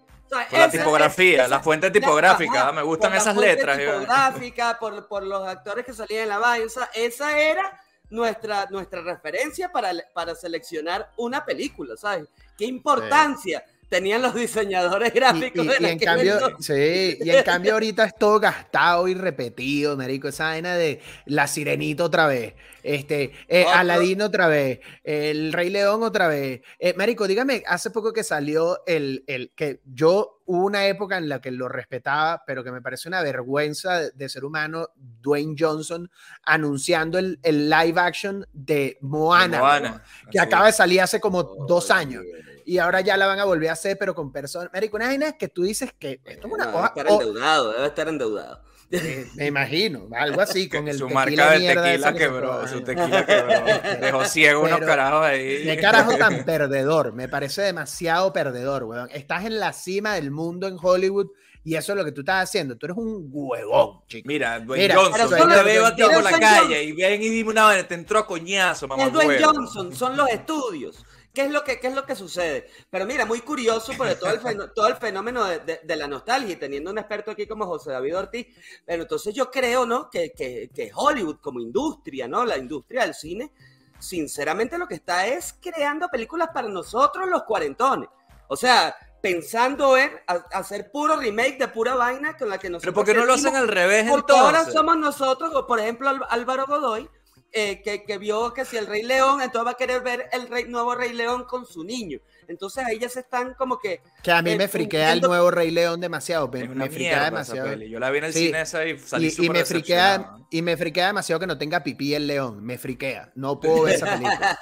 la 0.51 0.69
tipografía, 0.69 1.47
la 1.47 1.59
fuente 1.59 1.91
tipográfica, 1.91 2.71
me 2.71 2.81
gustan 2.81 3.13
esas 3.13 3.35
letras. 3.35 3.77
Tipográfica, 3.77 4.77
por, 4.79 5.07
por, 5.07 5.23
los 5.23 5.47
actores 5.47 5.85
que 5.85 5.93
salían 5.93 6.23
en 6.23 6.29
la 6.29 6.39
vaina, 6.39 6.65
esa 6.93 7.37
era 7.37 7.79
nuestra, 8.09 8.67
nuestra 8.69 9.01
referencia 9.01 9.71
para, 9.71 9.91
para 10.13 10.35
seleccionar 10.35 11.11
una 11.17 11.43
película, 11.45 11.95
¿sabes? 11.97 12.27
¿Qué 12.57 12.65
importancia? 12.65 13.63
Tenían 13.89 14.21
los 14.21 14.35
diseñadores 14.35 15.13
gráficos. 15.13 15.65
Y, 15.79 15.85
en 15.85 15.99
cambio, 15.99 16.57
sí, 16.59 17.17
y 17.21 17.29
en 17.29 17.43
cambio 17.43 17.73
ahorita 17.73 18.05
es 18.05 18.15
todo 18.15 18.39
gastado 18.39 19.07
y 19.07 19.13
repetido, 19.13 19.95
marico, 19.95 20.27
esa 20.27 20.45
vaina 20.45 20.75
de 20.75 21.01
La 21.25 21.47
Sirenita 21.47 22.03
otra 22.03 22.27
vez, 22.27 22.55
este, 22.83 23.31
eh, 23.47 23.65
Aladino 23.65 24.25
otra 24.25 24.47
vez, 24.47 24.79
El 25.03 25.53
Rey 25.53 25.69
León 25.69 26.03
otra 26.03 26.27
vez. 26.27 26.61
Eh, 26.79 26.93
marico, 26.95 27.27
dígame, 27.27 27.63
hace 27.67 27.89
poco 27.89 28.13
que 28.13 28.23
salió 28.23 28.83
el, 28.85 29.23
el, 29.27 29.51
que 29.55 29.81
yo 29.85 30.41
hubo 30.45 30.65
una 30.65 30.87
época 30.87 31.17
en 31.17 31.29
la 31.29 31.41
que 31.41 31.51
lo 31.51 31.67
respetaba, 31.69 32.43
pero 32.45 32.63
que 32.63 32.71
me 32.71 32.81
parece 32.81 33.07
una 33.07 33.21
vergüenza 33.21 34.01
de, 34.09 34.29
ser 34.29 34.45
humano, 34.45 34.89
Dwayne 34.95 35.55
Johnson 35.57 36.09
anunciando 36.43 37.17
el, 37.17 37.39
el 37.43 37.69
live 37.69 37.99
action 37.99 38.45
de 38.53 38.97
Moana, 39.01 40.03
que 40.31 40.39
acaba 40.39 40.67
de 40.67 40.73
salir 40.73 41.01
hace 41.01 41.19
como 41.19 41.43
dos 41.43 41.89
años 41.91 42.23
y 42.65 42.79
ahora 42.79 43.01
ya 43.01 43.15
la 43.15 43.27
van 43.27 43.39
a 43.39 43.45
volver 43.45 43.69
a 43.69 43.73
hacer, 43.73 43.97
pero 43.97 44.15
con 44.15 44.31
personas. 44.31 44.69
Marico, 44.73 44.97
una 44.97 45.07
vaina 45.07 45.33
que 45.33 45.47
tú 45.47 45.63
dices 45.63 45.93
que 45.97 46.19
esto 46.25 46.47
es 46.47 46.53
una 46.53 46.71
cosa. 46.71 46.91
Debe 46.95 47.09
estar 47.09 47.21
endeudado, 47.21 47.71
debe 47.71 47.87
estar 47.87 48.07
endeudado. 48.07 48.61
Eh, 48.91 49.25
me 49.35 49.47
imagino, 49.47 50.07
algo 50.15 50.41
así 50.41 50.69
con 50.69 50.87
el 50.87 50.97
su 50.97 51.09
marca 51.09 51.51
de 51.51 51.73
tequila 51.73 52.13
quebró, 52.13 52.67
su 52.67 52.81
tequila 52.81 53.25
quebró, 53.25 53.65
dejó 53.99 54.25
ciego 54.25 54.61
unos 54.63 54.79
carajos 54.79 55.25
ahí. 55.25 55.63
Qué 55.63 55.77
carajo 55.81 56.15
tan 56.17 56.45
perdedor, 56.45 57.13
me 57.13 57.27
parece 57.27 57.63
demasiado 57.63 58.31
perdedor, 58.31 58.83
weón. 58.83 59.09
Estás 59.11 59.45
en 59.45 59.59
la 59.59 59.73
cima 59.73 60.13
del 60.15 60.29
mundo 60.29 60.67
en 60.67 60.77
Hollywood 60.81 61.31
y 61.63 61.75
eso 61.75 61.93
es 61.93 61.97
lo 61.97 62.05
que 62.05 62.11
tú 62.11 62.21
estás 62.21 62.43
haciendo. 62.43 62.77
Tú 62.77 62.85
eres 62.85 62.97
un 62.97 63.27
huevón, 63.31 64.01
chico. 64.07 64.27
Mira, 64.27 64.59
Dwayne 64.59 64.93
Johnson, 64.93 65.29
yo 65.39 65.47
te 65.47 65.63
veo 65.63 65.85
a 65.87 65.95
ti 65.95 66.03
por 66.03 66.23
la 66.23 66.39
calle 66.39 66.83
y 66.83 66.91
ven 66.91 67.21
y 67.23 67.29
dime 67.29 67.49
una 67.49 67.69
vez, 67.69 67.87
te 67.87 67.95
entró 67.95 68.19
a 68.19 68.27
coñazo, 68.27 68.87
mamá. 68.87 69.05
Es 69.05 69.11
Dwayne 69.11 69.43
Johnson, 69.43 69.95
son 69.95 70.15
los 70.15 70.29
estudios. 70.29 71.03
¿Qué 71.35 71.43
es, 71.43 71.51
lo 71.51 71.63
que, 71.65 71.79
¿Qué 71.79 71.87
es 71.87 71.93
lo 71.93 72.05
que 72.05 72.15
sucede? 72.15 72.69
Pero 72.89 73.05
mira, 73.05 73.25
muy 73.25 73.41
curioso 73.41 73.91
por 73.97 74.07
todo 74.15 74.31
el, 74.31 74.39
fenómeno, 74.39 74.71
todo 74.71 74.87
el 74.87 74.95
fenómeno 74.95 75.43
de, 75.43 75.81
de, 75.83 75.95
la 75.97 76.07
nostalgia 76.07 76.53
y 76.53 76.55
teniendo 76.55 76.91
un 76.91 76.97
experto 76.97 77.31
aquí 77.31 77.45
como 77.45 77.65
José 77.65 77.91
David 77.91 78.17
Ortiz. 78.17 78.47
Pero 78.85 79.03
entonces 79.03 79.35
yo 79.35 79.51
creo, 79.51 79.85
¿no? 79.85 80.09
Que, 80.09 80.31
que, 80.31 80.71
que, 80.73 80.91
Hollywood 80.95 81.39
como 81.41 81.59
industria, 81.59 82.27
¿no? 82.27 82.45
La 82.45 82.57
industria 82.57 83.01
del 83.01 83.13
cine, 83.13 83.51
sinceramente 83.99 84.77
lo 84.77 84.87
que 84.87 84.95
está 84.95 85.27
es 85.27 85.53
creando 85.61 86.07
películas 86.07 86.49
para 86.53 86.69
nosotros 86.69 87.29
los 87.29 87.43
cuarentones. 87.43 88.07
O 88.47 88.55
sea, 88.55 88.95
pensando 89.21 89.97
en 89.97 90.11
hacer 90.53 90.89
puro 90.89 91.17
remake 91.17 91.57
de 91.57 91.67
pura 91.67 91.95
vaina 91.95 92.37
con 92.37 92.47
la 92.47 92.57
que 92.57 92.69
nosotros... 92.69 92.93
Pero 92.93 92.93
¿por 92.93 93.05
qué 93.05 93.13
no 93.13 93.25
lo 93.25 93.33
hacen 93.33 93.55
al 93.55 93.67
revés 93.67 94.09
Porque 94.09 94.33
ahora 94.33 94.63
somos 94.65 94.95
nosotros, 94.97 95.51
por 95.67 95.79
ejemplo 95.79 96.09
Álvaro 96.29 96.65
Godoy, 96.67 97.09
eh, 97.57 97.81
que, 98.05 98.17
vio 98.17 98.53
que 98.53 98.65
si 98.65 98.75
el 98.75 98.85
Rey 98.85 99.01
León, 99.01 99.41
entonces 99.41 99.65
va 99.65 99.71
a 99.71 99.77
querer 99.77 100.01
ver 100.01 100.27
el 100.33 100.49
rey, 100.49 100.65
nuevo 100.65 100.93
Rey 100.93 101.13
León 101.13 101.45
con 101.45 101.65
su 101.65 101.85
niño. 101.85 102.19
Entonces 102.49 102.83
ahí 102.85 102.99
ya 102.99 103.07
se 103.07 103.21
están 103.21 103.53
como 103.53 103.79
que... 103.79 104.01
Que 104.21 104.33
a 104.33 104.41
mí 104.41 104.51
eh, 104.51 104.57
me 104.57 104.67
friquea 104.67 105.13
el 105.13 105.21
nuevo 105.21 105.49
Rey 105.51 105.71
León 105.71 106.01
demasiado, 106.01 106.49
me, 106.49 106.89
friquea 106.89 107.23
demasiado. 107.23 107.73
Yo 107.75 107.97
la 107.97 108.11
vi 108.11 108.17
en 108.17 108.23
el 108.25 108.33
cine 108.33 108.59
esa 108.59 108.85
y 108.85 108.99
salí 108.99 109.33
y, 109.37 109.45
y 109.45 109.49
me 109.49 109.63
friquea 109.63 110.35
Y 110.51 110.61
me 110.61 110.75
friquea 110.75 111.07
demasiado 111.07 111.39
que 111.39 111.47
no 111.47 111.57
tenga 111.57 111.81
pipí 111.81 112.13
el 112.13 112.27
león, 112.27 112.61
me 112.61 112.77
friquea, 112.77 113.31
no 113.35 113.57
puedo 113.57 113.83
ver 113.83 113.95
esa 113.95 114.17
película. 114.17 114.59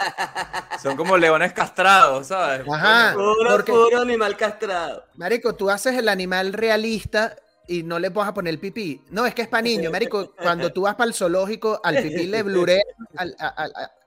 Son 0.83 0.95
como 0.95 1.17
leones 1.17 1.51
castrados, 1.51 2.27
¿sabes? 2.27 2.61
Ajá. 2.71 3.15
Puro, 3.15 3.65
puro 3.65 4.01
animal 4.01 4.37
castrado. 4.37 5.03
Marico, 5.15 5.55
tú 5.55 5.71
haces 5.71 5.97
el 5.97 6.09
animal 6.09 6.53
realista 6.53 7.35
y 7.67 7.83
no 7.83 7.99
le 7.99 8.09
vas 8.09 8.29
a 8.29 8.33
poner 8.33 8.59
pipí. 8.59 9.01
No, 9.09 9.25
es 9.25 9.33
que 9.33 9.43
es 9.43 9.47
para 9.47 9.61
niños, 9.63 9.91
marico. 9.91 10.33
Cuando 10.35 10.71
tú 10.71 10.81
vas 10.81 10.95
para 10.95 11.07
el 11.07 11.13
zoológico, 11.13 11.79
al 11.83 12.01
pipí 12.01 12.27
le 12.27 12.43
bluré 12.43 12.83
al, 13.15 13.35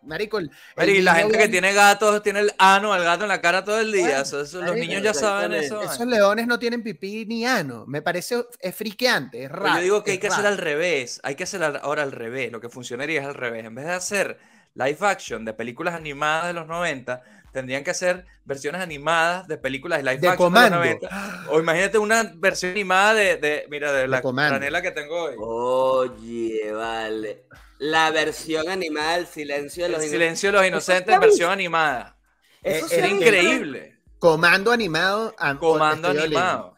marico. 0.02 0.40
y 0.40 1.02
la 1.02 1.14
gente 1.14 1.38
que 1.38 1.48
tiene 1.48 1.72
gatos 1.72 2.22
tiene 2.22 2.40
el 2.40 2.52
ano 2.58 2.92
al 2.92 3.02
gato 3.02 3.24
en 3.24 3.28
la 3.28 3.40
cara 3.40 3.64
todo 3.64 3.80
el 3.80 3.92
día. 3.92 4.22
los 4.22 4.76
niños 4.76 5.02
ya 5.02 5.14
saben 5.14 5.52
eso. 5.52 5.82
Esos 5.82 6.06
leones 6.06 6.46
no 6.46 6.58
tienen 6.58 6.82
pipí 6.82 7.26
ni 7.26 7.46
ano. 7.46 7.84
Me 7.86 8.02
parece 8.02 8.44
es 8.60 8.74
friqueante, 8.74 9.44
es 9.44 9.50
raro. 9.50 9.76
yo 9.76 9.82
digo 9.82 10.04
que 10.04 10.12
hay 10.12 10.18
que 10.18 10.28
hacer 10.28 10.46
al 10.46 10.58
revés. 10.58 11.20
Hay 11.22 11.34
que 11.34 11.44
hacer 11.44 11.62
ahora 11.62 12.02
al 12.02 12.12
revés. 12.12 12.52
Lo 12.52 12.60
que 12.60 12.68
funcionaría 12.68 13.20
es 13.20 13.26
al 13.26 13.34
revés. 13.34 13.64
En 13.64 13.74
vez 13.74 13.86
de 13.86 13.92
hacer 13.92 14.38
live 14.76 14.98
action 15.00 15.44
de 15.44 15.54
películas 15.54 15.94
animadas 15.94 16.48
de 16.48 16.52
los 16.52 16.66
90, 16.66 17.22
tendrían 17.56 17.82
que 17.82 17.90
hacer 17.90 18.26
versiones 18.44 18.82
animadas 18.82 19.48
de 19.48 19.56
películas 19.56 20.02
de 20.02 20.12
live 20.12 20.28
action 20.28 20.52
de 20.52 20.60
los 20.60 20.70
90. 20.72 21.46
O 21.48 21.58
imagínate 21.58 21.96
una 21.96 22.30
versión 22.36 22.72
animada 22.72 23.14
de, 23.14 23.36
de 23.38 23.66
mira, 23.70 23.92
de, 23.92 24.06
la 24.06 24.20
canela 24.20 24.82
que 24.82 24.90
tengo 24.90 25.22
hoy. 25.22 25.36
Oye, 25.38 26.70
vale. 26.70 27.46
La 27.78 28.10
versión 28.10 28.68
animada 28.68 29.16
del 29.16 29.26
Silencio 29.26 29.84
de 29.84 29.88
los 29.88 30.00
Inocentes. 30.00 30.10
Silencio 30.10 30.48
de 30.50 30.58
los 30.58 30.66
Inocentes 30.66 31.14
en 31.14 31.20
versión 31.20 31.50
animada. 31.50 32.18
Eso 32.62 32.88
Era 32.90 33.08
increíble. 33.08 34.00
Comando 34.18 34.70
animado. 34.70 35.34
Comando 35.58 36.08
animado. 36.08 36.76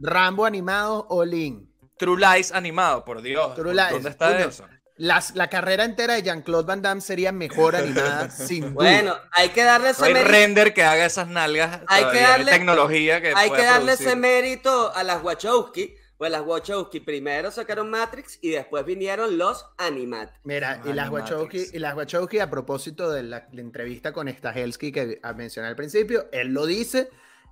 Rambo 0.00 0.44
animado, 0.44 1.06
Olin. 1.08 1.72
True 1.96 2.20
Lies 2.20 2.50
animado, 2.50 3.04
por 3.04 3.22
Dios. 3.22 3.54
True 3.54 3.74
Lies. 3.74 3.90
¿Dónde 3.92 4.10
está 4.10 4.40
eso? 4.40 4.66
La 4.96 5.48
carrera 5.48 5.84
entera 5.84 6.14
de 6.14 6.22
Jean-Claude 6.22 6.66
Van 6.66 6.82
Damme 6.82 7.00
sería 7.00 7.32
mejor 7.32 7.76
animada, 7.76 8.30
sin 8.30 8.74
duda. 8.74 8.74
Bueno, 8.74 9.16
hay 9.32 9.48
que 9.50 9.64
darle 9.64 9.90
ese 9.90 10.02
mérito. 10.12 10.30
render 10.30 10.74
que 10.74 10.82
haga 10.82 11.06
esas 11.06 11.28
nalgas. 11.28 11.80
Hay 11.86 12.04
que 12.12 12.20
darle 12.20 12.52
tecnología 12.52 13.20
que 13.20 13.32
Hay 13.34 13.50
que 13.50 13.62
darle 13.62 13.92
ese 13.92 14.16
mérito 14.16 14.94
a 14.94 15.02
las 15.02 15.22
Wachowski, 15.22 15.94
Pues 16.16 16.30
las 16.30 16.42
Wachowski 16.42 17.00
primero 17.00 17.50
sacaron 17.50 17.90
Matrix 17.90 18.38
y 18.40 18.50
después 18.50 18.84
vinieron 18.84 19.36
los 19.36 19.66
Animat. 19.78 20.30
Mira, 20.44 20.80
y 20.84 20.92
las, 20.92 21.10
Wachowski, 21.10 21.66
y 21.72 21.78
las 21.78 21.96
Wachowski, 21.96 22.38
a 22.38 22.48
propósito 22.48 23.10
de 23.10 23.24
la, 23.24 23.48
la 23.52 23.60
entrevista 23.60 24.12
con 24.12 24.28
Stahelski 24.28 24.92
que 24.92 25.20
mencioné 25.36 25.68
al 25.68 25.76
principio, 25.76 26.28
él 26.30 26.48
lo 26.48 26.66
dice 26.66 27.10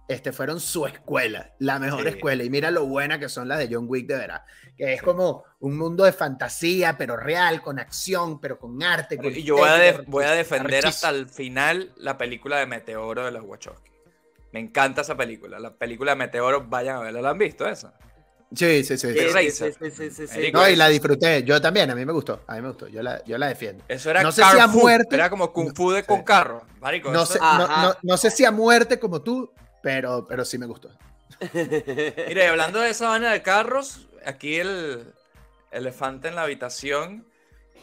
este, 0.09 0.32
fueron 0.32 0.61
su 0.61 0.86
escuela, 0.86 1.55
la 1.59 1.78
mejor 1.78 2.07
escuela. 2.07 2.44
Y 2.44 2.50
mira 2.50 2.70
lo 2.70 2.86
buena 2.86 3.18
que 3.18 3.28
son 3.28 3.48
las 3.48 3.59
de 3.59 3.68
John 3.70 3.86
Wick, 3.88 4.07
de 4.07 4.16
verdad. 4.16 4.44
Que 4.76 4.94
es 4.94 5.03
como 5.03 5.44
un 5.61 5.76
mundo 5.76 6.05
de 6.05 6.12
fantasía, 6.12 6.96
pero 6.98 7.16
real, 7.16 7.62
con 7.62 7.78
acción, 7.78 8.40
pero 8.40 8.59
con 8.59 8.82
arte. 8.82 9.18
y 9.22 9.42
yo 9.42 9.57
voy 9.57 9.68
a, 9.68 10.03
voy 10.07 10.24
a 10.24 10.32
defender 10.32 10.86
hasta 10.86 11.11
el 11.11 11.28
final 11.28 11.92
la 11.96 12.18
película 12.18 12.59
de 12.59 12.66
Meteoro 12.66 13.24
de 13.24 13.32
los 13.32 13.44
Wachowski. 13.44 13.90
Me 14.53 14.61
encanta 14.61 15.00
esa 15.00 15.16
película. 15.16 15.59
La 15.59 15.74
película 15.74 16.12
de 16.12 16.16
Meteoro, 16.16 16.66
vayan 16.68 16.96
a 16.96 17.00
verla. 17.00 17.22
¿La 17.22 17.30
han 17.30 17.38
visto 17.38 17.66
esa? 17.66 17.94
Sí, 18.55 18.84
sí, 18.84 18.98
sí. 18.98 19.14
Sí, 19.14 20.11
sí, 20.11 20.26
sí, 20.26 20.53
No, 20.53 20.68
y 20.68 20.76
la 20.76 20.88
disfruté. 20.88 21.42
Yo 21.42 21.61
también, 21.61 21.90
a 21.90 21.94
mí 21.94 22.05
me 22.05 22.12
gustó. 22.12 22.42
A 22.46 22.57
mí 22.57 22.61
me 22.61 22.68
gustó. 22.68 22.86
Yo 22.88 23.03
la, 23.03 23.24
yo 23.24 23.38
la 23.38 23.48
defiendo. 23.48 23.82
Eso 23.88 24.11
era 24.11 24.22
no 24.22 24.30
sé 24.30 24.42
si 24.44 24.59
a 24.59 24.66
muerte. 24.66 25.14
Era 25.14 25.30
como 25.30 25.53
Kung 25.53 25.74
Fu 25.74 25.90
de 25.90 26.05
con 26.05 26.22
carro. 26.22 26.62
Marico, 26.80 27.11
no, 27.11 27.24
sé, 27.24 27.38
no, 27.38 27.94
no, 28.03 28.16
sé 28.16 28.30
si 28.30 28.44
a 28.44 28.50
muerte 28.50 28.98
como 28.98 29.22
tú, 29.22 29.50
pero, 29.83 30.26
pero 30.26 30.45
sí 30.45 30.59
me 30.59 30.66
gustó. 30.66 30.91
Mire, 31.53 32.49
hablando 32.49 32.80
de 32.80 32.91
esa 32.91 33.09
vaina 33.09 33.33
de 33.33 33.43
carros, 33.43 34.09
aquí 34.24 34.57
el 34.57 35.12
elefante 35.70 36.28
en 36.28 36.37
la 36.37 36.43
habitación 36.43 37.26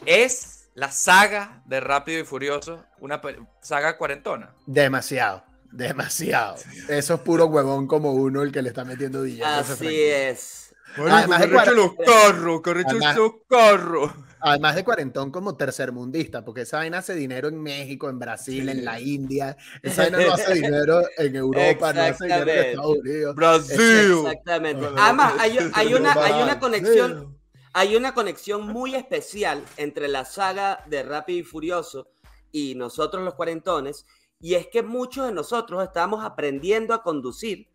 es 0.06 0.68
la 0.74 0.90
saga 0.90 1.62
de 1.66 1.80
Rápido 1.80 2.20
y 2.20 2.24
Furioso, 2.24 2.84
una 3.00 3.20
saga 3.60 3.98
cuarentona. 3.98 4.54
Demasiado, 4.66 5.44
demasiado. 5.70 6.56
Eso 6.88 7.14
es 7.14 7.20
puro 7.20 7.46
huevón 7.46 7.86
como 7.86 8.12
uno 8.12 8.42
el 8.42 8.52
que 8.52 8.62
le 8.62 8.70
está 8.70 8.84
metiendo 8.84 9.22
billetes. 9.22 9.70
Así 9.70 10.02
es. 10.02 10.69
Además 10.96 11.40
de 11.40 11.74
los 11.74 11.94
carros, 11.94 12.62
los 13.16 13.32
carros. 13.48 14.12
Además 14.42 14.74
de 14.74 14.84
cuarentón 14.84 15.30
como 15.30 15.54
tercermundista, 15.56 16.42
porque 16.44 16.62
esa 16.62 16.78
vaina 16.78 16.98
hace 16.98 17.14
dinero 17.14 17.48
en 17.48 17.62
México, 17.62 18.08
en 18.08 18.18
Brasil, 18.18 18.70
en 18.70 18.84
la 18.86 18.98
India. 18.98 19.56
Esa 19.82 20.04
vaina 20.04 20.18
no 20.18 20.32
hace 20.32 20.54
dinero 20.54 21.02
en 21.18 21.36
Europa, 21.36 21.92
no 21.92 22.02
hace 22.02 22.24
dinero 22.24 22.50
en 22.50 22.58
Estados 22.58 22.96
Unidos. 22.96 23.36
Brasil. 23.36 24.18
Exactamente. 24.24 24.86
Además, 24.96 25.34
hay, 25.38 25.58
hay, 25.74 25.94
una, 25.94 26.12
hay 26.12 26.42
una 26.42 26.58
conexión. 26.58 27.38
Hay 27.72 27.94
una 27.94 28.14
conexión 28.14 28.66
muy 28.66 28.96
especial 28.96 29.62
entre 29.76 30.08
la 30.08 30.24
saga 30.24 30.82
de 30.88 31.04
Rápido 31.04 31.38
y 31.38 31.44
Furioso 31.44 32.08
y 32.50 32.74
nosotros 32.74 33.22
los 33.22 33.34
cuarentones, 33.34 34.06
y 34.40 34.54
es 34.54 34.66
que 34.66 34.82
muchos 34.82 35.26
de 35.26 35.32
nosotros 35.32 35.84
estábamos 35.84 36.24
aprendiendo 36.24 36.94
a 36.94 37.02
conducir 37.04 37.68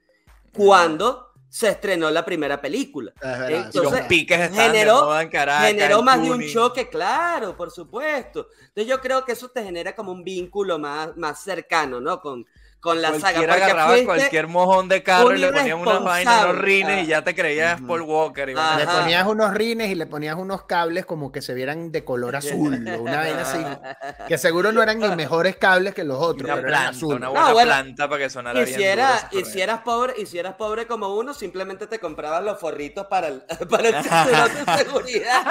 cuando 0.53 1.31
se 1.55 1.69
estrenó 1.69 2.11
la 2.11 2.25
primera 2.25 2.59
película. 2.59 3.13
Entonces, 3.47 4.01
piques 4.07 4.51
generó, 4.51 5.09
generó 5.61 6.03
más 6.03 6.21
de 6.21 6.29
un 6.29 6.45
choque, 6.45 6.89
claro, 6.89 7.55
por 7.55 7.71
supuesto. 7.71 8.49
Entonces 8.59 8.87
yo 8.87 8.99
creo 8.99 9.23
que 9.23 9.31
eso 9.31 9.47
te 9.47 9.63
genera 9.63 9.95
como 9.95 10.11
un 10.11 10.21
vínculo 10.21 10.77
más, 10.77 11.15
más 11.15 11.41
cercano, 11.41 12.01
¿no? 12.01 12.19
Con, 12.19 12.45
con 12.85 13.01
la 13.01 13.19
saga. 13.19 13.39
agarraba 13.39 13.95
cualquier 14.05 14.47
mojón 14.47 14.87
de 14.87 15.01
carro 15.01 15.33
y 15.33 15.39
le 15.39 15.51
ponías 15.51 15.75
unas 15.75 16.03
vainas, 16.03 16.43
unos 16.45 16.57
rines 16.59 17.03
y 17.03 17.07
ya 17.07 17.23
te 17.23 17.33
creías 17.33 17.81
Paul 17.81 18.03
Walker. 18.03 18.47
le 18.47 18.85
ponías 18.85 19.25
unos 19.25 19.53
rines 19.55 19.89
y 19.89 19.95
le 19.95 20.05
ponías 20.05 20.35
unos 20.37 20.65
cables 20.65 21.03
como 21.03 21.31
que 21.31 21.41
se 21.41 21.55
vieran 21.55 21.91
de 21.91 22.05
color 22.05 22.35
azul, 22.35 22.75
una 22.99 23.17
vaina 23.17 23.41
así. 23.41 23.65
Que 24.27 24.37
seguro 24.37 24.71
no 24.71 24.83
eran 24.83 24.99
ni 24.99 25.09
mejores 25.15 25.55
cables 25.55 25.95
que 25.95 26.03
los 26.03 26.21
otros, 26.21 26.43
una 26.43 26.55
pero 26.57 26.67
planta, 26.67 26.89
azul. 26.89 27.15
Una 27.15 27.29
buena 27.29 27.63
planta 27.63 28.07
para 28.07 28.21
que 28.21 28.29
sonara 28.29 28.61
y 28.61 28.65
bien. 28.65 28.81
Era, 28.81 29.29
y 29.31 29.43
si 29.45 29.61
eras 29.61 29.81
pobre, 29.81 30.13
y 30.17 30.27
si 30.27 30.37
eras 30.37 30.53
pobre 30.53 30.85
como 30.85 31.15
uno, 31.15 31.33
simplemente 31.33 31.87
te 31.87 31.97
comprabas 31.97 32.43
los 32.43 32.59
forritos 32.59 33.07
para 33.07 33.29
el, 33.29 33.41
para 33.69 33.87
el 33.87 33.95
cinturón 33.95 34.51
de 34.53 34.77
seguridad. 34.77 35.43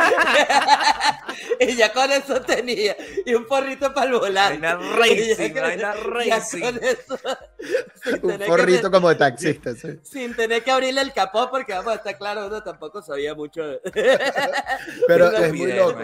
y 1.60 1.74
ya 1.74 1.92
con 1.92 2.12
eso 2.12 2.40
tenía. 2.42 2.96
Y 3.26 3.34
un 3.34 3.44
forrito 3.46 3.92
para 3.92 4.06
el 4.06 4.18
volante. 4.20 4.60
Vaina 4.60 4.96
racing, 4.96 5.54
vaina 5.54 5.94
racing. 5.94 6.60
con 6.60 6.84
eso 6.84 7.18
un 8.22 8.38
porrito 8.46 8.90
como 8.90 9.08
de 9.08 9.14
taxista, 9.14 9.72
Sin 10.02 10.34
tener 10.34 10.62
que 10.62 10.70
abrirle 10.70 11.00
el 11.00 11.12
capó, 11.12 11.50
porque 11.50 11.72
vamos 11.72 11.92
a 11.92 11.96
estar 11.96 12.16
claro, 12.18 12.46
uno 12.46 12.62
tampoco 12.62 13.02
sabía 13.02 13.34
mucho. 13.34 13.62
Pero 15.08 15.30
es 15.32 15.52
muy 15.54 15.72
loco. 15.72 16.00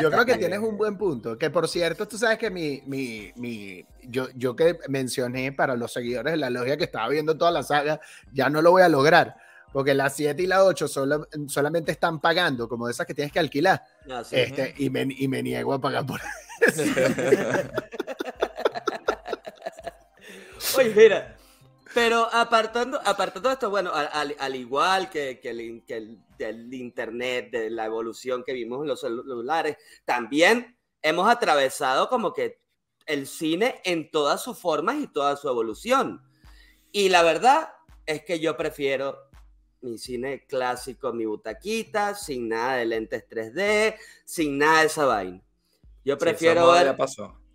Yo 0.00 0.10
creo 0.10 0.24
que 0.24 0.36
tienes 0.36 0.58
un 0.58 0.76
buen 0.76 0.96
punto. 0.96 1.36
Que 1.36 1.50
por 1.50 1.68
cierto, 1.68 2.06
tú 2.06 2.18
sabes 2.18 2.38
que 2.38 2.50
mi, 2.50 2.82
mi, 2.86 3.32
mi, 3.36 3.84
yo, 4.02 4.28
yo 4.34 4.56
que 4.56 4.78
mencioné 4.88 5.52
para 5.52 5.76
los 5.76 5.92
seguidores 5.92 6.32
de 6.32 6.38
la 6.38 6.50
logia 6.50 6.76
que 6.76 6.84
estaba 6.84 7.08
viendo 7.08 7.36
toda 7.36 7.50
la 7.50 7.62
saga, 7.62 8.00
ya 8.32 8.48
no 8.48 8.62
lo 8.62 8.70
voy 8.70 8.82
a 8.82 8.88
lograr. 8.88 9.36
Porque 9.72 9.94
las 9.94 10.14
7 10.16 10.42
y 10.42 10.46
la 10.46 10.64
8 10.64 10.86
solamente 11.48 11.92
están 11.92 12.20
pagando, 12.20 12.68
como 12.68 12.86
de 12.86 12.92
esas 12.92 13.06
que 13.06 13.14
tienes 13.14 13.32
que 13.32 13.38
alquilar. 13.38 13.82
Ah, 14.10 14.22
este, 14.30 14.74
y, 14.76 14.90
me, 14.90 15.06
y 15.08 15.28
me 15.28 15.42
niego 15.42 15.72
a 15.72 15.80
pagar 15.80 16.04
por 16.04 16.20
eso. 16.60 16.82
Oye, 20.78 20.94
mira, 20.94 21.36
pero 21.94 22.28
apartando, 22.32 23.00
apartando 23.04 23.50
esto, 23.50 23.68
bueno, 23.68 23.90
al, 23.92 24.56
igual 24.56 25.10
que, 25.10 25.40
que, 25.40 25.50
el, 25.50 25.84
que 25.86 26.16
del 26.38 26.72
internet, 26.72 27.50
de 27.50 27.70
la 27.70 27.86
evolución 27.86 28.42
que 28.44 28.52
vimos 28.52 28.82
en 28.82 28.88
los 28.88 29.00
celulares, 29.00 29.76
también 30.04 30.78
hemos 31.02 31.28
atravesado 31.28 32.08
como 32.08 32.32
que 32.32 32.62
el 33.06 33.26
cine 33.26 33.80
en 33.84 34.10
todas 34.10 34.42
sus 34.42 34.58
formas 34.58 34.96
y 35.00 35.06
toda 35.06 35.36
su 35.36 35.48
evolución. 35.48 36.22
Y 36.92 37.08
la 37.08 37.22
verdad 37.22 37.70
es 38.06 38.24
que 38.24 38.40
yo 38.40 38.56
prefiero 38.56 39.18
mi 39.82 39.98
cine 39.98 40.46
clásico, 40.46 41.12
mi 41.12 41.26
butaquita, 41.26 42.14
sin 42.14 42.48
nada 42.48 42.76
de 42.76 42.86
lentes 42.86 43.28
3D, 43.28 43.96
sin 44.24 44.58
nada 44.58 44.80
de 44.80 44.86
esa 44.86 45.04
vaina. 45.04 45.42
Yo 46.04 46.16
prefiero 46.16 46.70
ver 46.70 46.96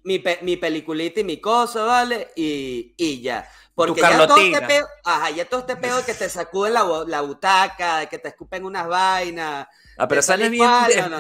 mi, 0.07 0.23
mi 0.41 0.55
peliculita 0.55 1.19
y 1.19 1.23
mi 1.25 1.41
cosa, 1.41 1.83
¿vale? 1.83 2.29
Y, 2.35 2.93
y 2.95 3.21
ya. 3.21 3.47
Porque 3.75 4.01
ya 4.01 4.25
todo, 4.25 4.37
este 4.37 4.61
peo, 4.61 4.87
ajá, 5.03 5.29
ya 5.31 5.45
todo 5.45 5.59
este 5.59 5.75
pedo 5.75 6.03
que 6.03 6.13
te 6.13 6.29
sacuden 6.29 6.73
la, 6.73 6.85
la 7.05 7.21
butaca, 7.21 8.05
que 8.07 8.17
te 8.17 8.29
escupen 8.29 8.63
unas 8.63 8.87
vainas. 8.87 9.67
Ah, 9.97 10.07
pero 10.07 10.21
sale 10.21 10.49
bien, 10.49 10.65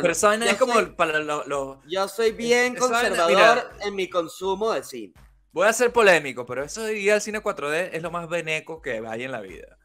pero 0.01 0.11
esa 0.11 0.33
es 0.35 0.55
como 0.55 0.73
para 0.95 1.19
los... 1.19 1.77
Yo 1.87 2.07
soy 2.07 2.31
bien 2.31 2.75
conservador 2.75 3.69
en 3.81 3.93
mi 3.93 4.09
consumo 4.09 4.71
de 4.71 4.83
cine. 4.83 5.13
Voy 5.51 5.67
a 5.67 5.73
ser 5.73 5.91
polémico, 5.91 6.45
pero 6.45 6.63
eso 6.63 6.83
de 6.83 6.97
ir 6.97 7.11
al 7.11 7.21
cine 7.21 7.41
4D 7.41 7.89
es 7.91 8.01
lo 8.01 8.11
más 8.11 8.29
beneco 8.29 8.81
que 8.81 9.03
hay 9.05 9.23
en 9.23 9.31
la 9.31 9.41
vida. 9.41 9.77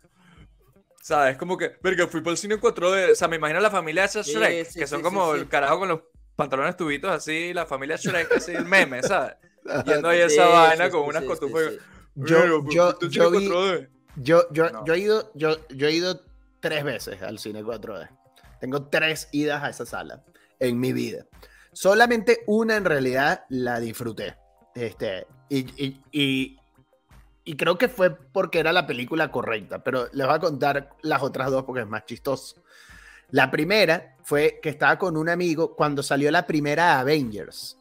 ¿Sabes? 1.01 1.37
Como 1.37 1.57
que, 1.59 1.73
verga, 1.83 2.07
fui 2.07 2.21
para 2.21 2.33
el 2.33 2.39
cine 2.39 2.61
4D. 2.61 3.13
O 3.13 3.15
sea, 3.15 3.27
me 3.27 3.37
imagino 3.37 3.59
la 3.59 3.71
familia 3.71 4.03
de 4.03 4.09
esos 4.09 4.27
Shrek, 4.27 4.73
que 4.73 4.87
son 4.87 5.03
como 5.03 5.35
el 5.35 5.49
carajo 5.49 5.81
con 5.81 5.89
los 5.89 6.01
pantalones 6.37 6.77
tubitos 6.77 7.11
así, 7.11 7.53
la 7.53 7.67
familia 7.67 7.97
Shrek, 7.97 8.33
así, 8.33 8.53
el 8.53 8.65
meme, 8.65 9.03
¿sabes? 9.03 9.35
Yendo 9.87 10.09
ahí 10.09 10.21
esa 10.21 10.47
vaina 10.47 10.91
con 10.91 11.03
unas 11.03 11.25
cotufas. 11.25 11.73
Yo, 12.15 12.63
yo, 12.71 12.99
yo, 12.99 13.31
yo, 14.17 14.49
yo, 14.51 14.85
yo, 14.85 14.95
he 14.95 14.99
ido, 14.99 15.31
yo, 15.35 15.57
yo 15.69 15.87
he 15.87 15.93
ido 15.93 16.21
tres 16.61 16.85
veces 16.85 17.23
al 17.23 17.39
cine 17.39 17.63
4D. 17.63 18.09
Tengo 18.61 18.89
tres 18.89 19.29
idas 19.33 19.63
a 19.63 19.71
esa 19.71 19.87
sala 19.87 20.23
en 20.59 20.79
mi 20.79 20.93
vida. 20.93 21.27
Solamente 21.73 22.43
una 22.47 22.77
en 22.77 22.85
realidad 22.85 23.45
la 23.49 23.81
disfruté. 23.81 24.37
Este, 24.75 25.27
y, 25.49 25.61
y, 25.83 26.01
y, 26.13 26.59
y, 27.45 27.57
creo 27.57 27.77
que 27.77 27.89
fue 27.89 28.15
porque 28.15 28.59
era 28.59 28.73
la 28.73 28.87
película 28.87 29.31
correcta, 29.31 29.83
pero 29.83 30.09
les 30.13 30.27
voy 30.27 30.37
a 30.37 30.39
contar 30.39 30.91
las 31.03 31.23
otras 31.23 31.51
dos 31.51 31.65
porque 31.65 31.83
es 31.83 31.89
más 31.89 32.05
chistoso. 32.05 32.63
La 33.31 33.51
primera 33.51 34.12
fue 34.23 34.61
que 34.63 34.71
estaba 34.71 34.99
con 34.99 35.17
un 35.17 35.29
amigo 35.29 35.75
cuando 35.75 36.03
salió 36.03 36.31
la 36.31 36.47
primera 36.47 37.01
Avengers. 37.01 37.77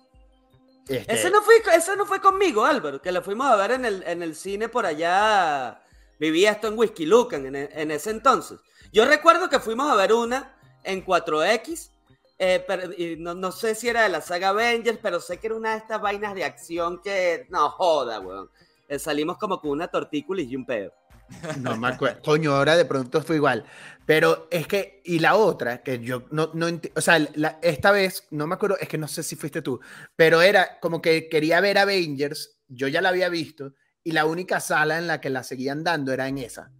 Este... 0.87 1.13
Ese, 1.13 1.29
no 1.29 1.41
fue, 1.41 1.55
no 1.95 2.05
fue 2.05 2.19
conmigo, 2.19 2.65
Álvaro, 2.65 3.01
que 3.01 3.11
la 3.11 3.21
fuimos 3.21 3.47
a 3.47 3.55
ver 3.55 3.71
en 3.71 3.85
el, 3.85 4.03
en 4.05 4.23
el 4.23 4.35
cine 4.35 4.67
por 4.67 4.85
allá. 4.85 5.81
Vivía 6.19 6.51
esto 6.51 6.67
en 6.67 6.77
Whisky 6.77 7.05
Lucan 7.05 7.45
en, 7.45 7.55
en, 7.55 7.91
ese 7.91 8.11
entonces. 8.11 8.59
Yo 8.91 9.05
recuerdo 9.05 9.49
que 9.49 9.59
fuimos 9.59 9.89
a 9.89 9.95
ver 9.95 10.13
una 10.13 10.55
en 10.83 11.05
4X. 11.05 11.89
Eh, 12.37 12.65
y 12.97 13.15
no, 13.17 13.35
no, 13.35 13.51
sé 13.51 13.75
si 13.75 13.87
era 13.87 14.03
de 14.03 14.09
la 14.09 14.21
saga 14.21 14.49
Avengers, 14.49 14.99
pero 15.01 15.19
sé 15.19 15.37
que 15.37 15.47
era 15.47 15.55
una 15.55 15.71
de 15.71 15.77
estas 15.77 16.01
vainas 16.01 16.33
de 16.33 16.43
acción 16.43 16.99
que. 17.01 17.45
No 17.49 17.69
joda, 17.69 18.19
weón. 18.19 18.49
Eh, 18.87 18.99
salimos 18.99 19.37
como 19.37 19.61
con 19.61 19.71
una 19.71 19.87
tortícula 19.87 20.41
y 20.41 20.55
un 20.55 20.65
pedo. 20.65 20.91
No 21.59 21.77
me 21.77 21.87
acuerdo. 21.87 22.21
Coño, 22.23 22.53
ahora 22.53 22.75
de 22.75 22.85
pronto 22.85 23.21
fue 23.21 23.37
igual. 23.37 23.65
Pero 24.11 24.49
es 24.51 24.67
que, 24.67 25.01
y 25.05 25.19
la 25.19 25.35
otra, 25.35 25.81
que 25.83 25.99
yo 25.99 26.25
no, 26.31 26.51
no 26.53 26.67
o 26.95 26.99
sea, 26.99 27.15
esta 27.61 27.91
vez, 27.91 28.27
no 28.31 28.45
me 28.45 28.55
acuerdo, 28.55 28.77
es 28.77 28.89
que 28.89 28.97
no 28.97 29.07
sé 29.07 29.23
si 29.23 29.37
fuiste 29.37 29.61
tú, 29.61 29.79
pero 30.17 30.41
era 30.41 30.81
como 30.81 31.01
que 31.01 31.29
quería 31.29 31.61
ver 31.61 31.77
Avengers, 31.77 32.57
yo 32.67 32.89
ya 32.89 32.99
la 32.99 33.07
había 33.07 33.29
visto, 33.29 33.73
y 34.03 34.11
la 34.11 34.25
única 34.25 34.59
sala 34.59 34.97
en 34.97 35.07
la 35.07 35.21
que 35.21 35.29
la 35.29 35.43
seguían 35.43 35.85
dando 35.85 36.11
era 36.11 36.27
en 36.27 36.39
esa. 36.39 36.73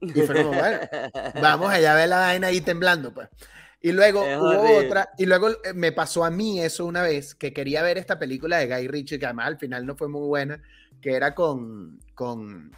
Y 0.00 0.22
fue 0.22 0.42
como, 0.42 0.58
bueno, 0.58 0.78
vamos 1.42 1.70
allá 1.70 1.92
a 1.92 1.96
ver 1.96 2.08
la 2.08 2.18
vaina 2.20 2.46
ahí 2.46 2.62
temblando, 2.62 3.12
pues. 3.12 3.28
Y 3.82 3.92
luego 3.92 4.22
hubo 4.22 4.78
otra, 4.78 5.10
y 5.18 5.26
luego 5.26 5.50
eh, 5.50 5.74
me 5.74 5.92
pasó 5.92 6.24
a 6.24 6.30
mí 6.30 6.62
eso 6.62 6.86
una 6.86 7.02
vez, 7.02 7.34
que 7.34 7.52
quería 7.52 7.82
ver 7.82 7.98
esta 7.98 8.18
película 8.18 8.56
de 8.56 8.74
Guy 8.74 8.88
Ritchie, 8.88 9.18
que 9.18 9.26
además 9.26 9.48
al 9.48 9.58
final 9.58 9.84
no 9.84 9.96
fue 9.96 10.08
muy 10.08 10.26
buena, 10.26 10.62
que 11.02 11.12
era 11.12 11.34
con, 11.34 11.98
con 12.14 12.72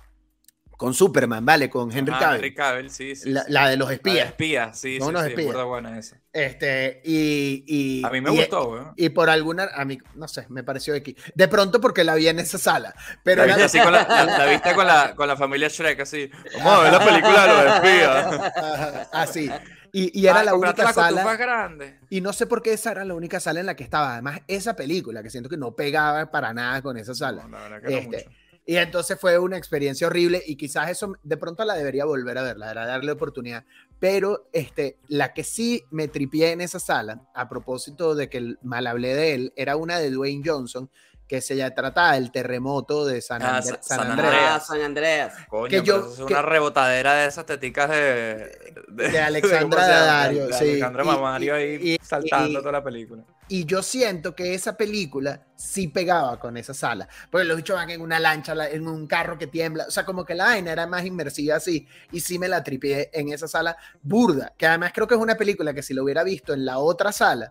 con 0.82 0.94
Superman, 0.94 1.46
¿vale? 1.46 1.70
Con 1.70 1.90
Henry 1.96 2.12
Ah, 2.14 2.18
Cavill. 2.18 2.36
Henry 2.38 2.54
Cavill, 2.54 2.90
sí, 2.90 3.14
sí. 3.14 3.30
la, 3.30 3.42
sí. 3.44 3.52
la 3.52 3.68
de 3.68 3.76
los 3.76 3.86
La 3.86 3.90
de 3.90 3.94
espías. 3.94 4.26
espías, 4.26 4.78
sí, 4.78 4.96
sí, 4.98 5.02
unos 5.02 5.22
sí, 5.22 5.28
espías. 5.30 5.64
buena 5.64 5.98
esa. 5.98 6.16
Este, 6.32 7.00
y, 7.04 7.64
y- 7.66 8.04
A 8.04 8.10
mí 8.10 8.20
me 8.20 8.32
y- 8.32 8.36
gustó, 8.38 8.68
weón. 8.70 8.92
Y 8.96 9.10
por 9.10 9.30
alguna, 9.30 9.68
a 9.74 9.84
mí, 9.84 9.98
no 10.16 10.26
sé, 10.28 10.46
me 10.48 10.64
pareció 10.64 10.94
aquí. 10.96 11.16
De 11.34 11.46
pronto 11.48 11.80
porque 11.80 12.02
la 12.04 12.14
vi 12.16 12.26
en 12.28 12.38
esa 12.40 12.58
sala. 12.58 12.94
Pero 13.22 13.46
La 13.46 13.54
era- 13.54 13.56
viste, 13.62 13.78
así 13.78 13.84
con 13.84 13.92
la, 13.92 14.02
la- 14.08 14.38
la 14.38 14.46
viste 14.46 14.74
con 14.74 14.86
la, 14.86 15.14
con 15.14 15.28
la 15.28 15.36
familia 15.36 15.68
Shrek, 15.68 16.00
así. 16.00 16.30
Vamos 16.58 16.72
a 16.72 16.82
ver 16.82 16.92
la 16.92 17.04
película 17.04 17.46
de 17.46 17.64
los 17.64 17.74
espías. 17.76 19.08
Así. 19.12 19.50
Y, 19.94 20.18
y 20.20 20.26
era 20.26 20.40
Ah, 20.40 20.44
la 20.44 20.54
única 20.54 20.68
la 20.84 20.92
cotufa 20.94 21.10
sala. 21.10 21.36
grande. 21.36 21.98
Y 22.08 22.22
no 22.22 22.32
sé 22.32 22.46
por 22.46 22.62
qué 22.62 22.72
esa 22.72 22.92
era 22.92 23.04
la 23.04 23.12
única 23.14 23.40
sala 23.40 23.60
en 23.60 23.66
la 23.66 23.76
que 23.76 23.84
estaba. 23.84 24.14
Además, 24.14 24.40
esa 24.48 24.74
película, 24.74 25.22
que 25.22 25.28
siento 25.28 25.50
que 25.50 25.58
no 25.58 25.76
pegaba 25.76 26.30
para 26.30 26.54
nada 26.54 26.80
con 26.80 26.96
esa 26.96 27.14
sala. 27.14 27.42
No, 27.44 27.58
la 27.58 27.68
verdad 27.68 27.82
que 27.82 27.90
no 27.92 27.98
Este, 27.98 28.16
mucho. 28.24 28.38
Y 28.64 28.76
entonces 28.76 29.18
fue 29.18 29.38
una 29.38 29.56
experiencia 29.56 30.06
horrible 30.06 30.42
y 30.46 30.56
quizás 30.56 30.88
eso 30.88 31.14
de 31.22 31.36
pronto 31.36 31.64
la 31.64 31.74
debería 31.74 32.04
volver 32.04 32.38
a 32.38 32.42
ver, 32.42 32.58
la 32.58 32.72
darle 32.74 33.10
oportunidad. 33.10 33.64
Pero 33.98 34.48
este, 34.52 34.98
la 35.08 35.34
que 35.34 35.42
sí 35.42 35.84
me 35.90 36.06
tripié 36.08 36.52
en 36.52 36.60
esa 36.60 36.78
sala, 36.78 37.28
a 37.34 37.48
propósito 37.48 38.14
de 38.14 38.28
que 38.28 38.56
mal 38.62 38.86
hablé 38.86 39.14
de 39.14 39.34
él, 39.34 39.52
era 39.56 39.76
una 39.76 39.98
de 39.98 40.10
Dwayne 40.10 40.42
Johnson, 40.44 40.90
que 41.28 41.40
se 41.40 41.56
ya 41.56 41.74
trataba 41.74 42.12
del 42.12 42.30
terremoto 42.30 43.06
de 43.06 43.22
San, 43.22 43.40
Ah, 43.42 43.62
San 43.62 43.82
San 43.82 44.00
Andreas. 44.00 44.32
Andreas. 44.32 44.52
Ah, 44.54 44.60
San 44.60 44.80
Andreas. 44.82 45.34
Coño, 45.48 45.68
que 45.68 45.80
pero 45.80 45.84
yo- 45.84 45.98
eso 46.00 46.10
es 46.10 46.16
que- 46.26 46.34
una 46.34 46.42
rebotadera 46.42 47.14
de 47.14 47.26
esas 47.26 47.46
teticas 47.46 47.88
de... 47.88 48.74
De 48.88 49.18
Alexandra 49.18 49.60
¿cómo 49.62 49.72
se 49.72 49.80
llama? 49.80 49.86
Daddario, 50.06 50.46
De 50.48 50.52
sí. 50.52 50.64
Alexandra 50.64 51.04
Y- 51.04 51.06
Mamario 51.06 51.54
ahí 51.54 51.78
y- 51.80 51.94
y- 51.94 51.98
saltando 52.02 52.50
y- 52.58 52.62
toda 52.62 52.72
la 52.72 52.84
película. 52.84 53.24
Y 53.48 53.64
yo 53.64 53.82
siento 53.82 54.34
que 54.34 54.54
esa 54.54 54.76
película 54.76 55.40
sí 55.56 55.88
pegaba 55.88 56.38
con 56.38 56.56
esa 56.58 56.74
sala. 56.74 57.08
Porque 57.30 57.44
los 57.46 57.56
bichos 57.56 57.76
van 57.76 57.88
en 57.90 58.00
una 58.02 58.18
lancha, 58.18 58.54
la- 58.54 58.68
en 58.68 58.86
un 58.86 59.06
carro 59.06 59.38
que 59.38 59.46
tiembla. 59.46 59.86
O 59.88 59.90
sea, 59.90 60.04
como 60.04 60.24
que 60.26 60.34
la 60.34 60.44
vaina 60.44 60.72
era 60.72 60.86
más 60.86 61.04
inmersiva 61.04 61.56
así. 61.56 61.86
Y 62.12 62.20
sí 62.20 62.38
me 62.38 62.48
la 62.48 62.62
tripié 62.62 63.10
en 63.12 63.32
esa 63.32 63.48
sala 63.48 63.76
burda. 64.02 64.52
Que 64.58 64.66
además 64.66 64.92
creo 64.94 65.06
que 65.06 65.14
es 65.14 65.20
una 65.20 65.34
película 65.36 65.72
que 65.74 65.82
si 65.82 65.92
lo 65.94 66.02
hubiera 66.04 66.22
visto 66.24 66.52
en 66.54 66.64
la 66.64 66.78
otra 66.78 67.10
sala, 67.12 67.50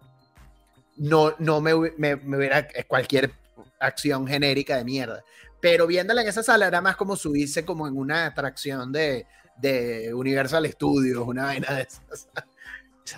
no, 0.97 1.33
no 1.39 1.61
me, 1.61 1.73
me, 1.97 2.15
me 2.15 2.37
hubiera. 2.37 2.67
Cualquier 2.87 3.31
acción 3.79 4.27
genérica 4.27 4.77
de 4.77 4.83
mierda. 4.85 5.23
Pero 5.59 5.87
viéndola 5.87 6.21
en 6.21 6.27
esa 6.29 6.43
sala 6.43 6.67
era 6.67 6.81
más 6.81 6.95
como 6.95 7.15
subirse 7.15 7.65
como 7.65 7.87
en 7.87 7.95
una 7.97 8.25
atracción 8.25 8.91
de, 8.91 9.27
de 9.57 10.13
Universal 10.13 10.67
Studios, 10.71 11.27
una 11.27 11.45
vaina 11.45 11.73
de 11.75 11.81
esas. 11.83 12.29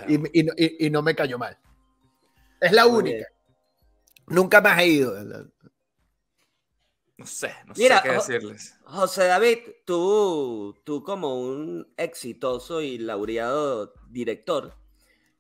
Y, 0.08 0.40
y 0.40 0.44
no- 0.44 0.54
y- 0.58 0.88
y 0.88 0.90
no 0.90 1.02
me 1.02 1.16
cayó 1.16 1.38
mal. 1.38 1.58
Es 2.60 2.72
la 2.72 2.88
Muy 2.88 3.00
única. 3.00 3.26
Nunca 4.28 4.62
más 4.62 4.80
he 4.80 4.88
ido. 4.88 5.14
No 7.18 7.28
sé, 7.28 7.54
no 7.68 7.74
Mira, 7.78 7.98
sé 8.02 8.04
qué 8.10 8.14
decirles. 8.16 8.76
José 8.86 9.26
David, 9.26 9.60
tú, 9.86 10.76
tú 10.84 11.04
como 11.04 11.40
un 11.42 11.88
exitoso 11.96 12.82
y 12.82 12.98
laureado 12.98 13.94
director, 14.10 14.74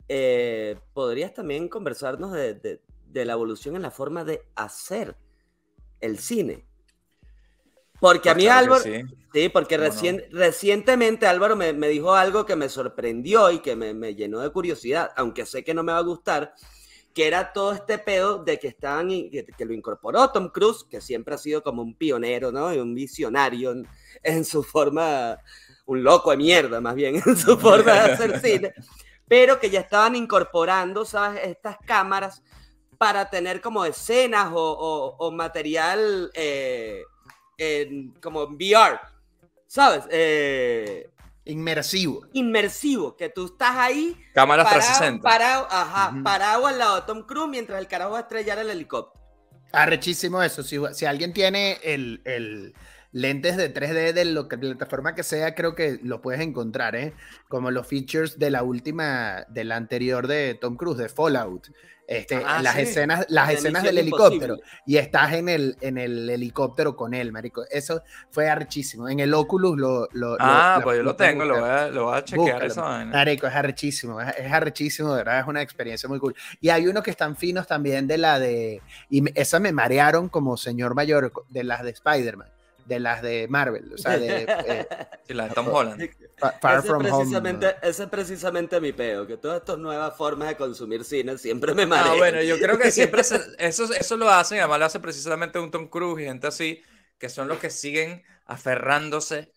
eh, 0.07 0.79
podrías 0.93 1.33
también 1.33 1.67
conversarnos 1.69 2.31
de, 2.31 2.53
de- 2.53 2.81
de 3.14 3.26
la 3.26 3.34
evolución 3.34 3.76
en 3.76 3.84
la 3.84 3.91
forma 3.91 4.24
de 4.24 4.43
hacer 4.55 5.16
el 6.01 6.20
cine. 6.20 6.66
Porque 7.99 8.30
a 8.30 8.34
Pues 8.34 8.38
mí 8.38 8.47
claro 8.47 8.49
Álvaro, 8.49 8.84
sí. 8.84 9.01
sí, 9.34 9.49
porque 9.49 9.78
¿Cómo 9.78 9.93
no? 9.93 10.11
recien- 10.11 10.28
recientemente 10.32 11.26
Álvaro 11.28 11.55
me, 11.55 11.74
me 11.74 11.88
dijo 11.88 12.14
algo 12.14 12.45
que 12.45 12.55
me 12.55 12.70
sorprendió 12.70 13.51
y 13.51 13.59
que 13.59 13.76
me, 13.76 13.93
me 13.93 14.16
llenó 14.16 14.39
de 14.39 14.49
curiosidad, 14.51 15.11
aunque 15.16 15.45
sé 15.45 15.64
que 15.64 15.74
no 15.74 15.84
me 15.84 15.93
va 15.93 15.99
a 15.99 16.01
gustar, 16.01 16.53
que 17.14 17.28
era 17.28 17.53
todo 17.53 17.74
este 17.74 17.99
pedo 17.99 18.43
de 18.43 18.59
que 18.59 18.68
estaban, 18.68 19.07
que, 19.09 19.45
que 19.57 19.66
lo 19.66 19.74
incorporó 19.74 20.30
Tom 20.32 20.49
Cruise, 20.49 20.84
que 20.89 20.99
siempre 20.99 21.36
ha 21.36 21.38
sido 21.38 21.64
como 21.64 21.82
un 21.82 21.95
pionero, 21.95 22.51
¿no? 22.51 22.74
Y 22.74 22.80
un 22.80 22.93
visionario 22.95 23.72
en, 23.72 23.88
en 24.24 24.43
su 24.45 24.64
forma, 24.64 25.38
un 25.86 26.03
loco 26.03 26.32
de 26.32 26.38
mierda 26.38 26.82
más 26.82 26.95
bien, 26.95 27.22
en 27.26 27.38
su 27.38 27.57
forma 27.59 27.93
de 27.93 27.99
hacer 27.99 28.39
cine, 28.41 28.74
pero 29.28 29.59
que 29.59 29.70
ya 29.70 29.80
estaban 29.82 30.16
incorporando, 30.16 31.05
¿sabes? 31.05 31.41
Estas 31.45 31.78
cámaras 31.86 32.43
para 33.04 33.30
tener 33.30 33.60
como 33.60 33.84
escenas 33.84 34.49
o, 34.54 34.56
o- 34.56 35.18
o 35.18 35.30
material 35.32 36.32
eh, 36.34 37.01
en- 37.58 38.12
como 38.22 38.43
en 38.43 38.54
VR, 38.54 38.97
¿sabes? 39.68 40.06
Eh, 40.10 41.10
Inmersivo. 41.43 42.22
inmersivo, 42.32 43.18
que 43.18 43.28
tú 43.28 43.47
estás 43.47 43.76
ahí 43.76 44.16
Cámaras 44.34 44.64
parado, 44.64 44.80
360. 44.88 45.22
parado, 45.30 45.68
ajá, 45.70 46.16
parado 46.24 46.66
al 46.68 46.80
lado 46.80 46.95
de 46.95 47.01
Tom 47.01 47.24
Cruise 47.24 47.49
mientras 47.49 47.78
el 47.82 47.89
carajo 47.89 48.12
va 48.12 48.20
a 48.20 48.22
estrellar 48.22 48.58
el 48.60 48.70
helicóptero. 48.70 49.22
Arrechísimo 49.74 50.41
eso. 50.41 50.64
Si, 50.64 50.80
si 50.93 51.06
alguien 51.06 51.34
tiene 51.34 51.80
el, 51.84 52.22
el 52.24 52.74
lentes 53.12 53.58
de 53.58 53.74
3D 53.74 54.14
de 54.14 54.24
la 54.24 54.47
plataforma 54.47 55.14
que 55.14 55.24
sea, 55.24 55.54
creo 55.56 55.76
que 55.76 55.99
lo 56.04 56.22
puedes 56.22 56.39
encontrar, 56.39 56.95
¿eh? 56.95 57.14
Como 57.49 57.70
los 57.70 57.86
features 57.86 58.39
de 58.39 58.49
la 58.49 58.64
última, 58.64 59.45
de 59.49 59.66
la 59.66 59.76
anterior 59.76 60.28
de 60.28 60.54
Tom 60.56 60.78
Cruise, 60.78 60.97
de 60.99 61.10
Fallout. 61.10 61.68
Este, 62.06 62.36
Ah, 62.45 62.62
las 62.62 62.76
sí. 62.76 62.82
escenas, 62.82 63.26
las 63.30 63.49
escenas 63.51 63.82
del 63.82 63.97
helicóptero 63.97 64.56
Imposible. 64.56 64.82
y 64.86 64.97
estás 64.97 65.34
en 65.34 65.47
el, 65.47 65.78
en 65.80 65.97
el 65.97 66.30
helicóptero 66.30 66.97
con 66.97 67.14
él, 67.14 67.32
marico. 67.32 67.64
Eso 67.72 68.01
fue 68.30 68.49
arrechísimo. 68.49 69.08
En 69.08 69.22
el 69.22 69.34
Oculus 69.34 69.78
lo, 69.78 70.10
lo- 70.12 70.36
Ah, 70.39 70.76
lo- 70.80 70.84
pues 70.84 70.97
yo 70.97 71.04
lo 71.04 71.16
tengo, 71.16 71.45
lo 71.45 71.62
voy 71.62 71.70
a, 71.70 71.88
lo 71.88 72.06
voy 72.06 72.18
a 72.18 72.24
chequear 72.26 72.45
Búscalo. 72.56 72.66
esa 72.72 72.82
vaina. 72.82 73.12
Marico, 73.12 73.47
es 73.47 73.56
arrechísimo, 73.56 74.20
es, 74.20 74.36
es 74.38 74.51
arrechísimo, 74.51 75.12
de 75.12 75.18
verdad, 75.24 75.39
es 75.39 75.47
una 75.47 75.62
experiencia 75.62 76.10
muy 76.10 76.20
cool. 76.20 76.36
Y 76.60 76.70
hay 76.70 76.88
unos 76.88 77.04
que 77.04 77.12
están 77.12 77.38
finos 77.38 77.68
también 77.68 78.06
de 78.06 78.18
la 78.18 78.38
de, 78.38 78.82
y 79.10 79.24
esas 79.39 79.62
me 79.62 79.72
marearon 79.72 80.28
como 80.28 80.58
señor 80.58 80.95
mayor, 80.95 81.32
de 81.49 81.64
las 81.64 81.84
de 81.84 81.91
Spider-Man, 81.91 82.49
de 82.86 82.99
las 82.99 83.21
de 83.21 83.47
Marvel, 83.49 83.93
o 83.93 83.97
sea, 83.97 84.17
de 84.17 84.43
eh, 84.65 84.88
Sí, 85.27 85.34
la 85.34 85.47
de 85.47 85.55
Tom 85.55 85.67
Holland. 85.69 86.09
Fa- 86.38 86.51
Far 86.61 86.79
ese, 86.79 86.88
From 86.88 87.05
es 87.05 87.11
Home. 87.11 87.21
precisamente, 87.23 87.75
ese 87.81 88.03
es 88.03 88.09
precisamente 88.09 88.81
mi 88.81 88.91
peo, 88.91 89.25
que 89.25 89.38
todas 89.38 89.59
estas 89.59 89.77
nuevas 89.77 90.15
formas 90.17 90.49
de 90.49 90.57
consumir 90.57 91.03
cine 91.05 91.38
siempre 91.38 91.73
me 91.73 91.84
Ah, 91.84 91.88
marean. 91.88 92.17
bueno, 92.17 92.41
yo 92.41 92.57
creo 92.59 92.77
que 92.77 92.91
siempre 92.91 93.23
se- 93.23 93.41
eso, 93.57 93.86
eso 93.93 94.17
lo 94.17 94.29
hacen, 94.29 94.57
y 94.57 94.59
además 94.59 94.79
lo 94.79 94.86
hace 94.86 94.99
precisamente 94.99 95.59
un 95.59 95.71
Tom 95.71 95.88
Cruise 95.88 96.21
y 96.21 96.25
gente 96.25 96.47
así, 96.47 96.81
que 97.17 97.29
son 97.29 97.47
los 97.47 97.59
que 97.59 97.69
siguen 97.69 98.23
aferrándose 98.45 99.51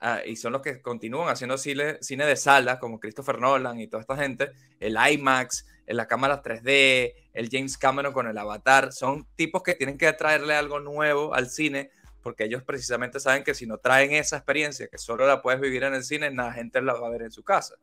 a- 0.00 0.24
y 0.26 0.34
son 0.36 0.52
los 0.52 0.62
que 0.62 0.82
continúan 0.82 1.28
haciendo 1.28 1.56
cine, 1.58 1.98
cine 2.00 2.26
de 2.26 2.34
sala, 2.36 2.78
como 2.80 2.98
Christopher 2.98 3.38
Nolan 3.38 3.78
y 3.78 3.86
toda 3.86 4.00
esta 4.00 4.16
gente, 4.16 4.50
el 4.80 4.96
IMAX, 4.96 5.66
en 5.86 5.96
la 5.96 6.06
cámara 6.06 6.42
3D, 6.42 7.14
el 7.32 7.48
James 7.50 7.76
Cameron 7.78 8.12
con 8.12 8.26
el 8.26 8.38
Avatar, 8.38 8.92
son 8.92 9.26
tipos 9.36 9.62
que 9.62 9.74
tienen 9.74 9.98
que 9.98 10.12
traerle 10.12 10.54
algo 10.54 10.80
nuevo 10.80 11.34
al 11.34 11.48
cine, 11.50 11.90
porque 12.22 12.44
ellos 12.44 12.62
precisamente 12.64 13.20
saben 13.20 13.44
que 13.44 13.54
si 13.54 13.66
no 13.66 13.78
traen 13.78 14.12
esa 14.12 14.36
experiencia, 14.36 14.88
que 14.88 14.98
solo 14.98 15.26
la 15.26 15.42
puedes 15.42 15.60
vivir 15.60 15.84
en 15.84 15.94
el 15.94 16.04
cine, 16.04 16.30
la 16.32 16.52
gente 16.52 16.80
la 16.82 16.94
va 16.94 17.08
a 17.08 17.10
ver 17.10 17.22
en 17.22 17.32
su 17.32 17.42
casa. 17.44 17.74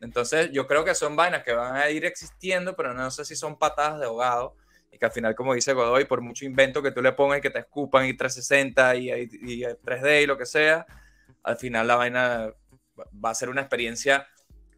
Entonces, 0.00 0.50
yo 0.52 0.66
creo 0.66 0.84
que 0.84 0.94
son 0.94 1.14
vainas 1.16 1.44
que 1.44 1.52
van 1.52 1.76
a 1.76 1.88
ir 1.90 2.04
existiendo, 2.04 2.74
pero 2.76 2.92
no 2.94 3.10
sé 3.10 3.24
si 3.24 3.36
son 3.36 3.58
patadas 3.58 4.00
de 4.00 4.06
ahogado. 4.06 4.56
Y 4.90 4.98
que 4.98 5.06
al 5.06 5.12
final, 5.12 5.34
como 5.34 5.54
dice 5.54 5.72
Godoy, 5.72 6.04
por 6.06 6.20
mucho 6.20 6.44
invento 6.44 6.82
que 6.82 6.90
tú 6.92 7.00
le 7.02 7.12
pongas 7.12 7.38
y 7.38 7.42
que 7.42 7.50
te 7.50 7.60
escupan 7.60 8.06
y 8.06 8.14
360 8.16 8.96
y, 8.96 9.10
y, 9.10 9.62
y 9.62 9.64
3D 9.84 10.22
y 10.22 10.26
lo 10.26 10.36
que 10.36 10.46
sea, 10.46 10.86
al 11.44 11.56
final 11.56 11.86
la 11.86 11.96
vaina 11.96 12.52
va 13.24 13.30
a 13.30 13.34
ser 13.34 13.48
una 13.48 13.62
experiencia 13.62 14.26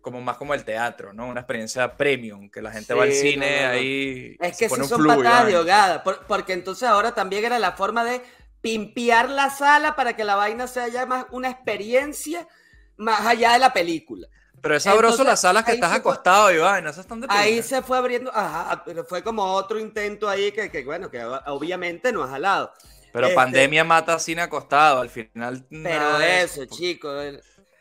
como 0.01 0.20
más 0.20 0.36
como 0.36 0.55
el 0.55 0.64
teatro, 0.64 1.12
¿no? 1.14 1.26
Una 1.28 1.40
experiencia 1.40 1.97
premium, 1.97 2.51
que 2.51 2.62
la 2.62 2.70
gente 2.72 2.95
va 2.95 3.05
al 3.05 3.12
Sí, 3.12 3.12
cine 3.12 3.36
no, 3.38 3.51
no, 3.51 3.68
no. 3.68 3.78
ahí. 3.78 4.36
Es 4.38 4.57
que 4.57 4.68
sí 4.68 4.84
son 4.84 5.07
patadas 5.07 5.47
de 5.47 5.55
ahogada, 5.55 6.03
por- 6.03 6.26
porque 6.26 6.53
entonces 6.53 6.88
ahora 6.88 7.14
también 7.14 7.45
era 7.45 7.59
la 7.59 7.72
forma 7.72 8.05
de 8.05 8.20
pimpear 8.64 9.28
la 9.28 9.50
sala 9.50 9.94
para 9.94 10.16
que 10.16 10.24
la 10.24 10.36
vaina 10.36 10.66
sea 10.66 10.88
ya 10.88 11.04
más 11.04 11.26
una 11.32 11.50
experiencia 11.50 12.48
más 12.96 13.20
allá 13.26 13.52
de 13.52 13.58
la 13.58 13.74
película. 13.74 14.26
Pero 14.62 14.76
es 14.76 14.82
sabroso 14.84 15.16
Entonces, 15.16 15.26
las 15.26 15.40
salas 15.42 15.64
que 15.64 15.72
estás 15.72 15.90
fue- 15.90 15.98
acostado 15.98 16.46
vaina, 16.62 16.88
esas 16.88 17.04
están 17.04 17.20
de 17.20 17.26
Ahí 17.28 17.62
se 17.62 17.82
fue 17.82 17.98
abriendo, 17.98 18.30
ajá, 18.34 18.82
pero 18.86 19.04
fue 19.04 19.22
como 19.22 19.44
otro 19.44 19.78
intento 19.78 20.30
ahí 20.30 20.50
que, 20.50 20.70
que, 20.70 20.82
bueno, 20.82 21.10
que 21.10 21.22
obviamente 21.22 22.10
no 22.10 22.22
ha 22.22 22.28
jalado. 22.28 22.72
Pero 23.12 23.26
este- 23.26 23.36
pandemia 23.36 23.84
mata 23.84 24.18
cine 24.18 24.40
acostado, 24.40 25.02
al 25.02 25.10
final. 25.10 25.62
Pero 25.68 26.20
eso, 26.20 26.64
chicos, 26.64 27.34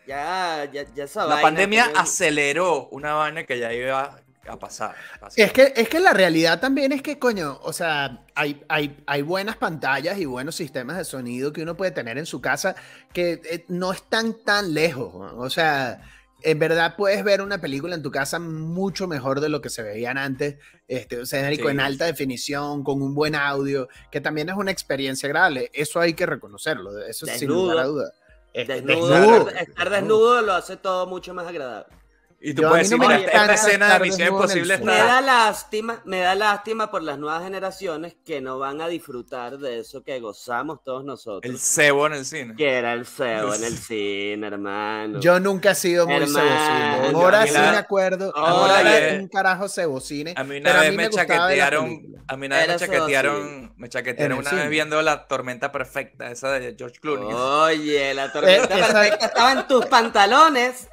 ya, 0.05 0.69
ya, 0.69 0.86
ya 0.93 1.05
esa 1.05 1.21
La 1.21 1.36
vaina 1.36 1.41
pandemia 1.43 1.91
aceleró 1.95 2.89
una 2.89 3.13
vaina 3.13 3.45
que 3.45 3.57
ya 3.57 3.71
iba 3.71 4.19
a 4.48 4.60
pasar. 4.60 4.96
Es 5.36 5.54
que, 5.54 5.74
es 5.76 5.88
que 5.88 6.00
la 6.00 6.12
realidad 6.14 6.60
también 6.60 6.91
es 6.91 7.02
que, 7.02 7.18
coño, 7.18 7.60
o 7.64 7.72
sea, 7.72 8.26
hay, 8.36 8.62
hay, 8.68 9.02
hay 9.06 9.22
buenas 9.22 9.56
pantallas 9.58 10.18
y 10.18 10.26
buenos 10.26 10.56
sistemas 10.56 10.98
de 10.98 11.06
sonido 11.06 11.54
que 11.54 11.62
uno 11.64 11.78
puede 11.78 11.91
tener 11.91 12.18
en 12.18 12.26
su 12.26 12.41
casa 12.41 12.76
que 13.14 13.41
eh, 13.50 13.66
no 13.70 13.94
están 13.94 14.36
tan 14.44 14.74
lejos. 14.74 15.14
¿no? 15.14 15.39
O 15.39 15.50
sea, 15.50 16.02
en 16.41 16.60
verdad 16.60 16.96
puedes 16.98 17.24
ver 17.24 17.41
una 17.41 17.60
película 17.60 17.96
en 17.96 18.04
tu 18.04 18.12
casa 18.12 18.38
mucho 18.39 19.08
mejor 19.08 19.39
de 19.39 19.48
lo 19.50 19.62
que 19.62 19.70
se 19.70 19.82
veían 19.82 20.18
antes. 20.18 20.58
Este, 20.88 21.20
o 21.20 21.26
sea, 21.26 21.50
Sí. 21.50 21.62
en 21.62 21.80
alta 21.80 22.06
definición, 22.06 22.84
con 22.84 23.02
un 23.02 23.16
buen 23.16 23.36
audio, 23.36 23.88
que 24.12 24.20
también 24.20 24.50
es 24.50 24.56
una 24.56 24.72
experiencia 24.72 25.28
agradable. 25.28 25.72
Eso 25.74 26.02
hay 26.02 26.14
que 26.14 26.26
reconocerlo. 26.26 27.00
Eso 27.06 27.26
sin 27.28 27.48
lugar 27.48 27.78
a 27.78 27.84
duda. 27.86 28.12
Este, 28.54 28.82
Desnudo, 28.82 29.10
desnudo, 29.10 29.48
estar, 29.50 29.64
estar 29.64 29.89
desnudo 29.89 30.41
lo 30.41 30.54
hace 30.54 30.78
todo 30.78 31.08
mucho 31.08 31.34
más 31.34 31.48
agradable. 31.48 32.03
Y 32.46 32.54
tú 32.54 32.64
puedes 32.64 32.89
decir, 32.89 33.00
mira, 33.00 33.20
esta 33.20 33.54
escena 33.54 33.94
de 33.94 34.00
Misión 34.02 34.28
Imposible 34.28 34.74
está... 34.74 34.86
Me 34.86 34.98
da 34.98 35.22
lástima, 35.22 36.02
me 36.04 36.20
da 36.20 36.36
lástima 36.36 36.91
por 36.91 37.02
las 37.02 37.18
nuevas 37.18 37.41
generaciones 37.41 38.18
que 38.26 38.41
no 38.41 38.60
van 38.60 38.82
a 38.82 38.89
disfrutar 38.89 39.58
de 39.58 39.80
eso 39.80 40.04
que 40.04 40.20
gozamos 40.20 40.84
todos 40.84 41.06
nosotros. 41.06 41.50
El 41.50 41.58
cebo 41.58 42.06
en 42.08 42.14
el 42.14 42.26
cine. 42.26 42.54
Que 42.58 42.74
era 42.74 42.91
el 42.91 43.06
cebo 43.06 43.56
en 43.56 43.64
el 43.64 43.78
cine, 43.78 44.46
hermano. 44.46 45.22
Yo 45.22 45.39
nunca 45.39 45.72
he 45.72 45.76
sido 45.76 46.06
muy 46.06 46.20
cebocine. 46.20 47.12
Ahora 47.14 47.48
sí 47.48 47.54
me 47.54 47.78
acuerdo. 47.78 48.36
Ahora 48.36 48.98
era 48.98 49.22
un 49.22 49.30
carajo 49.30 49.70
cebocine. 49.70 50.34
A 50.36 50.44
mí 50.44 50.58
una 50.58 50.82
vez 50.82 50.94
me, 50.94 51.10
chaquetearon, 51.10 52.02
a 52.28 52.36
mí 52.36 52.46
una 52.48 52.58
vez 52.58 52.68
me 52.68 52.76
chaquetearon, 52.76 53.74
me 53.78 53.88
chaquetearon 53.88 54.39
una 54.39 54.52
vez 54.52 54.70
viendo 54.70 55.02
La 55.02 55.28
Tormenta 55.28 55.72
Perfecta, 55.72 56.30
esa 56.30 56.52
de 56.52 56.76
George 56.78 57.00
Clooney. 57.00 57.34
Oye, 57.34 58.14
La 58.14 58.30
Tormenta 58.34 58.68
Perfecta 58.68 59.28
estaba 59.28 59.54
en 59.54 59.66
tus 59.66 59.86
pantalones. 59.86 60.89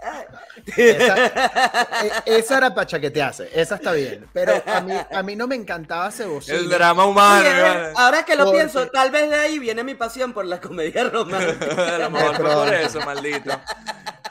Esa, 1.44 2.22
e, 2.26 2.38
esa 2.38 2.58
era 2.58 2.74
para 2.74 2.86
chaquetearse, 2.86 3.50
esa 3.54 3.76
está 3.76 3.92
bien. 3.92 4.26
Pero 4.32 4.62
a 4.66 4.80
mí, 4.80 4.94
a 5.12 5.22
mí 5.22 5.36
no 5.36 5.46
me 5.46 5.54
encantaba 5.54 6.10
Cebocina. 6.10 6.56
El 6.56 6.68
drama 6.68 7.04
humano. 7.04 7.48
ahora 7.96 8.24
que 8.24 8.36
lo 8.36 8.50
pienso, 8.52 8.86
tal 8.88 9.10
vez 9.10 9.30
de 9.30 9.36
ahí 9.36 9.58
viene 9.58 9.84
mi 9.84 9.94
pasión 9.94 10.32
por 10.32 10.44
la 10.46 10.60
comedia 10.60 11.04
romántica. 11.04 11.94
a 11.96 11.98
lo 11.98 12.10
mejor 12.10 12.36
por 12.36 12.74
eso, 12.74 13.00
maldito. 13.00 13.50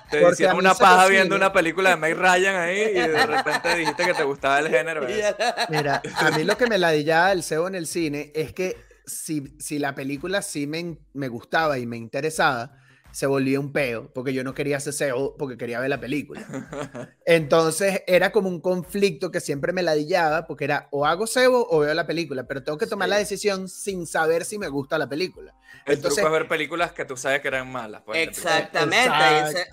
Te 0.10 0.28
hicieron 0.28 0.58
una 0.58 0.74
paja 0.74 1.08
viendo 1.08 1.36
una 1.36 1.54
película 1.54 1.92
de 1.92 1.98
Meg 1.98 2.18
Ryan 2.18 2.56
ahí 2.56 2.80
y 2.80 2.94
de 2.94 3.26
repente 3.26 3.76
dijiste 3.76 4.06
que 4.06 4.14
te 4.14 4.24
gustaba 4.24 4.60
el 4.60 4.70
género. 4.70 5.06
Mira, 5.70 6.02
a 6.16 6.32
mí 6.32 6.44
lo 6.44 6.58
que 6.58 6.68
me 6.68 6.78
ladillaba 6.78 7.32
el 7.32 7.44
cebo 7.44 7.68
en 7.68 7.76
el 7.76 7.86
cine 7.86 8.32
es 8.34 8.54
que 8.54 8.78
si, 9.06 9.56
si 9.60 9.80
la 9.80 9.94
película 9.94 10.42
sí 10.42 10.68
me, 10.68 10.98
me 11.14 11.28
gustaba 11.28 11.78
y 11.78 11.86
me 11.86 11.98
interesaba, 11.98 12.72
se 13.12 13.26
volvía 13.26 13.60
un 13.60 13.72
peo, 13.72 14.12
porque 14.14 14.34
yo 14.34 14.44
no 14.44 14.54
quería 14.54 14.78
hacer 14.78 14.94
SEO, 14.94 15.36
porque 15.38 15.58
quería 15.58 15.80
ver 15.80 15.90
la 15.90 16.00
película. 16.00 16.46
Entonces 17.26 18.04
era 18.08 18.32
como 18.32 18.50
un 18.50 18.62
conflicto 18.62 19.32
que 19.32 19.40
siempre 19.40 19.74
me 19.74 19.84
ladillaba, 19.84 20.48
porque 20.48 20.66
era 20.66 20.88
o 20.92 21.06
hago 21.06 21.28
SEO 21.28 21.68
o 21.70 21.80
veo 21.80 21.94
la 21.94 22.08
película, 22.08 22.46
pero 22.48 22.64
tengo 22.64 22.78
que 22.78 22.88
tomar 22.88 23.10
la 23.10 23.18
decisión 23.18 23.68
sin 23.68 24.06
saber 24.06 24.46
si 24.46 24.58
me 24.58 24.68
gusta 24.68 24.98
la 24.98 25.10
película. 25.10 25.56
El 25.86 25.96
Entonces, 25.96 26.22
truco 26.22 26.36
es 26.36 26.42
ver 26.42 26.50
películas 26.50 26.92
que 26.92 27.06
tú 27.06 27.18
sabes 27.18 27.42
que 27.42 27.48
eran 27.48 27.72
malas. 27.72 28.04
Exactamente 28.14 29.68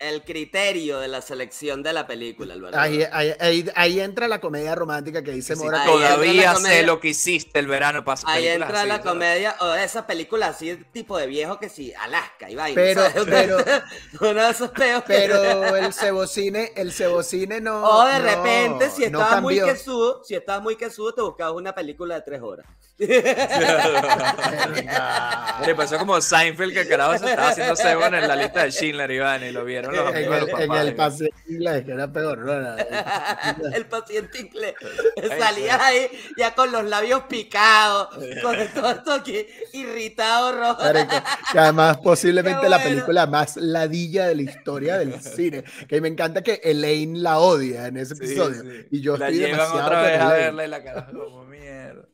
el 0.00 0.24
criterio 0.24 0.98
de 0.98 1.08
la 1.08 1.20
selección 1.20 1.82
de 1.82 1.92
la 1.92 2.06
película, 2.06 2.54
Ahí, 2.72 3.06
ahí, 3.12 3.66
ahí, 3.74 4.00
entra 4.00 4.28
la 4.28 4.40
comedia 4.40 4.74
romántica 4.74 5.22
que 5.22 5.32
dice 5.32 5.54
Mora. 5.56 5.84
todavía 5.84 6.54
sé 6.54 6.82
lo 6.84 6.98
que 7.00 7.08
hiciste 7.08 7.58
el 7.58 7.66
verano 7.66 8.02
pasado. 8.02 8.32
Ahí 8.32 8.48
entra 8.48 8.86
la 8.86 9.02
comedia, 9.02 9.56
o 9.60 9.74
esa 9.74 10.06
película 10.06 10.46
así, 10.48 10.74
tipo 10.92 11.18
de 11.18 11.26
viejo 11.26 11.58
que 11.58 11.68
sí, 11.68 11.92
Alaska 11.92 12.48
y 12.50 12.54
vaina. 12.54 12.80
Pero, 12.80 13.02
pero, 13.26 13.58
uno 14.20 14.42
de 14.42 14.50
esos 14.50 14.70
peos. 14.70 15.04
Pero 15.06 15.76
el 15.76 15.92
cebocine, 15.92 16.72
el 16.76 16.94
cebocine 16.94 17.60
no. 17.60 17.84
O 17.84 18.06
de 18.06 18.20
repente, 18.20 18.88
si 18.88 19.04
estabas 19.04 19.42
muy 19.42 19.60
quesudo, 19.60 20.24
si 20.24 20.34
estabas 20.34 20.62
muy 20.62 20.76
quesudo, 20.76 21.12
te 21.12 21.20
buscabas 21.20 21.52
una 21.54 21.74
película 21.74 22.14
de 22.14 22.22
tres 22.22 22.40
horas. 22.40 22.66
Le 25.66 25.74
pasó 25.74 25.98
como 25.98 26.20
Seinfeld 26.20 26.72
que 26.74 26.86
carajo 26.88 27.18
se 27.18 27.30
estaba 27.30 27.48
haciendo 27.48 27.76
cebo 27.76 28.04
en 28.06 28.28
la 28.28 28.36
lista 28.36 28.64
de 28.64 28.70
Schindler, 28.70 29.10
Iván, 29.10 29.42
y 29.44 29.52
lo 29.52 29.64
vieron 29.64 29.89
en, 29.92 30.72
el, 30.72 30.94
paciente 30.94 31.36
inglés, 31.48 31.84
que 31.84 31.92
era 31.92 32.12
peor, 32.12 32.48
el 33.74 33.86
paciente 33.86 34.40
inglés. 34.40 34.74
Salías 35.38 35.80
ahí 35.80 36.10
ya 36.36 36.54
con 36.54 36.72
los 36.72 36.84
labios 36.84 37.22
picados, 37.24 38.08
con 38.42 38.56
todo 38.74 38.90
esto 38.90 39.12
aquí 39.12 39.46
irritado, 39.72 40.52
rojo. 40.52 40.82
Que 41.52 41.58
además, 41.58 41.98
posiblemente 42.02 42.68
la 42.68 42.82
película 42.82 43.26
más 43.26 43.56
ladilla 43.56 44.26
de 44.26 44.34
la 44.36 44.42
historia 44.42 44.98
del 44.98 45.20
cine. 45.20 45.64
Que 45.88 46.00
me 46.00 46.08
encanta 46.08 46.42
que 46.42 46.60
Elaine 46.62 47.22
la 47.22 47.38
odia 47.38 47.86
en 47.86 47.96
ese 47.96 48.14
episodio. 48.14 48.62
Y 48.90 49.00
yo 49.00 49.16
la 49.16 49.28
estoy 49.28 49.50
demasiado. 49.50 49.84
otra 49.86 50.02
vez 50.02 50.20
a 50.20 50.32
verla 50.32 50.64
y 50.64 50.68
la 50.68 50.82
cara 50.82 51.06
como 51.06 51.44
mierda. 51.44 52.06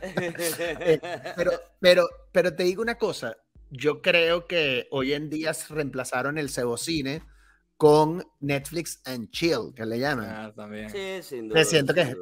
Eh, 0.00 1.00
pero, 1.36 1.52
pero, 1.80 2.08
pero 2.32 2.54
te 2.54 2.64
digo 2.64 2.82
una 2.82 2.96
cosa, 2.96 3.36
yo 3.72 4.02
creo 4.02 4.46
que 4.46 4.86
hoy 4.90 5.14
en 5.14 5.30
día 5.30 5.54
se 5.54 5.72
reemplazaron 5.72 6.36
el 6.36 6.50
cebocine 6.50 7.22
con 7.78 8.24
Netflix 8.38 9.00
and 9.06 9.30
Chill, 9.30 9.72
que 9.74 9.84
le 9.84 9.98
llaman. 9.98 10.26
Ah, 10.28 10.52
también. 10.54 10.90
Sí, 10.90 11.20
sin 11.22 11.48
duda. 11.48 11.64
siento 11.64 11.92
que 11.92 12.14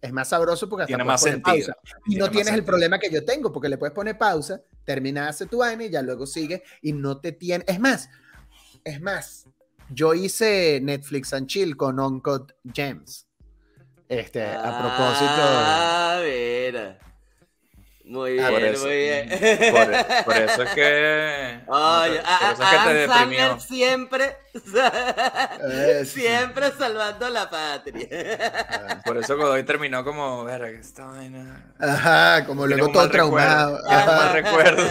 es, 0.00 0.12
más 0.12 0.28
sabroso 0.28 0.68
porque 0.68 0.86
Tiene 0.86 1.02
más 1.02 1.22
sentido. 1.22 1.74
Pausa. 1.74 1.76
Y 2.06 2.16
no 2.16 2.30
tienes 2.30 2.52
el 2.52 2.62
problema 2.62 2.98
que 2.98 3.10
yo 3.10 3.24
tengo, 3.24 3.50
porque 3.50 3.68
le 3.68 3.78
puedes 3.78 3.94
poner 3.94 4.16
pausa, 4.16 4.62
terminas 4.84 5.38
tu 5.50 5.58
vaina 5.58 5.84
y 5.84 5.90
ya 5.90 6.02
luego 6.02 6.26
sigue 6.26 6.62
y 6.82 6.92
no 6.92 7.20
te 7.20 7.32
tiene. 7.32 7.64
Es 7.66 7.80
más, 7.80 8.10
es 8.84 9.00
más, 9.00 9.48
yo 9.90 10.14
hice 10.14 10.78
Netflix 10.80 11.32
and 11.32 11.48
Chill 11.48 11.76
con 11.76 11.98
Uncut 11.98 12.52
Gems. 12.72 13.26
Este, 14.08 14.44
a 14.44 14.78
propósito. 14.78 15.42
Ah, 15.42 16.20
mira. 16.22 16.98
Muy 18.06 18.34
bien, 18.34 18.80
muy 18.82 18.96
bien. 18.96 19.28
Por, 20.26 20.36
eso 20.36 20.62
es 20.62 20.70
que. 20.74 21.60
Oye, 21.66 22.20
por, 22.56 22.70
que 22.70 23.08
te 23.08 23.60
siempre. 23.60 24.36
siempre 26.04 26.70
salvando 26.78 27.30
la 27.30 27.48
patria. 27.48 29.00
Por 29.06 29.16
eso 29.16 29.38
Godoy 29.38 29.62
terminó 29.62 30.04
como. 30.04 30.44
Verga, 30.44 30.68
que 30.68 30.80
esta 30.80 31.06
vaina. 31.06 31.72
Ajá, 31.78 32.44
como 32.44 32.66
luego 32.66 32.92
todo 32.92 33.08
traumado. 33.08 33.80
Ajá. 33.88 34.32
recuerdo. 34.32 34.86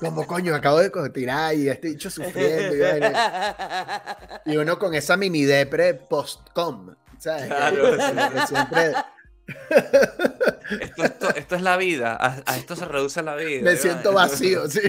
Como 0.00 0.26
coño, 0.26 0.54
acabo 0.54 0.80
de 0.80 1.10
tirar 1.10 1.54
y 1.54 1.68
estoy 1.68 1.90
dicho 1.90 2.08
sufriendo. 2.08 2.74
Y, 4.46 4.56
uno 4.56 4.78
con 4.78 4.94
esa 4.94 5.18
mini 5.18 5.44
depre 5.44 5.92
post-com. 5.92 6.94
¿Sabes? 7.18 7.46
Claro. 7.48 8.46
siempre 8.46 8.92
esto, 11.34 11.56
es 11.56 11.62
la 11.62 11.76
vida, 11.76 12.18
a, 12.20 12.56
esto 12.56 12.76
se 12.76 12.84
reduce 12.84 13.22
la 13.22 13.34
vida. 13.36 13.62
Me 13.62 13.76
siento 13.76 14.12
vacío, 14.12 14.68
sí. 14.68 14.80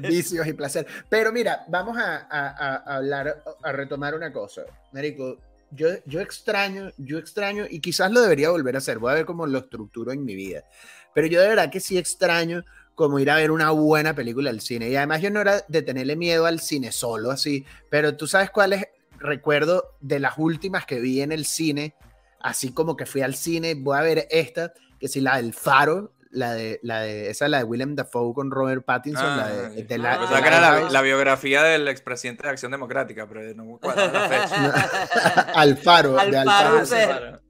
Vicios 0.00 0.46
y 0.46 0.52
placer. 0.52 0.86
Pero 1.08 1.32
mira, 1.32 1.64
vamos 1.68 1.96
a, 1.98 2.76
hablar, 2.96 3.42
a 3.62 3.72
retomar 3.72 4.14
una 4.14 4.32
cosa. 4.32 4.62
Marico, 4.92 5.38
yo, 5.70 5.88
yo 6.04 6.20
extraño, 6.20 6.90
yo 6.98 7.18
extraño, 7.18 7.64
y 7.68 7.80
quizás 7.80 8.10
lo 8.10 8.20
debería 8.20 8.50
volver 8.50 8.74
a 8.74 8.78
hacer, 8.78 8.98
voy 8.98 9.12
a 9.12 9.14
ver 9.14 9.24
cómo 9.24 9.46
lo 9.46 9.58
estructuro 9.58 10.12
en 10.12 10.24
mi 10.24 10.34
vida. 10.34 10.64
Pero 11.14 11.26
yo 11.28 11.40
de 11.40 11.48
verdad 11.48 11.70
que 11.70 11.80
sí 11.80 11.96
extraño 11.96 12.62
como 12.94 13.18
ir 13.18 13.30
a 13.30 13.36
ver 13.36 13.50
una 13.50 13.70
buena 13.70 14.14
película 14.14 14.50
al 14.50 14.60
cine. 14.60 14.88
Y 14.88 14.96
además 14.96 15.20
yo 15.20 15.30
no 15.30 15.40
era 15.40 15.62
de 15.68 15.82
tenerle 15.82 16.16
miedo 16.16 16.46
al 16.46 16.60
cine 16.60 16.92
solo, 16.92 17.30
así, 17.30 17.64
pero 17.90 18.16
tú 18.16 18.26
sabes 18.26 18.50
cuál 18.50 18.72
es 18.72 18.86
recuerdo 19.18 19.96
de 20.00 20.20
las 20.20 20.34
últimas 20.38 20.86
que 20.86 21.00
vi 21.00 21.20
en 21.20 21.32
el 21.32 21.44
cine, 21.44 21.94
así 22.40 22.72
como 22.72 22.96
que 22.96 23.06
fui 23.06 23.22
al 23.22 23.34
cine, 23.34 23.74
voy 23.74 23.98
a 23.98 24.02
ver 24.02 24.26
esta, 24.30 24.72
que 24.98 25.08
si 25.08 25.20
la 25.20 25.36
del 25.36 25.52
Faro, 25.52 26.12
la 26.30 26.52
de, 26.52 26.80
la 26.82 27.00
de, 27.00 27.30
esa 27.30 27.48
la 27.48 27.58
de 27.58 27.64
Willem 27.64 27.94
Dafoe 27.94 28.34
con 28.34 28.50
Robert 28.50 28.84
Pattinson, 28.84 29.36
la 29.36 29.48
de, 29.48 29.86
ah, 29.94 29.98
la, 29.98 30.42
que 30.42 30.48
era 30.48 30.90
la, 30.90 31.02
biografía 31.02 31.62
del 31.62 31.88
expresidente 31.88 32.42
de 32.42 32.50
Acción 32.50 32.72
Democrática, 32.72 33.26
pero 33.26 33.42
no 33.54 33.64
me 33.64 33.74
acuerdo 33.74 34.12
la 34.12 34.28
fecha. 34.28 35.40
Alfaro, 35.54 36.16
de 36.16 36.36
Alfaro. 36.36 37.40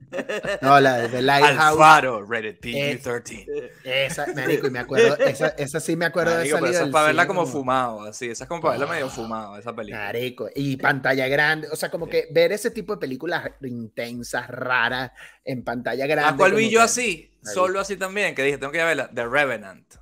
No, 0.61 0.79
la 0.79 0.97
de 0.97 1.09
The 1.09 1.21
Lighthouse. 1.21 1.59
Alfaro, 1.59 2.25
rated 2.25 2.59
PG-13. 2.59 3.71
esa, 3.83 4.27
marico, 4.33 4.67
y 4.67 4.71
me 4.71 4.79
acuerdo, 4.79 5.17
esa, 5.17 5.47
esa 5.49 5.79
sí 5.79 5.95
me 5.95 6.05
acuerdo 6.05 6.35
marico, 6.35 6.57
de 6.57 6.69
esa. 6.69 6.77
Esa 6.77 6.85
es 6.85 6.91
para 6.91 7.07
verla 7.07 7.27
como 7.27 7.45
fumado, 7.45 8.03
así, 8.03 8.29
esa 8.29 8.45
es 8.45 8.47
como 8.47 8.61
para 8.61 8.77
verla 8.77 8.93
medio 8.93 9.09
fumado, 9.09 9.57
esa 9.57 9.75
película. 9.75 10.05
Marico, 10.05 10.49
y 10.55 10.77
pantalla 10.77 11.27
grande, 11.27 11.67
o 11.71 11.75
sea, 11.75 11.89
como 11.89 12.07
que 12.07 12.27
ver 12.31 12.51
ese 12.51 12.71
tipo 12.71 12.93
de 12.95 12.99
películas 12.99 13.51
intensas, 13.61 14.47
raras, 14.47 15.11
en 15.43 15.63
pantalla 15.63 16.07
grande. 16.07 16.33
¿A 16.33 16.37
cuál 16.37 16.53
vi 16.53 16.69
yo 16.69 16.81
así? 16.81 17.31
Solo 17.43 17.79
así 17.79 17.97
también, 17.97 18.35
que 18.35 18.43
dije, 18.43 18.57
tengo 18.57 18.71
que 18.71 18.77
ir 18.77 18.83
a 18.83 18.87
verla, 18.87 19.09
The 19.13 19.27
Revenant. 19.27 19.95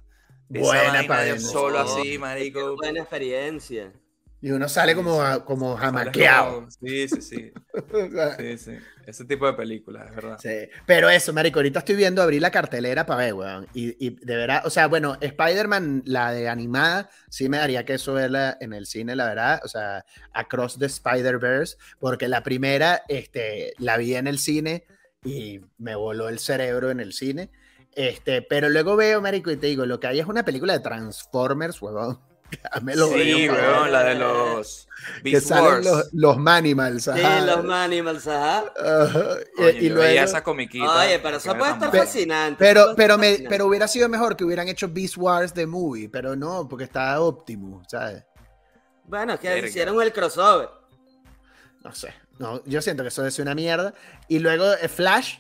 Buena 0.47 1.03
para 1.07 1.39
Solo 1.39 1.79
así, 1.79 2.17
marico. 2.17 2.75
Buena 2.75 3.01
experiencia. 3.01 3.91
Y 4.45 4.51
uno 4.51 4.69
sale 4.69 4.93
como, 4.93 5.43
como 5.43 5.75
jamaqueado. 5.75 6.67
Sí, 6.69 7.07
sí, 7.07 7.19
sí. 7.19 7.53
sí, 8.37 8.57
sí. 8.59 8.77
Ese 9.07 9.25
tipo 9.25 9.47
de 9.47 9.53
películas, 9.53 10.07
es 10.07 10.15
verdad. 10.15 10.37
Sí. 10.39 10.69
Pero 10.85 11.09
eso, 11.09 11.33
marico, 11.33 11.57
ahorita 11.57 11.79
estoy 11.79 11.95
viendo 11.95 12.21
abrir 12.21 12.43
la 12.43 12.51
cartelera 12.51 13.07
para 13.07 13.21
ver, 13.21 13.33
weón. 13.33 13.67
Y, 13.73 14.05
y 14.05 14.11
de 14.23 14.35
verdad, 14.35 14.61
o 14.63 14.69
sea, 14.69 14.85
bueno, 14.85 15.17
Spider-Man, 15.19 16.03
la 16.05 16.31
de 16.31 16.47
animada, 16.47 17.09
sí 17.27 17.49
me 17.49 17.57
daría 17.57 17.85
que 17.85 17.95
eso 17.95 18.13
verla 18.13 18.55
en 18.61 18.73
el 18.73 18.85
cine, 18.85 19.15
la 19.15 19.25
verdad. 19.25 19.61
O 19.63 19.67
sea, 19.67 20.05
Across 20.31 20.77
the 20.77 20.85
Spider-Verse, 20.85 21.77
porque 21.97 22.27
la 22.27 22.43
primera, 22.43 23.01
este, 23.07 23.73
la 23.79 23.97
vi 23.97 24.13
en 24.13 24.27
el 24.27 24.37
cine 24.37 24.85
y 25.23 25.59
me 25.79 25.95
voló 25.95 26.29
el 26.29 26.37
cerebro 26.37 26.91
en 26.91 26.99
el 26.99 27.13
cine. 27.13 27.49
Este, 27.95 28.43
pero 28.43 28.69
luego 28.69 28.95
veo, 28.95 29.21
marico, 29.21 29.49
y 29.49 29.57
te 29.57 29.65
digo, 29.65 29.87
lo 29.87 29.99
que 29.99 30.05
hay 30.05 30.19
es 30.19 30.27
una 30.27 30.45
película 30.45 30.73
de 30.73 30.81
Transformers, 30.81 31.81
weón 31.81 32.34
Sí, 33.13 33.49
weón, 33.49 33.91
la 33.91 34.03
de 34.03 34.15
los 34.15 34.87
Que 35.23 35.31
Beast 35.31 35.47
salen 35.47 35.65
Wars. 35.65 35.85
los, 35.85 36.13
los 36.13 36.37
Manimals. 36.37 37.03
Sí, 37.03 37.09
ajá. 37.11 37.41
los 37.41 37.63
Manimals, 37.63 38.27
ajá. 38.27 38.65
Ajá, 38.77 39.25
y- 39.79 39.89
luego- 39.89 40.01
veía 40.01 40.23
esa 40.23 40.43
comiquita. 40.43 40.99
Oye, 41.01 41.19
pero 41.19 41.37
eso 41.37 41.51
que 41.53 41.59
puede 41.59 41.71
estar 41.73 41.91
fascinante. 41.95 42.57
Pero, 42.59 42.93
pero, 42.95 43.17
me, 43.17 43.27
fascinante. 43.29 43.49
pero 43.49 43.67
hubiera 43.67 43.87
sido 43.87 44.09
mejor 44.09 44.35
que 44.35 44.43
hubieran 44.43 44.67
hecho 44.67 44.87
Beast 44.89 45.17
Wars 45.17 45.53
The 45.53 45.65
Movie, 45.67 46.09
pero 46.09 46.35
no, 46.35 46.67
porque 46.67 46.85
está 46.85 47.19
Optimus, 47.21 47.85
¿sabes? 47.89 48.23
Bueno, 49.03 49.33
es 49.33 49.39
que 49.39 49.49
Verga. 49.49 49.67
hicieron 49.67 50.01
el 50.01 50.11
crossover. 50.11 50.69
No 51.83 51.93
sé. 51.93 52.13
No, 52.39 52.63
yo 52.65 52.81
siento 52.81 53.03
que 53.03 53.09
eso 53.09 53.25
es 53.25 53.37
una 53.39 53.53
mierda. 53.53 53.93
Y 54.27 54.39
luego 54.39 54.73
eh, 54.73 54.87
Flash. 54.89 55.37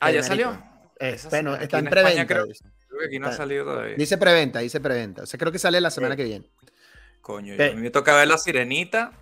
Ah, 0.00 0.10
ya 0.12 0.22
salió. 0.22 0.56
eh, 1.00 1.18
sí, 1.18 1.26
bueno, 1.30 1.54
está 1.56 1.78
en 1.78 1.88
en 1.88 1.92
España 1.98 2.26
preventa. 2.26 2.34
creo-. 2.34 2.75
Creo 2.96 3.00
que 3.00 3.06
aquí 3.06 3.18
no 3.18 3.26
ha 3.26 3.30
Está- 3.30 3.42
salido 3.42 3.64
todavía. 3.64 3.94
Dice 3.96 4.16
preventa, 4.18 4.58
dice 4.60 4.80
preventa. 4.80 5.22
O 5.22 5.26
sea, 5.26 5.38
creo 5.38 5.52
que 5.52 5.58
sale 5.58 5.80
la 5.80 5.90
semana 5.90 6.14
Sí. 6.14 6.18
que 6.18 6.24
viene. 6.24 6.50
Coño, 7.20 7.56
Ve. 7.56 7.70
a 7.72 7.74
mí 7.74 7.82
me 7.82 7.90
toca 7.90 8.14
ver 8.14 8.28
La 8.28 8.38
Sirenita 8.38 9.12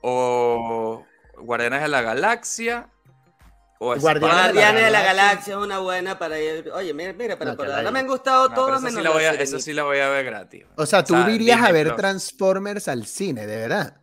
o 0.00 1.04
Guardianes 1.38 1.82
de 1.82 1.88
la 1.88 2.02
Galaxia 2.02 2.88
o 3.78 3.96
Guardianes 3.96 4.20
de 4.20 4.20
la 4.20 4.42
Guardianes 4.52 4.84
de 4.84 4.90
la 4.90 5.02
Galaxia. 5.02 5.52
Es 5.54 5.58
una 5.58 5.78
buena 5.78 6.18
para 6.18 6.38
ir. 6.40 6.70
Oye, 6.74 6.92
mira, 6.94 7.12
mira, 7.12 7.36
pero 7.38 7.52
No, 7.52 7.56
por 7.56 7.70
ahora 7.70 7.90
me 7.90 8.00
han 8.00 8.06
gustado 8.06 8.48
No, 8.48 8.54
todas 8.54 8.80
sí 8.80 8.86
menos 8.86 9.02
la 9.02 9.10
voy 9.10 9.24
a, 9.24 9.32
de 9.32 9.42
esa 9.42 9.58
sí 9.60 9.72
la 9.72 9.84
voy 9.84 9.98
a 9.98 10.08
ver 10.08 10.24
gratis. 10.24 10.64
O 10.76 10.86
sea, 10.86 11.02
tú 11.04 11.14
O 11.14 11.22
sea, 11.24 11.30
irías 11.30 11.62
a 11.62 11.72
ver 11.72 11.86
Plus. 11.88 11.96
Transformers 11.96 12.88
al 12.88 13.06
cine, 13.06 13.46
de 13.46 13.56
verdad. 13.56 13.96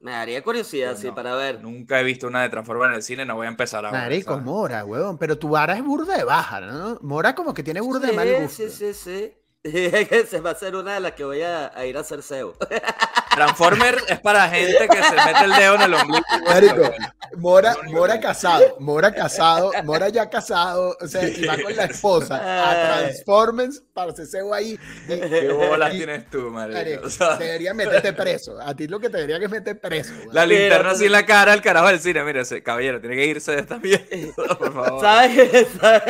Me 0.00 0.12
daría 0.12 0.42
curiosidad, 0.42 0.96
sí, 0.96 1.08
no. 1.08 1.14
para 1.14 1.34
ver. 1.34 1.60
Nunca 1.60 2.00
he 2.00 2.04
visto 2.04 2.28
una 2.28 2.42
de 2.42 2.48
Transformers 2.50 2.90
en 2.90 2.96
el 2.96 3.02
cine, 3.02 3.24
no 3.24 3.34
voy 3.34 3.46
a 3.46 3.50
empezar 3.50 3.84
a 3.84 3.90
ver. 3.90 4.00
Marico, 4.00 4.30
¿sabes? 4.32 4.44
Mora, 4.44 4.84
huevón. 4.84 5.18
Pero 5.18 5.38
tu 5.38 5.48
vara 5.48 5.76
es 5.76 5.82
burda 5.84 6.16
de 6.16 6.24
baja, 6.24 6.60
¿no? 6.60 6.98
Mora 7.02 7.34
como 7.34 7.52
que 7.52 7.62
tiene 7.64 7.80
burda 7.80 8.06
de 8.06 8.12
mal 8.12 8.28
Sí, 8.28 8.34
gusto. 8.64 8.68
sí, 8.68 8.94
sí, 8.94 9.34
sí. 9.64 10.26
Se 10.28 10.40
va 10.40 10.50
a 10.50 10.54
ser 10.54 10.76
una 10.76 10.94
de 10.94 11.00
las 11.00 11.12
que 11.12 11.24
voy 11.24 11.42
a, 11.42 11.72
a 11.76 11.84
ir 11.84 11.96
a 11.96 12.00
hacer 12.00 12.22
SEO. 12.22 12.54
Transformers 13.38 14.04
es 14.08 14.20
para 14.20 14.48
gente 14.48 14.88
que 14.88 15.02
se 15.02 15.14
mete 15.14 15.44
el 15.44 15.52
dedo 15.52 15.74
en 15.76 15.82
el 15.82 15.94
ombligo. 15.94 16.24
Marico, 16.46 16.92
Mora, 17.36 17.76
Mora 17.88 18.18
casado, 18.20 18.76
Mora 18.80 19.14
casado, 19.14 19.70
Mora 19.84 20.08
ya 20.08 20.28
casado, 20.30 20.96
o 21.00 21.06
sea, 21.06 21.26
y 21.28 21.44
va 21.44 21.56
con 21.62 21.74
la 21.76 21.84
esposa 21.84 22.36
a. 22.36 22.98
Transformers 22.98 23.82
para 23.92 24.12
hacerse 24.12 24.38
ahí. 24.52 24.78
Y- 25.08 25.20
¿Qué 25.20 25.48
bolas 25.52 25.94
y- 25.94 25.98
tienes 25.98 26.28
tú, 26.30 26.50
marico? 26.50 26.78
Marico, 26.78 27.06
O 27.06 27.10
sea, 27.10 27.36
debería 27.36 27.74
meterte 27.74 28.12
preso. 28.12 28.58
A 28.60 28.74
ti 28.74 28.86
lo 28.88 28.98
que 28.98 29.08
te 29.10 29.18
debería 29.18 29.38
que 29.38 29.44
es 29.46 29.50
meter 29.50 29.78
preso. 29.80 30.12
la 30.32 30.46
linterna 30.46 30.90
así 30.90 31.06
en 31.06 31.12
la 31.12 31.24
cara 31.26 31.52
al 31.52 31.62
carajo 31.62 31.88
del 31.88 32.00
cine. 32.00 32.22
Mira, 32.24 32.42
ese 32.42 32.62
caballero 32.62 33.00
tiene 33.00 33.16
que 33.16 33.26
irse 33.26 33.52
de 33.52 33.60
esta 33.60 33.78
mierda, 33.78 34.04
por 34.58 34.72
favor. 34.72 35.00
¿Sabes? 35.00 35.66
¿Sabes? 35.80 36.02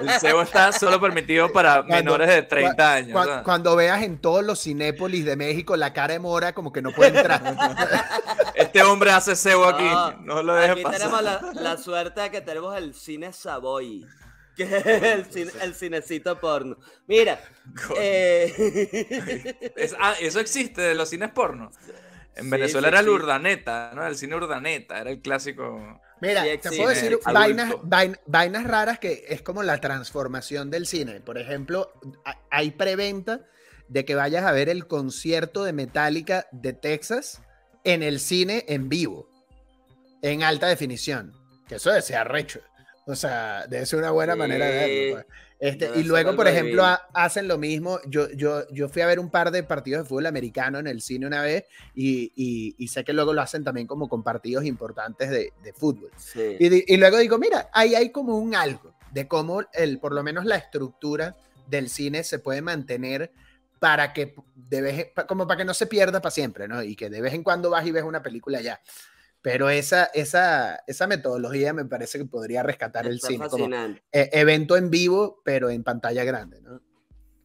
El 0.00 0.10
cebo 0.20 0.42
está 0.42 0.72
solo 0.72 1.00
permitido 1.00 1.52
para 1.52 1.76
Cuando- 1.84 1.94
menores 1.96 2.28
de 2.28 2.42
30 2.42 2.74
cua- 2.76 2.94
años. 2.96 3.42
cuando 3.44 3.76
veas 3.76 4.02
en 4.02 4.18
todos 4.18 4.44
los 4.44 4.60
cinépolis 4.62 5.24
de 5.24 5.36
México 5.36 5.76
la 5.76 5.92
cara 5.92 6.14
de 6.14 6.18
Mora 6.20 6.52
como 6.64 6.72
que 6.72 6.80
no 6.80 6.92
puede 6.92 7.18
entrar. 7.18 7.42
Este 8.54 8.82
hombre 8.82 9.10
hace 9.10 9.36
cebo 9.36 9.64
aquí. 9.66 9.84
No, 10.24 10.42
lo 10.42 10.54
dejes 10.54 10.70
aquí 10.72 10.82
pasar. 10.82 10.98
tenemos 11.00 11.22
la, 11.22 11.52
la 11.54 11.76
suerte 11.76 12.20
de 12.22 12.30
que 12.30 12.40
tenemos 12.40 12.74
el 12.76 12.94
cine 12.94 13.32
Savoy. 13.32 14.06
Que 14.56 14.62
es 14.62 14.86
el, 15.02 15.26
cine- 15.30 15.52
el 15.62 15.74
cinecito 15.74 16.40
porno. 16.40 16.76
Mira, 17.08 17.40
eh, 17.98 19.72
Es- 19.76 19.94
ah, 20.00 20.14
eso 20.20 20.38
existe 20.40 20.80
de 20.80 20.94
los 20.94 21.08
cines 21.10 21.30
porno. 21.32 21.70
En 22.36 22.44
Sí, 22.44 22.50
Venezuela 22.50 22.88
sí 22.88 22.92
era 22.92 23.00
el 23.00 23.06
existe. 23.06 23.24
Urdaneta, 23.24 23.92
¿no? 23.94 24.06
El 24.06 24.16
cine 24.16 24.36
Urdaneta, 24.36 24.98
era 25.00 25.10
el 25.10 25.20
clásico. 25.20 26.00
Mira, 26.20 26.42
Sí 26.44 26.58
te 26.58 26.68
puedo 26.76 26.88
decir 26.88 27.18
vainas, 27.32 27.72
vain- 27.82 28.18
vainas 28.26 28.64
raras 28.64 28.98
que 29.00 29.24
es 29.28 29.42
como 29.42 29.62
la 29.64 29.80
transformación 29.80 30.70
del 30.70 30.86
cine. 30.86 31.20
Por 31.20 31.36
ejemplo, 31.38 31.92
a- 32.24 32.38
hay 32.50 32.70
preventa 32.70 33.40
de 33.88 34.04
que 34.04 34.14
vayas 34.14 34.44
a 34.44 34.52
ver 34.52 34.68
el 34.68 34.86
concierto 34.86 35.64
de 35.64 35.72
Metallica 35.72 36.46
de 36.52 36.72
Texas 36.72 37.42
en 37.84 38.02
el 38.02 38.18
cine 38.20 38.64
en 38.68 38.88
vivo, 38.88 39.28
en 40.22 40.42
alta 40.42 40.66
definición. 40.68 41.32
Que 41.68 41.76
eso 41.76 41.90
debe 41.90 42.02
ser 42.02 42.16
arrecho. 42.16 42.60
O 43.06 43.14
sea, 43.14 43.66
debe 43.68 43.84
ser 43.86 43.98
una 43.98 44.10
buena 44.10 44.32
Sí. 44.34 44.38
manera 44.38 44.66
de 44.66 44.72
verlo. 44.72 45.14
pues. 45.14 45.26
Este, 45.60 45.90
y 45.98 46.02
luego, 46.02 46.34
por 46.36 46.46
ejemplo, 46.48 46.84
ha- 46.84 47.06
hacen 47.14 47.48
lo 47.48 47.56
mismo. 47.58 47.98
Yo, 48.06 48.30
yo, 48.32 48.66
yo 48.70 48.88
fui 48.88 49.00
a 49.02 49.06
ver 49.06 49.18
un 49.18 49.30
par 49.30 49.50
de 49.50 49.62
partidos 49.62 50.02
de 50.02 50.08
fútbol 50.08 50.26
americano 50.26 50.78
en 50.78 50.86
el 50.86 51.00
cine 51.00 51.26
una 51.26 51.40
vez 51.42 51.64
y, 51.94 52.32
y- 52.34 52.74
y 52.76 52.88
sé 52.88 53.04
que 53.04 53.12
luego 53.12 53.32
lo 53.32 53.40
hacen 53.40 53.64
también 53.64 53.86
como 53.86 54.08
con 54.08 54.22
partidos 54.22 54.64
importantes 54.64 55.30
de, 55.30 55.52
de 55.62 55.72
fútbol. 55.72 56.10
sí. 56.16 56.56
Y, 56.58 56.92
y 56.94 56.96
luego 56.96 57.18
digo, 57.18 57.38
mira, 57.38 57.70
ahí 57.72 57.94
hay 57.94 58.10
como 58.10 58.36
un 58.36 58.54
algo 58.54 58.94
de 59.12 59.26
cómo 59.28 59.62
el, 59.72 60.00
por 60.00 60.12
lo 60.12 60.22
menos 60.22 60.44
la 60.44 60.56
estructura 60.56 61.36
del 61.68 61.88
cine 61.88 62.24
se 62.24 62.38
puede 62.38 62.60
mantener 62.60 63.30
para 63.84 64.14
que 64.14 64.34
de 64.54 64.80
vez 64.80 65.12
como 65.28 65.46
para 65.46 65.58
que 65.58 65.64
no 65.66 65.74
se 65.74 65.86
pierda 65.86 66.22
para 66.22 66.30
siempre, 66.30 66.66
¿no? 66.66 66.82
Y 66.82 66.96
que 66.96 67.10
de 67.10 67.20
vez 67.20 67.34
en 67.34 67.42
cuando 67.42 67.68
vas 67.68 67.86
y 67.86 67.90
ves 67.90 68.02
una 68.02 68.22
película 68.22 68.62
ya. 68.62 68.80
Pero 69.42 69.68
esa, 69.68 70.04
esa, 70.14 70.82
esa 70.86 71.06
metodología 71.06 71.74
me 71.74 71.84
parece 71.84 72.16
que 72.16 72.24
podría 72.24 72.62
rescatar 72.62 73.06
el 73.06 73.16
Está 73.16 73.28
cine 73.28 73.46
como 73.46 73.68
eh, 74.10 74.30
evento 74.32 74.78
en 74.78 74.88
vivo, 74.88 75.42
pero 75.44 75.68
en 75.68 75.84
pantalla 75.84 76.24
grande, 76.24 76.62
¿no? 76.62 76.80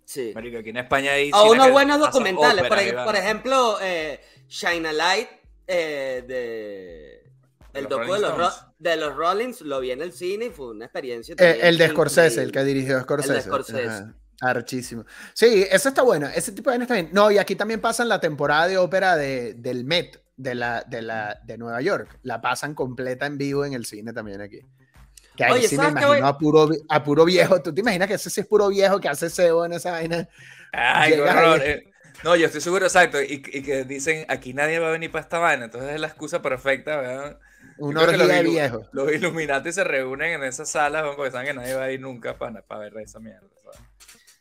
Sí. 0.06 0.32
Marico, 0.34 0.60
aquí 0.60 0.70
en 0.70 0.78
España 0.78 1.12
hay. 1.12 1.30
O 1.34 1.52
unos 1.52 1.72
buenos 1.72 2.00
documentales. 2.00 2.60
Por, 2.60 2.68
ópera, 2.68 2.84
ej- 2.84 2.94
Iván. 2.94 3.06
por 3.06 3.16
ejemplo, 3.18 3.78
eh, 3.82 4.22
Shine 4.48 4.88
a 4.88 4.94
Light 4.94 5.28
eh, 5.68 6.24
de. 6.26 7.34
El 7.74 7.84
los 7.84 7.90
docu 7.90 8.14
de 8.14 8.20
los, 8.22 8.66
de 8.80 8.96
los 8.96 9.14
Rollins 9.14 9.60
lo 9.60 9.82
vi 9.82 9.92
en 9.92 10.02
el 10.02 10.14
cine 10.14 10.46
y 10.46 10.50
fue 10.52 10.70
una 10.70 10.86
experiencia. 10.86 11.36
Eh, 11.38 11.60
el 11.64 11.78
de 11.78 11.90
Scorsese, 11.90 12.42
el 12.42 12.48
increíble. 12.48 12.52
que 12.54 12.64
dirigió 12.64 13.02
Scorsese. 13.02 13.42
Scorsese. 13.42 13.88
Ajá. 13.90 14.16
Archísimo. 14.42 15.06
Sí, 15.34 15.66
eso 15.70 15.90
está 15.90 16.02
bueno. 16.02 16.28
Ese 16.34 16.52
tipo 16.52 16.70
de 16.70 16.78
vainas 16.78 16.86
está 16.90 16.94
bien. 16.96 17.10
No, 17.12 17.30
y 17.32 17.38
aquí 17.38 17.56
también 17.56 17.82
pasan 17.82 18.08
la 18.08 18.20
temporada 18.20 18.68
de 18.68 18.78
ópera 18.78 19.16
de, 19.18 19.54
del 19.56 19.84
Met 19.84 20.22
de, 20.38 20.56
la, 20.56 20.82
de, 20.88 21.02
la, 21.02 21.40
de 21.46 21.58
Nueva 21.58 21.82
York. 21.82 22.20
La 22.24 22.40
pasan 22.40 22.74
completa 22.74 23.26
en 23.26 23.38
vivo 23.38 23.66
en 23.66 23.74
el 23.74 23.86
cine 23.86 24.14
también 24.14 24.40
aquí. 24.42 24.62
Que 25.36 25.44
ahí 25.46 25.52
Oye, 25.54 25.68
sí 25.68 25.78
me 25.78 25.84
¿sabes 25.84 25.96
qué 25.96 26.02
imagino 26.06 26.26
voy- 26.26 26.30
a, 26.30 26.38
puro, 26.38 26.70
a 26.90 27.04
puro 27.04 27.26
viejo. 27.26 27.62
¿Tú 27.62 27.74
te 27.74 27.82
imaginas 27.82 28.08
que 28.08 28.14
ese 28.16 28.30
sí 28.30 28.42
es 28.42 28.48
puro 28.48 28.70
viejo 28.70 29.00
que 29.00 29.10
hace 29.10 29.30
cebo 29.30 29.66
en 29.66 29.74
esa 29.74 29.92
vaina? 29.92 30.28
Ay, 30.72 31.14
qué 31.14 31.22
horror. 31.22 31.62
eh. 31.64 31.92
No, 32.24 32.36
yo 32.36 32.48
estoy 32.48 32.60
seguro, 32.60 32.86
exacto. 32.86 33.22
Y, 33.22 33.42
y 33.54 33.62
que 33.64 33.86
dicen, 33.86 34.26
aquí 34.28 34.54
nadie 34.54 34.80
va 34.80 34.90
a 34.90 34.92
venir 34.92 35.12
para 35.12 35.22
esta 35.24 35.40
vaina. 35.40 35.66
Entonces 35.66 35.92
es 35.96 36.00
la 36.02 36.08
excusa 36.08 36.42
perfecta, 36.42 36.98
¿verdad? 36.98 37.40
Una 37.78 38.02
orgía 38.02 38.26
de 38.28 38.44
viejo. 38.44 38.86
Los 38.92 39.12
Illuminati 39.14 39.72
se 39.72 39.86
reúnen 39.86 40.34
en 40.34 40.44
esas 40.44 40.70
salas 40.70 41.04
porque 41.16 41.32
saben 41.32 41.48
que 41.48 41.54
nadie 41.54 41.76
va 41.76 41.84
a 41.86 41.92
ir 41.92 42.02
nunca 42.02 42.38
para, 42.38 42.62
para 42.62 42.82
ver 42.82 42.98
esa 42.98 43.20
mierda. 43.22 43.48
¿sabes? 43.64 43.80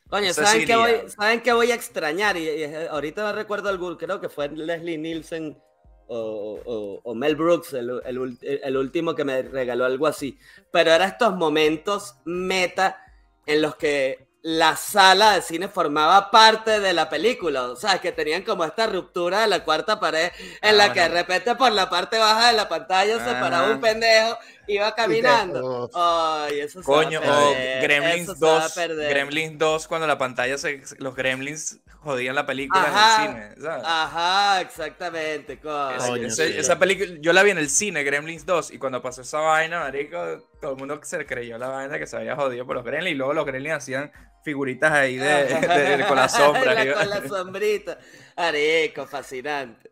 Coño, 0.09 0.33
¿saben 0.33 0.65
qué, 0.65 0.77
voy. 0.77 1.11
¿saben 1.11 1.41
qué 1.43 1.53
voy 1.53 1.71
a 1.71 1.75
extrañar? 1.75 2.37
Y, 2.37 2.45
y, 2.45 2.63
eh, 2.65 2.89
ahorita 2.91 3.23
no 3.23 3.33
recuerdo 3.33 3.69
algún, 3.69 3.97
creo 3.97 4.21
que 4.21 4.29
fue 4.29 4.49
Leslie 4.49 4.97
Nielsen 4.99 5.59
o, 6.07 6.61
o- 6.65 7.01
o 7.05 7.15
Mel 7.15 7.37
Brooks, 7.37 7.75
el, 7.75 8.01
el 8.05 8.19
ul- 8.19 8.39
el 8.41 8.77
último 8.77 9.15
que 9.15 9.25
me 9.25 9.43
regaló 9.43 9.85
algo 9.85 10.07
así. 10.07 10.39
Pero 10.73 10.93
eran 10.93 11.11
estos 11.11 11.35
momentos 11.37 12.15
meta 12.25 13.03
en 13.45 13.61
los 13.61 13.77
que 13.77 14.27
la 14.41 14.77
sala 14.77 15.35
de 15.35 15.43
cine 15.43 15.69
formaba 15.69 16.31
parte 16.31 16.81
de 16.81 16.95
la 16.95 17.11
película. 17.11 17.65
O 17.65 17.77
sea, 17.77 17.99
que 17.99 18.13
tenían 18.13 18.43
como 18.45 18.65
esta 18.65 18.87
ruptura 18.87 19.43
de 19.43 19.49
la 19.49 19.65
cuarta 19.65 20.01
pared 20.01 20.31
en 20.63 20.71
Ah, 20.71 20.73
la 20.73 20.93
que 20.95 21.01
de 21.01 21.09
repente 21.09 21.55
por 21.57 21.73
la 21.73 21.91
parte 21.91 22.19
baja 22.19 22.49
de 22.49 22.57
la 22.57 22.69
pantalla 22.69 23.19
se 23.19 23.31
paraba 23.33 23.71
un 23.73 23.81
pendejo, 23.81 24.39
iba 24.69 24.95
caminando. 24.95 25.91
oh. 25.93 26.45
Ay, 26.45 26.61
eso 26.61 26.83
se 26.83 26.91
va 26.93 27.01
a 27.01 27.05
Coño, 27.05 27.19
o 27.21 27.23
perder, 27.23 27.83
Gremlins 27.83 28.23
eso 28.29 28.35
se 28.37 28.45
va 28.47 28.57
a 28.59 28.63
2. 28.63 28.73
perder. 28.73 29.11
Gremlins 29.11 29.59
2, 29.59 29.89
cuando 29.89 30.07
la 30.07 30.17
pantalla 30.19 30.57
se. 30.59 30.83
Los 30.99 31.17
Gremlins 31.17 31.81
jodían 32.01 32.35
la 32.37 32.47
película 32.47 32.83
Ajá. 32.83 33.25
en 33.25 33.31
el 33.37 33.49
cine. 33.55 33.63
¿sabes? 33.63 33.85
Ajá, 33.87 34.61
exactamente. 34.61 35.59
coño. 35.61 36.31
Sí. 36.31 36.43
esa 36.57 36.79
película, 36.79 37.11
yo 37.21 37.33
la 37.33 37.43
vi 37.43 37.51
en 37.51 37.59
el 37.59 37.69
cine, 37.69 38.05
Gremlins 38.05 38.47
2, 38.47 38.73
y 38.73 38.79
cuando 38.79 39.03
pasó 39.03 39.23
esa 39.23 39.39
vaina, 39.41 39.81
marico, 39.81 40.19
todo 40.61 40.73
el 40.73 40.77
mundo 40.79 41.01
se 41.03 41.27
creyó 41.27 41.59
la 41.59 41.69
vaina 41.69 41.99
que 41.99 42.07
se 42.07 42.17
había 42.17 42.37
jodido 42.37 42.65
por 42.67 42.77
los 42.77 42.85
Gremlins, 42.85 43.13
y 43.15 43.17
luego 43.17 43.33
los 43.35 43.45
Gremlins 43.45 43.75
hacían 43.77 44.13
figuritas 44.45 44.93
ahí 44.93 45.17
de, 45.17 45.25
de- 45.45 45.97
de- 45.99 46.07
con 46.07 46.17
la 46.17 46.29
sombra. 46.29 46.73
La- 46.75 46.95
con 46.95 47.11
la 47.11 47.27
sombrita. 47.29 47.99
Areco, 48.37 49.07
fascinante. 49.07 49.91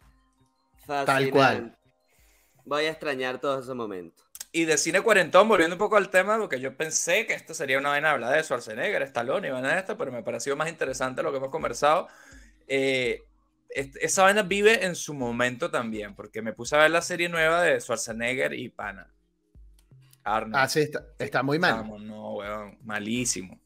Fascinante. 0.86 1.06
Tal 1.06 1.30
cual. 1.30 1.76
Voy 2.64 2.84
a 2.84 2.90
extrañar 2.90 3.40
todos 3.40 3.64
esos 3.64 3.74
momentos. 3.76 4.24
Y 4.52 4.64
de 4.64 4.78
cine 4.78 5.02
cuarentón, 5.02 5.48
volviendo 5.48 5.74
un 5.74 5.78
poco 5.78 5.96
al 5.96 6.08
tema, 6.08 6.38
porque 6.38 6.60
yo 6.60 6.76
pensé 6.76 7.26
que 7.26 7.34
esto 7.34 7.52
sería 7.52 7.78
una 7.78 7.90
vaina 7.90 8.12
hablada 8.12 8.36
de 8.36 8.42
Schwarzenegger, 8.42 9.02
Stallone 9.02 9.48
y 9.48 9.50
vaina 9.50 9.74
de 9.74 9.80
esto, 9.80 9.98
pero 9.98 10.10
me 10.12 10.22
pareció 10.22 10.56
más 10.56 10.68
interesante 10.68 11.22
lo 11.22 11.30
que 11.30 11.38
hemos 11.38 11.50
conversado. 11.50 12.08
Eh, 12.66 13.22
esa 13.68 14.22
vaina 14.22 14.42
vive 14.42 14.86
en 14.86 14.94
su 14.94 15.12
momento 15.12 15.70
también, 15.70 16.14
porque 16.14 16.40
me 16.40 16.52
puse 16.54 16.76
a 16.76 16.80
ver 16.80 16.90
la 16.90 17.02
serie 17.02 17.28
nueva 17.28 17.62
de 17.62 17.78
Schwarzenegger 17.80 18.54
y 18.54 18.70
Pana. 18.70 19.12
Arnold. 20.24 20.56
Ah, 20.56 20.68
sí, 20.68 20.80
está, 20.80 21.04
está 21.18 21.42
muy 21.42 21.58
mal. 21.58 21.74
Vamos, 21.74 22.02
no, 22.02 22.34
weón, 22.34 22.78
malísimo. 22.82 23.60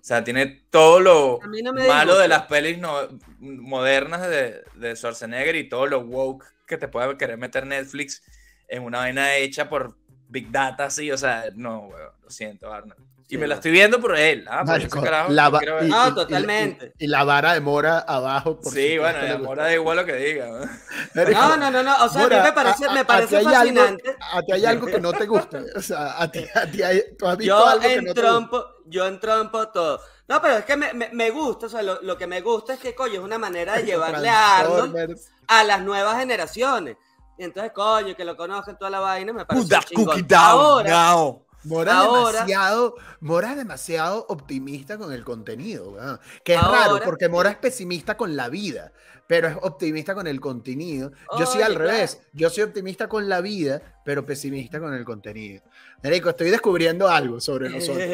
O 0.00 0.04
sea, 0.08 0.22
tiene 0.22 0.46
todo 0.70 1.00
lo 1.00 1.40
no 1.42 1.72
malo 1.72 2.18
de 2.18 2.28
las 2.28 2.42
pelis 2.46 2.78
no- 2.78 3.08
modernas 3.40 4.28
de, 4.28 4.62
de 4.74 4.96
Schwarzenegger 4.96 5.56
y 5.56 5.68
todo 5.68 5.86
lo 5.86 6.00
woke 6.00 6.44
que 6.66 6.76
te 6.78 6.88
puede 6.88 7.16
querer 7.16 7.36
meter 7.36 7.66
Netflix 7.66 8.22
en 8.68 8.84
una 8.84 8.98
vaina 8.98 9.34
hecha 9.36 9.68
por 9.68 9.96
Big 10.28 10.50
Data 10.50 10.84
así, 10.84 11.10
o 11.10 11.18
sea, 11.18 11.44
no, 11.54 11.80
weón, 11.88 12.10
lo 12.22 12.30
siento, 12.30 12.72
Arnold. 12.72 13.00
Y 13.30 13.36
me 13.36 13.46
la 13.46 13.56
estoy 13.56 13.72
viendo 13.72 14.00
por 14.00 14.16
él. 14.16 14.46
Ah, 14.48 14.64
por 14.64 14.78
ese 14.78 14.88
carajo, 14.88 15.30
la 15.30 15.50
y- 15.82 15.86
y- 15.88 16.14
totalmente. 16.14 16.94
Y, 16.98 17.04
y 17.04 17.08
la 17.08 17.24
vara 17.24 17.52
de 17.52 17.60
Mora 17.60 17.98
abajo. 17.98 18.58
por 18.58 18.72
sí, 18.72 18.96
bueno, 18.96 19.20
la 19.20 19.36
mora 19.36 19.64
da 19.64 19.74
igual 19.74 19.98
lo 19.98 20.06
que 20.06 20.14
diga. 20.16 20.46
¿no? 20.46 21.24
No, 21.30 21.56
no, 21.58 21.70
no, 21.70 21.82
no. 21.82 22.04
O 22.06 22.08
sea, 22.08 22.24
a 22.24 22.28
mí 22.28 22.36
me 22.42 22.52
parece, 22.54 22.86
a- 22.86 22.90
a- 22.90 22.94
me 22.94 23.04
parece 23.04 23.36
hay 23.36 23.44
algo- 23.44 23.54
fascinante. 23.58 24.16
a 24.32 24.42
ti 24.42 24.52
hay 24.52 24.64
algo 24.64 24.86
que 24.86 24.98
no 24.98 25.12
te 25.12 25.26
gusta. 25.26 25.62
O 25.76 25.82
sea, 25.82 26.22
a 26.22 26.30
ti, 26.32 26.46
a 26.54 26.66
ti 26.70 26.82
hay, 26.82 27.02
tú 27.18 27.26
has 27.26 27.36
visto 27.36 27.54
Yo 27.54 27.66
algo 27.66 27.82
que 27.82 27.88
no 27.88 28.00
te 28.00 28.06
gusta. 28.06 28.20
entrompo, 28.20 28.64
yo 28.86 29.06
entrompo 29.06 29.68
todo. 29.68 30.00
No, 30.26 30.40
pero 30.40 30.56
es 30.56 30.64
que 30.64 30.76
me, 30.78 30.94
me, 30.94 31.10
me 31.12 31.30
gusta, 31.30 31.66
o 31.66 31.68
sea, 31.68 31.82
lo, 31.82 32.00
lo 32.00 32.16
que 32.16 32.26
me 32.26 32.40
gusta 32.40 32.72
es 32.74 32.80
que, 32.80 32.94
coño, 32.94 33.14
es 33.14 33.20
una 33.20 33.36
manera 33.38 33.74
de 33.76 33.82
llevarle 33.84 34.30
a 34.30 34.60
Arnold 34.60 35.18
a 35.48 35.64
las 35.64 35.82
nuevas 35.82 36.16
generaciones. 36.18 36.96
Y 37.38 37.44
entonces, 37.44 37.72
coño, 37.72 38.14
que 38.16 38.24
lo 38.24 38.36
conozcan 38.36 38.76
toda 38.78 38.90
la 38.90 39.00
vaina, 39.00 39.32
me 39.32 39.46
parece 39.46 39.62
Put 39.64 39.70
that 39.72 39.84
chingón. 39.84 40.04
cookie 40.06 40.22
down 40.22 40.42
Ahora, 40.42 40.90
now. 40.90 41.44
Mora, 41.64 41.98
Ahora- 41.98 42.32
demasiado, 42.32 42.94
Mora 43.20 43.54
demasiado 43.54 44.26
optimista 44.28 44.96
con 44.96 45.12
el 45.12 45.24
contenido, 45.24 45.90
weón. 45.90 46.20
que 46.44 46.54
es 46.54 46.62
Ahora- 46.62 46.78
raro 46.86 47.00
porque 47.04 47.28
Mora 47.28 47.50
es 47.50 47.56
pesimista 47.56 48.16
con 48.16 48.36
la 48.36 48.48
vida, 48.48 48.92
pero 49.26 49.48
es 49.48 49.56
optimista 49.62 50.14
con 50.14 50.26
el 50.28 50.40
contenido. 50.40 51.10
Yo 51.38 51.46
soy 51.46 51.62
al 51.62 51.74
claro. 51.74 51.90
revés, 51.90 52.20
yo 52.32 52.48
soy 52.48 52.62
optimista 52.62 53.08
con 53.08 53.28
la 53.28 53.40
vida, 53.40 53.82
pero 54.04 54.24
pesimista 54.24 54.78
con 54.80 54.94
el 54.94 55.04
contenido. 55.04 55.62
Marico, 56.02 56.30
estoy 56.30 56.50
descubriendo 56.50 57.08
algo 57.08 57.40
sobre 57.40 57.68
nosotros. 57.70 58.06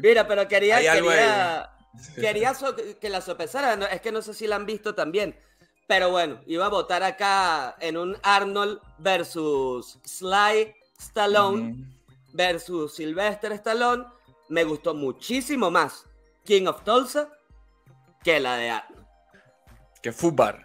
Mira, 0.00 0.26
pero 0.26 0.46
quería, 0.48 0.78
quería, 0.80 1.70
quería 2.14 2.54
so- 2.54 2.74
que 3.00 3.08
la 3.10 3.20
sopesara, 3.20 3.76
no, 3.76 3.86
es 3.86 4.00
que 4.00 4.12
no 4.12 4.22
sé 4.22 4.32
si 4.32 4.46
la 4.46 4.56
han 4.56 4.64
visto 4.66 4.94
también. 4.94 5.36
Pero 5.86 6.10
bueno, 6.10 6.40
iba 6.46 6.66
a 6.66 6.68
votar 6.70 7.02
acá 7.02 7.76
en 7.80 7.96
un 7.96 8.16
Arnold 8.22 8.80
versus 8.98 9.98
Sly 10.04 10.74
Stallone 10.98 11.84
versus 12.32 12.94
Sylvester 12.94 13.52
Stallone. 13.52 14.04
Me 14.48 14.64
gustó 14.64 14.94
muchísimo 14.94 15.70
más 15.70 16.04
King 16.44 16.66
of 16.66 16.82
Tulsa 16.82 17.28
que 18.24 18.40
la 18.40 18.56
de 18.56 18.70
Arnold. 18.70 19.06
Que 20.02 20.12
fútbol. 20.12 20.62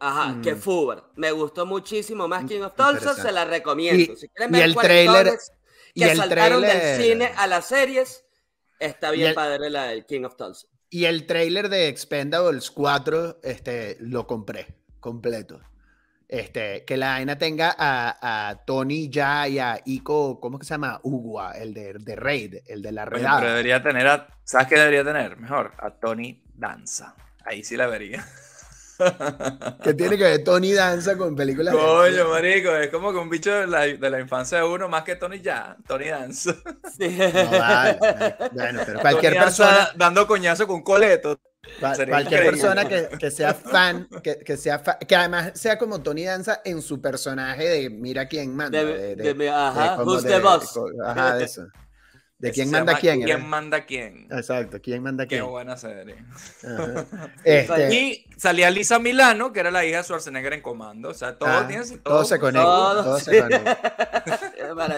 Ajá, 0.00 0.26
Mm. 0.32 0.42
que 0.42 0.54
Fubar. 0.56 1.04
Me 1.16 1.32
gustó 1.32 1.64
muchísimo 1.64 2.28
más 2.28 2.44
King 2.44 2.60
of. 2.60 2.74
Tulsa, 2.74 3.14
se 3.14 3.32
la 3.32 3.46
recomiendo. 3.46 4.12
Y- 4.12 4.16
si 4.16 4.28
quieren 4.28 4.54
y 4.54 4.58
ver 4.58 4.66
el 4.68 4.74
tráiler- 4.74 5.04
cuarentones 5.06 5.52
y 5.94 6.00
que 6.04 6.10
el 6.10 6.16
saltaron 6.18 6.60
del 6.60 7.02
cine 7.02 7.32
a 7.36 7.46
las 7.46 7.66
series, 7.66 8.24
está 8.78 9.14
Y 9.14 9.18
bien 9.18 9.28
el- 9.30 9.34
padre 9.34 9.70
la 9.70 9.84
del 9.84 10.04
King 10.04 10.24
of 10.24 10.36
Tulsa. 10.36 10.66
Y 10.94 11.06
el 11.06 11.26
trailer 11.26 11.70
de 11.70 11.88
Expendables 11.88 12.70
4, 12.70 13.40
este, 13.42 13.96
lo 13.98 14.28
compré 14.28 14.76
completo. 15.00 15.60
Este, 16.28 16.84
que 16.84 16.96
la 16.96 17.08
vaina 17.14 17.36
tenga 17.36 17.74
a, 17.76 18.48
a 18.50 18.64
Tony 18.64 19.08
ya 19.10 19.48
y 19.48 19.58
a 19.58 19.80
Ico, 19.84 20.38
¿cómo 20.38 20.56
que 20.56 20.64
se 20.64 20.74
llama? 20.74 21.00
Ugua, 21.02 21.50
el 21.58 21.74
de, 21.74 21.94
de 21.94 22.14
Raid, 22.14 22.58
el 22.68 22.80
de 22.80 22.92
la 22.92 23.02
Oye, 23.02 23.10
redada. 23.10 23.40
pero 23.40 23.50
debería 23.50 23.82
tener 23.82 24.06
a. 24.06 24.28
¿Sabes 24.44 24.68
qué 24.68 24.78
debería 24.78 25.02
tener? 25.02 25.36
Mejor, 25.36 25.72
a 25.78 25.90
Tony 25.90 26.44
Danza. 26.54 27.16
Ahí 27.44 27.64
sí 27.64 27.76
la 27.76 27.88
vería. 27.88 28.24
Que 29.82 29.94
tiene 29.94 30.16
que 30.16 30.24
ver 30.24 30.44
Tony 30.44 30.72
Danza 30.72 31.16
con 31.16 31.34
películas 31.34 31.74
de 31.74 31.80
Coño, 31.80 32.28
marico, 32.28 32.70
es 32.76 32.88
como 32.90 33.12
que 33.12 33.18
un 33.18 33.28
bicho 33.28 33.52
de 33.52 33.66
la, 33.66 33.80
de 33.82 34.10
la 34.10 34.20
infancia 34.20 34.58
de 34.58 34.64
uno 34.64 34.88
más 34.88 35.02
que 35.02 35.16
Tony 35.16 35.40
ya, 35.40 35.76
Tony 35.86 36.08
Danza. 36.08 36.54
Sí. 36.96 37.18
No, 37.18 37.58
vale. 37.58 37.98
Bueno, 38.52 38.80
pero 38.86 39.00
cualquier 39.00 39.32
Tony 39.34 39.44
Danza 39.44 39.64
persona, 39.66 39.88
dando 39.96 40.26
coñazo 40.26 40.66
con 40.66 40.82
coleto. 40.82 41.38
Sería 41.96 42.14
cualquier 42.14 42.44
increíble. 42.44 42.50
persona 42.50 42.88
que, 42.88 43.08
que 43.18 43.30
sea 43.30 43.54
fan, 43.54 44.06
que, 44.22 44.36
que 44.38 44.56
sea 44.58 44.78
fa- 44.80 44.98
que 44.98 45.16
además 45.16 45.52
sea 45.54 45.78
como 45.78 46.02
Tony 46.02 46.24
Danza 46.24 46.60
en 46.64 46.82
su 46.82 47.00
personaje 47.00 47.64
de 47.68 47.90
mira 47.90 48.28
quién 48.28 48.54
manda. 48.54 48.84
De- 48.84 49.16
de- 49.16 49.34
de- 49.34 49.48
ajá, 49.50 50.02
who's 50.04 50.22
de- 50.24 50.30
the 50.30 50.40
boss? 50.40 50.78
Ajá, 51.04 51.36
de 51.36 51.44
eso. 51.44 51.66
De 52.44 52.52
quién 52.52 52.70
manda 52.70 52.92
llama 52.92 53.00
quién. 53.00 53.22
¿Quién 53.22 53.38
era. 53.38 53.48
manda 53.48 53.86
quién? 53.86 54.28
Exacto, 54.30 54.78
quién 54.82 55.02
manda 55.02 55.24
Qué 55.24 55.36
quién. 55.36 55.46
buena 55.46 55.78
serie. 55.78 56.16
Este, 57.44 57.94
Y 57.94 58.26
salía 58.36 58.70
Lisa 58.70 58.98
Milano, 58.98 59.50
que 59.50 59.60
era 59.60 59.70
la 59.70 59.84
hija 59.86 59.98
de 59.98 60.04
Schwarzenegger 60.04 60.52
en 60.52 60.60
comando. 60.60 61.08
O 61.08 61.14
sea, 61.14 61.38
todo 61.38 61.48
ah, 61.48 61.66
tiene 61.66 61.84
todo 62.02 62.22
se 62.24 62.38
conecta. 62.38 62.62
Todo, 62.62 63.18
se 63.18 63.40
conecta. 63.40 64.22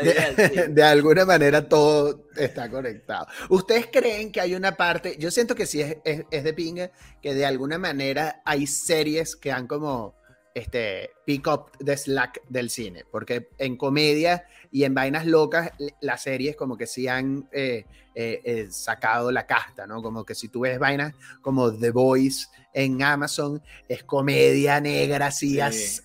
Qué 0.02 0.42
De, 0.42 0.68
de 0.74 0.82
alguna 0.82 1.24
manera 1.24 1.68
todo 1.68 2.26
está 2.36 2.68
conectado. 2.68 3.28
¿Ustedes 3.48 3.88
creen 3.92 4.32
que 4.32 4.40
hay 4.40 4.56
una 4.56 4.76
parte? 4.76 5.16
Yo 5.16 5.30
siento 5.30 5.54
que 5.54 5.66
sí 5.66 5.80
es, 5.82 5.98
es, 6.04 6.24
es 6.32 6.42
de 6.42 6.52
pinga, 6.52 6.90
que 7.22 7.32
de 7.32 7.46
alguna 7.46 7.78
manera 7.78 8.42
hay 8.44 8.66
series 8.66 9.36
que 9.36 9.52
han 9.52 9.68
como 9.68 10.16
este 10.56 11.10
pick 11.26 11.46
up 11.46 11.70
the 11.84 11.96
slack 11.96 12.40
del 12.48 12.70
cine, 12.70 13.04
porque 13.12 13.50
en 13.58 13.76
comedia 13.76 14.46
y 14.76 14.84
en 14.84 14.92
vainas 14.92 15.24
locas 15.24 15.70
las 16.02 16.22
series 16.22 16.54
como 16.54 16.76
que 16.76 16.86
sí 16.86 17.08
han 17.08 17.48
eh, 17.50 17.86
eh, 18.14 18.42
eh, 18.44 18.66
sacado 18.70 19.32
la 19.32 19.46
casta, 19.46 19.86
¿no? 19.86 20.02
Como 20.02 20.22
que 20.22 20.34
si 20.34 20.50
tú 20.50 20.60
ves 20.60 20.78
vainas 20.78 21.14
como 21.40 21.72
The 21.72 21.92
Voice 21.92 22.48
en 22.74 23.02
Amazon, 23.02 23.62
es 23.88 24.04
comedia 24.04 24.78
negra, 24.82 25.28
así, 25.28 25.58
Sí, 25.70 26.02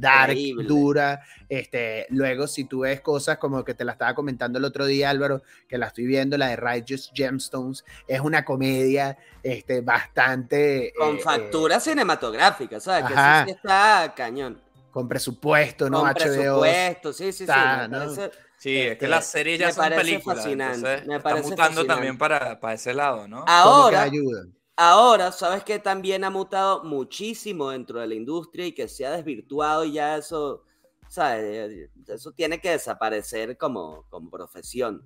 dark, 0.00 0.34
dura. 0.66 1.20
Este, 1.46 2.06
luego, 2.08 2.46
si 2.46 2.64
tú 2.64 2.80
ves 2.80 3.02
cosas 3.02 3.36
como 3.36 3.62
que 3.62 3.74
te 3.74 3.84
la 3.84 3.92
estaba 3.92 4.14
comentando 4.14 4.58
el 4.58 4.64
otro 4.64 4.86
día, 4.86 5.10
Álvaro, 5.10 5.42
que 5.68 5.76
la 5.76 5.88
estoy 5.88 6.06
viendo, 6.06 6.38
la 6.38 6.48
de 6.48 6.56
Righteous 6.56 7.10
Gemstones, 7.14 7.84
es 8.08 8.20
una 8.20 8.46
comedia 8.46 9.18
este, 9.42 9.82
bastante. 9.82 10.94
Con 10.96 11.20
factura 11.20 11.80
cinematográfica, 11.80 12.80
¿sabes? 12.80 13.04
Que 13.04 13.14
sí 13.44 13.50
está 13.58 14.14
cañón. 14.16 14.65
Con 14.96 15.08
presupuesto, 15.08 15.90
¿no? 15.90 16.00
Con 16.00 16.08
HBO. 16.08 16.14
presupuesto, 16.14 17.12
sí, 17.12 17.24
sí, 17.26 17.32
sí. 17.32 17.42
está, 17.44 17.86
me 17.86 17.98
¿no? 17.98 18.04
parece- 18.14 18.30
Sí, 18.56 18.74
es 18.78 18.92
Este, 18.92 18.98
que 18.98 19.08
las 19.08 19.26
series 19.26 19.58
ya 19.58 19.66
me 19.66 19.72
son 19.74 19.82
parece 19.84 20.00
películas. 20.00 20.38
fascinante, 20.38 20.76
entonces 20.78 21.06
me 21.06 21.16
está 21.16 21.22
parece 21.22 21.42
mutando 21.50 21.62
fascinante. 21.74 21.86
también 21.94 22.16
para, 22.18 22.58
para 22.60 22.72
ese 22.74 22.94
lado, 22.94 23.28
¿no? 23.28 23.44
Ahora, 23.46 24.02
ayuda. 24.04 24.46
ahora, 24.74 25.32
¿sabes 25.32 25.64
que 25.64 25.78
también 25.78 26.24
ha 26.24 26.30
mutado 26.30 26.82
muchísimo 26.84 27.68
dentro 27.72 28.00
de 28.00 28.06
la 28.06 28.14
industria 28.14 28.64
y 28.66 28.72
que 28.72 28.88
se 28.88 29.04
ha 29.04 29.10
desvirtuado 29.10 29.84
y 29.84 29.92
ya 29.92 30.16
eso, 30.16 30.64
¿sabes? 31.10 31.90
Eso 32.08 32.32
tiene 32.32 32.58
que 32.58 32.70
desaparecer 32.70 33.58
como, 33.58 34.06
como 34.08 34.30
profesión. 34.30 35.04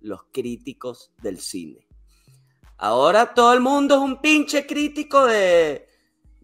Los 0.00 0.20
críticos 0.30 1.10
del 1.20 1.40
cine. 1.40 1.88
Ahora 2.76 3.34
todo 3.34 3.52
el 3.54 3.60
mundo 3.60 3.96
es 3.96 4.00
un 4.02 4.20
pinche 4.20 4.64
crítico 4.66 5.24
de, 5.26 5.88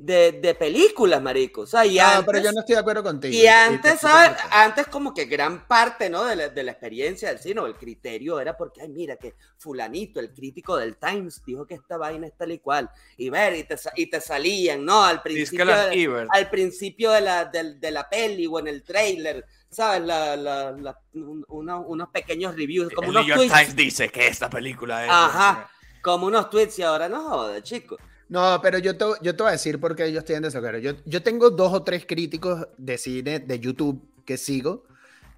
de, 0.03 0.32
de 0.32 0.55
películas, 0.55 1.20
marico. 1.20 1.61
O 1.62 1.66
sea, 1.66 1.84
y 1.84 1.96
No, 1.98 2.05
antes, 2.07 2.24
pero 2.26 2.38
yo 2.44 2.53
no 2.53 2.61
estoy 2.61 2.74
de 2.74 2.80
acuerdo 2.80 3.03
contigo. 3.03 3.34
y 3.34 3.46
antes, 3.46 3.92
te- 3.92 3.98
¿sabes? 3.98 4.36
te- 4.36 4.42
Antes 4.51 4.86
como 4.86 5.12
que 5.12 5.26
gran 5.26 5.66
parte, 5.68 6.09
¿no? 6.09 6.24
De 6.24 6.36
la, 6.36 6.48
de 6.48 6.62
la 6.62 6.72
experiencia 6.72 7.28
del 7.28 7.38
cine 7.38 7.61
o 7.61 7.66
el 7.66 7.74
criterio 7.76 8.40
era 8.40 8.57
porque, 8.57 8.80
ay, 8.80 8.88
mira, 8.88 9.16
que 9.16 9.34
fulanito, 9.59 10.18
el 10.18 10.32
crítico 10.32 10.76
del 10.78 10.96
Times, 10.96 11.42
dijo 11.44 11.66
que 11.66 11.74
esta 11.74 11.98
vaina 11.98 12.26
es 12.26 12.36
tal 12.36 12.51
y 12.51 12.59
cual. 12.61 12.90
Y 13.18 13.28
ver, 13.28 13.55
y 13.57 13.64
te, 13.64 13.76
y 13.96 14.07
te 14.09 14.20
salían, 14.22 14.84
¿no? 14.84 15.05
Al 15.05 15.20
principio, 15.20 15.66
de, 15.66 16.28
al 16.30 16.51
principio 16.51 17.11
de 17.12 17.20
la, 17.20 17.44
del- 17.44 17.78
de, 17.78 17.90
la 17.90 18.09
peli 18.09 18.46
o 18.46 18.59
en 18.59 18.68
el 18.68 18.82
trailer, 18.82 19.44
¿sabes? 19.68 20.01
La, 20.03 20.34
la- 20.36 20.72
la- 20.72 20.98
un- 21.12 21.44
uno- 21.48 21.82
unos 21.82 22.09
pequeños 22.09 22.57
reviews, 22.57 22.90
como 22.94 23.05
El 23.11 23.11
unos 23.11 23.26
New 23.26 23.36
York 23.36 23.48
tweets. 23.51 23.55
Times 23.61 23.76
dice 23.76 24.09
que 24.09 24.26
esta 24.28 24.48
película 24.48 25.05
es. 25.05 25.11
Ajá. 25.12 25.70
Como 26.03 26.26
unos 26.26 26.48
tweets 26.48 26.78
y 26.78 26.82
ahora 26.82 27.09
no 27.09 27.22
joder, 27.28 27.62
chico. 27.62 27.98
No, 28.31 28.61
pero 28.62 28.78
yo 28.78 28.97
te, 28.97 29.05
voy 29.05 29.49
a 29.49 29.51
decir 29.51 29.81
por 29.81 29.97
qué 29.97 30.12
yo 30.12 30.20
estoy 30.20 30.37
en 30.37 30.45
desacuerdo. 30.45 30.78
Yo, 30.78 31.22
tengo 31.22 31.51
dos 31.51 31.72
o 31.72 31.83
tres 31.83 32.07
críticos 32.07 32.68
de 32.78 32.97
cine 32.97 33.41
de 33.41 33.59
YouTube 33.59 34.09
que 34.24 34.39
sigo 34.39 34.85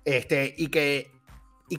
este, 0.04 0.54
y, 0.58 0.66
que, 0.68 1.10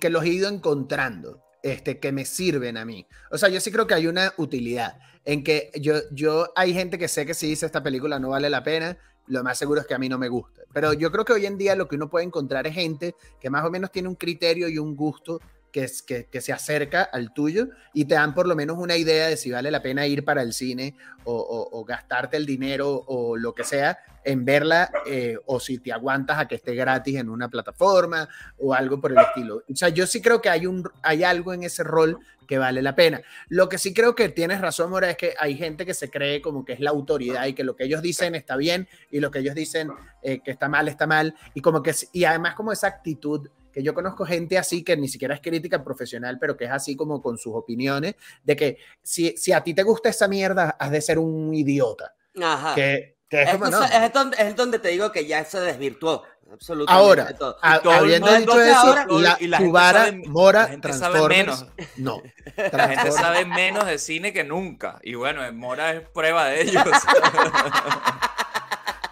los 0.09 0.23
he 0.23 0.29
ido 0.29 0.49
encontrando, 0.49 1.39
este, 1.61 1.99
que 1.99 2.11
me 2.11 2.25
sirven 2.25 2.77
a 2.77 2.85
mí. 2.85 3.05
O 3.29 3.37
sea, 3.37 3.49
yo 3.49 3.61
sí 3.61 3.71
creo 3.71 3.85
que 3.85 3.93
hay 3.93 4.07
una 4.07 4.33
utilidad 4.37 4.97
en 5.23 5.43
que 5.43 5.71
yo 5.75 6.51
hay 6.55 6.73
gente 6.73 6.97
que 6.97 7.07
sé 7.07 7.27
que 7.27 7.35
si 7.35 7.47
dice 7.47 7.67
esta 7.67 7.83
película 7.83 8.17
no 8.17 8.29
vale 8.29 8.49
la 8.49 8.63
pena, 8.63 8.97
lo 9.27 9.43
más 9.43 9.59
seguro 9.59 9.81
es 9.81 9.87
que 9.87 9.93
a 9.93 9.99
mí 9.99 10.09
no 10.09 10.17
me 10.17 10.29
gusta. 10.29 10.63
Pero 10.73 10.93
yo 10.93 11.11
creo 11.11 11.25
que 11.25 11.33
hoy 11.33 11.45
en 11.45 11.59
día 11.59 11.75
lo 11.75 11.87
que 11.87 11.95
uno 11.95 12.09
puede 12.09 12.25
encontrar 12.25 12.65
es 12.65 12.73
gente 12.73 13.15
que 13.39 13.51
más 13.51 13.63
o 13.63 13.69
menos 13.69 13.91
tiene 13.91 14.09
un 14.09 14.15
criterio 14.15 14.67
y 14.67 14.79
un 14.79 14.95
gusto 14.95 15.39
que, 15.73 15.83
es, 15.83 16.01
que, 16.03 16.41
se 16.41 16.53
acerca 16.53 17.01
al 17.03 17.33
tuyo 17.33 17.67
y 17.93 18.05
te 18.05 18.15
dan 18.15 18.33
por 18.33 18.47
lo 18.47 18.55
menos 18.55 18.77
una 18.77 18.95
idea 18.95 19.27
de 19.27 19.35
si 19.35 19.51
vale 19.51 19.71
la 19.71 19.81
pena 19.81 20.07
ir 20.07 20.23
para 20.23 20.41
el 20.41 20.53
cine 20.53 20.95
o 21.25 21.83
gastarte 21.85 22.37
el 22.37 22.45
dinero 22.45 23.03
o 23.07 23.35
lo 23.35 23.53
que 23.53 23.63
sea 23.63 23.97
en 24.23 24.45
verla 24.45 24.91
eh, 25.05 25.37
o 25.45 25.59
si 25.59 25.79
te 25.79 25.91
aguantas 25.91 26.39
a 26.39 26.47
que 26.47 26.55
esté 26.55 26.75
gratis 26.75 27.17
en 27.17 27.29
una 27.29 27.49
plataforma 27.49 28.27
o 28.57 28.73
algo 28.73 28.99
por 28.99 29.11
el 29.11 29.17
estilo. 29.17 29.63
O 29.69 29.75
sea, 29.75 29.89
yo 29.89 30.07
sí 30.07 30.21
creo 30.21 30.41
que 30.41 30.49
hay, 30.49 30.65
un, 30.65 30.89
hay 31.01 31.23
algo 31.23 31.53
en 31.53 31.63
ese 31.63 31.83
rol 31.83 32.19
que 32.47 32.57
vale 32.57 32.81
la 32.81 32.95
pena. 32.95 33.21
Lo 33.47 33.69
que 33.69 33.77
sí 33.77 33.93
creo 33.93 34.15
que 34.15 34.29
tienes 34.29 34.59
razón, 34.59 34.89
Mora, 34.89 35.09
es 35.09 35.17
que 35.17 35.33
hay 35.39 35.55
gente 35.55 35.85
que 35.85 35.93
se 35.93 36.09
cree 36.09 36.41
como 36.41 36.65
que 36.65 36.73
es 36.73 36.79
la 36.79 36.89
autoridad 36.89 37.45
y 37.45 37.53
que 37.53 37.63
lo 37.63 37.75
que 37.75 37.85
ellos 37.85 38.01
dicen 38.01 38.35
está 38.35 38.57
bien 38.57 38.87
y 39.11 39.19
lo 39.19 39.31
que 39.31 39.39
ellos 39.39 39.55
dicen 39.55 39.91
eh, 40.21 40.41
que 40.43 40.51
está 40.51 40.67
mal 40.67 40.87
está 40.87 41.07
mal 41.07 41.35
y 41.53 41.61
como 41.61 41.81
que 41.81 41.93
y 42.11 42.25
además 42.25 42.55
como 42.55 42.71
esa 42.71 42.87
actitud 42.87 43.49
que 43.73 43.83
yo 43.83 43.93
conozco 43.93 44.25
gente 44.25 44.57
así 44.57 44.83
que 44.83 44.95
ni 44.95 45.07
siquiera 45.09 45.33
es 45.35 45.41
crítica 45.41 45.83
profesional, 45.83 46.37
pero 46.39 46.55
que 46.55 46.65
es 46.65 46.71
así 46.71 46.95
como 46.95 47.21
con 47.21 47.37
sus 47.37 47.53
opiniones, 47.55 48.15
de 48.43 48.55
que 48.55 48.77
si, 49.01 49.35
si 49.35 49.51
a 49.51 49.61
ti 49.61 49.73
te 49.73 49.83
gusta 49.83 50.09
esa 50.09 50.27
mierda, 50.27 50.77
has 50.79 50.91
de 50.91 51.01
ser 51.01 51.17
un 51.19 51.53
idiota. 51.53 52.13
Ajá. 52.41 52.75
Que, 52.75 53.17
Que 53.27 53.41
es 53.43 53.49
como 53.51 53.65
no. 53.67 53.83
Es, 53.83 54.13
donde, 54.13 54.37
es 54.39 54.55
donde 54.55 54.79
te 54.79 54.89
digo 54.89 55.11
que 55.11 55.25
ya 55.25 55.43
se 55.43 55.59
desvirtuó. 55.59 56.23
Absolutamente 56.51 57.03
Ahora, 57.03 57.33
todo. 57.35 57.57
a- 57.63 57.79
todo 57.79 57.93
habiendo 57.93 58.27
mundo 58.27 58.39
dicho 58.41 58.61
eso, 58.61 58.77
ahora- 58.77 59.05
la, 59.09 59.37
y 59.39 59.47
la 59.47 59.57
gente 59.57 59.71
vara, 59.73 60.05
sabe- 60.05 60.23
Mora, 60.27 60.61
la 60.63 60.67
gente 60.67 60.93
sabe 60.93 61.27
menos. 61.27 61.65
no. 61.97 62.21
La 62.71 62.87
gente 62.89 63.11
sabe 63.11 63.45
menos 63.45 63.87
de 63.87 63.97
cine 63.97 64.31
que 64.33 64.43
nunca. 64.43 64.99
Y 65.01 65.15
bueno, 65.15 65.41
Mora 65.53 65.93
es 65.93 66.07
prueba 66.09 66.45
de 66.49 66.61
ellos. 66.61 66.83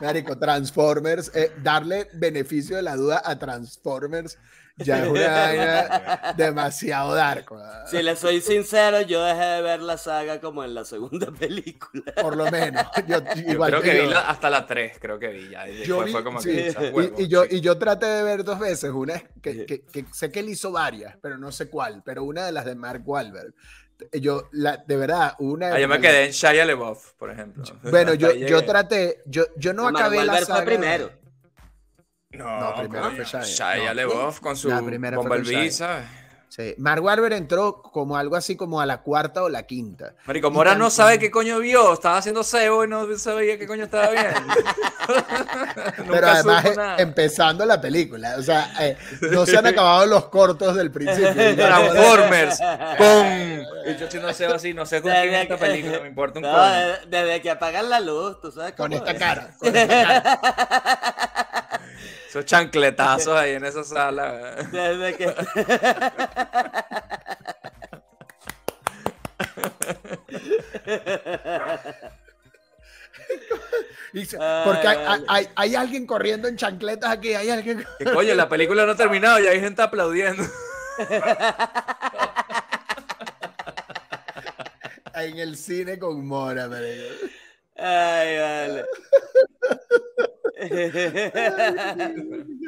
Marico, 0.02 0.38
Transformers, 0.38 1.32
eh, 1.36 1.52
darle 1.64 2.08
beneficio 2.14 2.76
de 2.76 2.82
la 2.82 2.96
duda 2.96 3.22
a 3.24 3.38
Transformers 3.38 4.38
ya 4.78 5.04
es 5.04 5.10
una 5.10 5.28
vaina 5.28 6.34
demasiado 6.38 7.14
dark. 7.14 7.46
¿verdad? 7.52 7.86
Si 7.88 8.02
le 8.02 8.16
soy 8.16 8.42
sincero, 8.42 9.02
yo 9.02 9.24
dejé 9.24 9.44
de 9.44 9.62
ver 9.62 9.82
la 9.82 9.98
saga 9.98 10.40
como 10.42 10.64
en 10.64 10.74
la 10.74 10.86
segunda 10.86 11.30
película. 11.32 12.04
Por 12.20 12.36
lo 12.36 12.50
menos. 12.50 12.84
Yo, 13.08 13.20
Yo 13.36 13.52
igual 13.52 13.70
creo 13.70 13.82
que 13.84 13.98
yo. 13.98 14.04
vi 14.04 14.10
la- 14.10 14.22
hasta 14.30 14.50
la 14.50 14.66
3, 14.66 14.98
creo 15.00 15.20
que 15.20 15.28
vi 15.28 15.50
ya. 15.50 15.68
Y 15.70 15.84
Yo 15.84 16.04
vi- 16.04 16.12
fue 16.12 16.24
como 16.24 16.42
sí, 16.42 16.50
que. 16.50 16.70
"Echa 16.70 16.86
y- 16.86 16.90
huevo", 16.90 17.16
y, 17.20 17.28
yo, 17.28 17.44
sí. 17.44 17.58
y 17.58 17.62
yo 17.62 17.78
traté 17.78 18.06
de 18.08 18.24
ver 18.24 18.44
dos 18.44 18.60
veces, 18.60 18.90
una 18.92 19.22
que, 19.42 19.66
que- 19.66 19.82
que 19.86 20.06
sé 20.14 20.32
que 20.32 20.40
él 20.40 20.50
hizo 20.50 20.72
varias, 20.72 21.16
pero 21.22 21.38
no 21.38 21.52
sé 21.52 21.70
cuál, 21.70 22.02
pero 22.04 22.24
una 22.24 22.46
de 22.46 22.52
las 22.52 22.66
de 22.66 22.74
Mark 22.76 23.04
Wahlberg. 23.06 23.54
Yo, 24.14 24.50
la, 24.52 24.78
de 24.78 24.96
verdad, 24.98 25.36
una... 25.40 25.74
Ah, 25.76 25.80
yo 25.80 25.88
me 25.88 26.00
quedé 26.00 26.26
en 26.26 26.32
Shia 26.32 26.66
LaBeouf, 26.66 27.14
por 27.14 27.32
ejemplo. 27.32 27.64
Bueno, 27.84 28.14
yo, 28.14 28.34
yo 28.34 28.64
traté, 28.66 29.22
yo, 29.26 29.46
yo 29.58 29.74
no 29.74 29.88
acabé 29.88 30.18
la 30.18 30.34
Wahlberg 30.34 30.46
fue 30.46 30.56
saga. 30.56 30.66
primero. 30.66 31.12
No, 32.32 32.60
No, 32.60 32.76
primero 32.82 33.12
fue 33.12 33.26
Shia. 33.26 33.42
Shia 33.44 33.88
No. 33.90 33.94
LaBeouf 33.94 34.40
con 34.40 34.56
su 34.56 34.70
La 34.70 34.82
primera 34.82 35.18
fue 35.18 35.28
con 35.28 35.38
Bumblebee, 35.38 35.64
Shia. 35.70 35.72
¿sabes? 35.72 36.06
Sí. 36.54 36.76
Mark 36.80 37.02
Wahlberg 37.02 37.32
entró 37.32 37.82
como 37.82 38.18
algo 38.18 38.36
así 38.36 38.58
como 38.58 38.82
a 38.82 38.86
la 38.86 39.02
cuarta 39.04 39.42
o 39.42 39.48
la 39.48 39.64
quinta. 39.64 40.16
Marico, 40.26 40.50
Y 40.50 40.52
Mora 40.52 40.76
no 40.76 40.90
sabe 40.90 41.18
qué 41.18 41.32
coño 41.32 41.60
vio. 41.60 41.94
Estaba 41.94 42.18
haciendo 42.18 42.44
cebo 42.44 42.84
y 42.84 42.90
no 42.90 43.08
sabía 43.18 43.58
qué 43.58 43.66
coño 43.66 43.86
estaba 43.86 44.10
viendo. 44.10 44.32
Pero 45.96 46.06
Nunca 46.06 46.32
además, 46.34 46.62
supo 46.64 46.74
eh, 46.74 46.76
nada. 46.76 46.98
empezando 46.98 47.66
la 47.66 47.80
película, 47.80 48.36
o 48.38 48.42
sea, 48.42 48.74
eh, 48.82 48.98
no 49.32 49.46
se 49.46 49.58
han 49.58 49.66
acabado 49.66 50.06
los 50.06 50.26
cortos 50.26 50.76
del 50.76 50.92
principio. 50.92 51.34
Transformers. 51.56 52.60
¡Pum! 52.98 53.66
Y 53.88 53.96
yo 53.98 54.12
si 54.12 54.20
no 54.20 54.34
sé 54.34 54.46
así, 54.46 54.74
no 54.74 54.86
sé 54.86 55.02
con 55.02 55.10
quién 55.12 55.34
es 55.34 55.44
esta 55.44 55.58
película, 55.58 56.00
me 56.02 56.10
importa 56.10 56.40
un 56.40 56.44
No, 56.44 56.52
coño. 56.52 57.08
desde, 57.08 57.42
que 57.42 57.50
apagan 57.50 57.90
la 57.90 58.00
luz, 58.02 58.40
tú 58.42 58.52
sabes 58.52 58.74
Con 58.74 58.92
cómo 58.92 58.98
esta 58.98 59.12
es. 59.12 59.20
cara. 59.20 59.52
Con 59.58 59.76
esta 59.76 60.22
cara. 60.22 61.21
Esos 62.32 62.46
chancletazos 62.46 63.36
ahí 63.38 63.56
en 63.56 63.66
esa 63.66 63.84
sala. 63.84 64.56
Desde 64.72 65.18
que... 65.18 65.36
Porque 74.66 74.88
hay, 74.88 74.98
hay- 75.08 75.26
hay- 75.28 75.50
hay 75.56 75.76
alguien 75.76 76.06
corriendo 76.06 76.48
en 76.48 76.58
chancletas 76.58 77.12
aquí, 77.12 77.34
hay 77.34 77.50
alguien. 77.50 77.86
Que 78.00 78.06
coño, 78.06 78.34
la 78.36 78.50
película 78.50 78.86
no 78.86 78.92
ha 78.92 78.96
terminado 78.96 79.40
y 79.40 79.48
hay 79.48 79.60
gente 79.60 79.82
aplaudiendo. 79.82 80.44
en 85.16 85.38
el 85.40 85.58
cine 85.58 85.98
con 86.00 86.26
Mora, 86.26 86.68
marico. 86.68 87.06
Ay, 87.78 88.38
vale. 88.38 88.86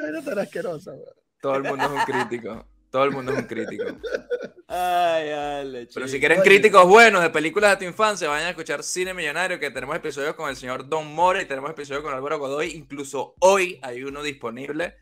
Vaina 0.01 0.21
tan 0.23 0.39
asquerosa. 0.39 0.93
Todo 1.41 1.55
el 1.55 1.63
mundo 1.63 1.85
es 1.85 1.91
un 1.91 2.01
crítico. 2.01 2.65
Todo 2.89 3.03
el 3.05 3.11
mundo 3.11 3.31
es 3.33 3.39
un 3.39 3.45
crítico. 3.45 3.85
Ay. 4.67 5.87
Pero 5.93 6.07
si 6.07 6.19
quieren 6.19 6.41
críticos 6.41 6.87
buenos 6.87 7.21
de 7.21 7.29
películas 7.29 7.71
de 7.71 7.77
tu 7.77 7.89
infancia, 7.89 8.29
vayan 8.29 8.47
a 8.47 8.51
escuchar 8.51 8.83
Cine 8.83 9.13
Millonario, 9.13 9.59
que 9.59 9.71
tenemos 9.71 9.95
episodios 9.95 10.35
con 10.35 10.49
el 10.49 10.55
señor 10.55 10.87
Don 10.87 11.13
More 11.13 11.41
y 11.41 11.45
tenemos 11.45 11.71
episodios 11.71 12.03
con 12.03 12.13
Álvaro 12.13 12.39
Godoy. 12.39 12.71
Incluso 12.71 13.35
hoy 13.39 13.79
hay 13.81 14.03
uno 14.03 14.23
disponible. 14.23 14.95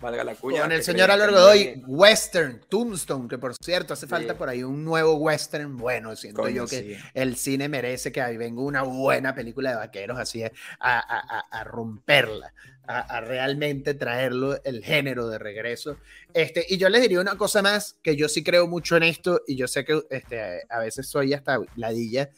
Valga 0.00 0.22
la 0.22 0.34
cuña. 0.36 0.62
Con 0.62 0.70
el 0.72 0.82
señor 0.84 1.08
creía 1.08 1.14
Álvaro 1.24 1.32
que 1.32 1.38
no. 1.38 1.44
Godoy, 1.44 1.82
Western, 1.88 2.60
Tombstone, 2.68 3.28
que 3.28 3.36
por 3.36 3.54
cierto 3.60 3.94
hace 3.94 4.06
falta 4.06 4.32
Sí. 4.34 4.38
por 4.38 4.48
ahí 4.48 4.62
un 4.62 4.84
nuevo 4.84 5.14
Western 5.14 5.76
bueno. 5.76 6.14
Siento 6.14 6.42
Coño, 6.42 6.54
yo 6.54 6.66
que 6.66 6.80
sí. 6.96 6.96
el 7.14 7.34
cine 7.36 7.68
merece 7.68 8.12
que 8.12 8.20
ahí 8.20 8.36
venga 8.36 8.62
una 8.62 8.82
buena 8.82 9.34
película 9.34 9.70
de 9.70 9.76
vaqueros 9.76 10.16
así 10.18 10.44
a, 10.44 10.52
a- 10.78 11.00
a- 11.00 11.46
a 11.50 11.64
romperla, 11.64 12.52
a, 12.86 13.00
a 13.00 13.20
realmente 13.22 13.94
traerlo 13.94 14.62
el 14.62 14.84
género 14.84 15.28
de 15.28 15.38
regreso. 15.38 15.96
Este, 16.32 16.64
y 16.68 16.76
yo 16.76 16.88
les 16.88 17.02
diría 17.02 17.20
una 17.20 17.36
cosa 17.36 17.60
más, 17.60 17.96
que 18.02 18.14
yo 18.14 18.28
sí 18.28 18.44
creo 18.44 18.68
mucho 18.68 18.96
en 18.96 19.02
esto 19.02 19.40
y 19.48 19.56
yo 19.56 19.66
sé 19.66 19.84
que 19.84 20.00
este, 20.10 20.62
a 20.68 20.78
veces 20.78 21.08
soy 21.08 21.34
hasta 21.34 21.58
ladilla, 21.74 22.30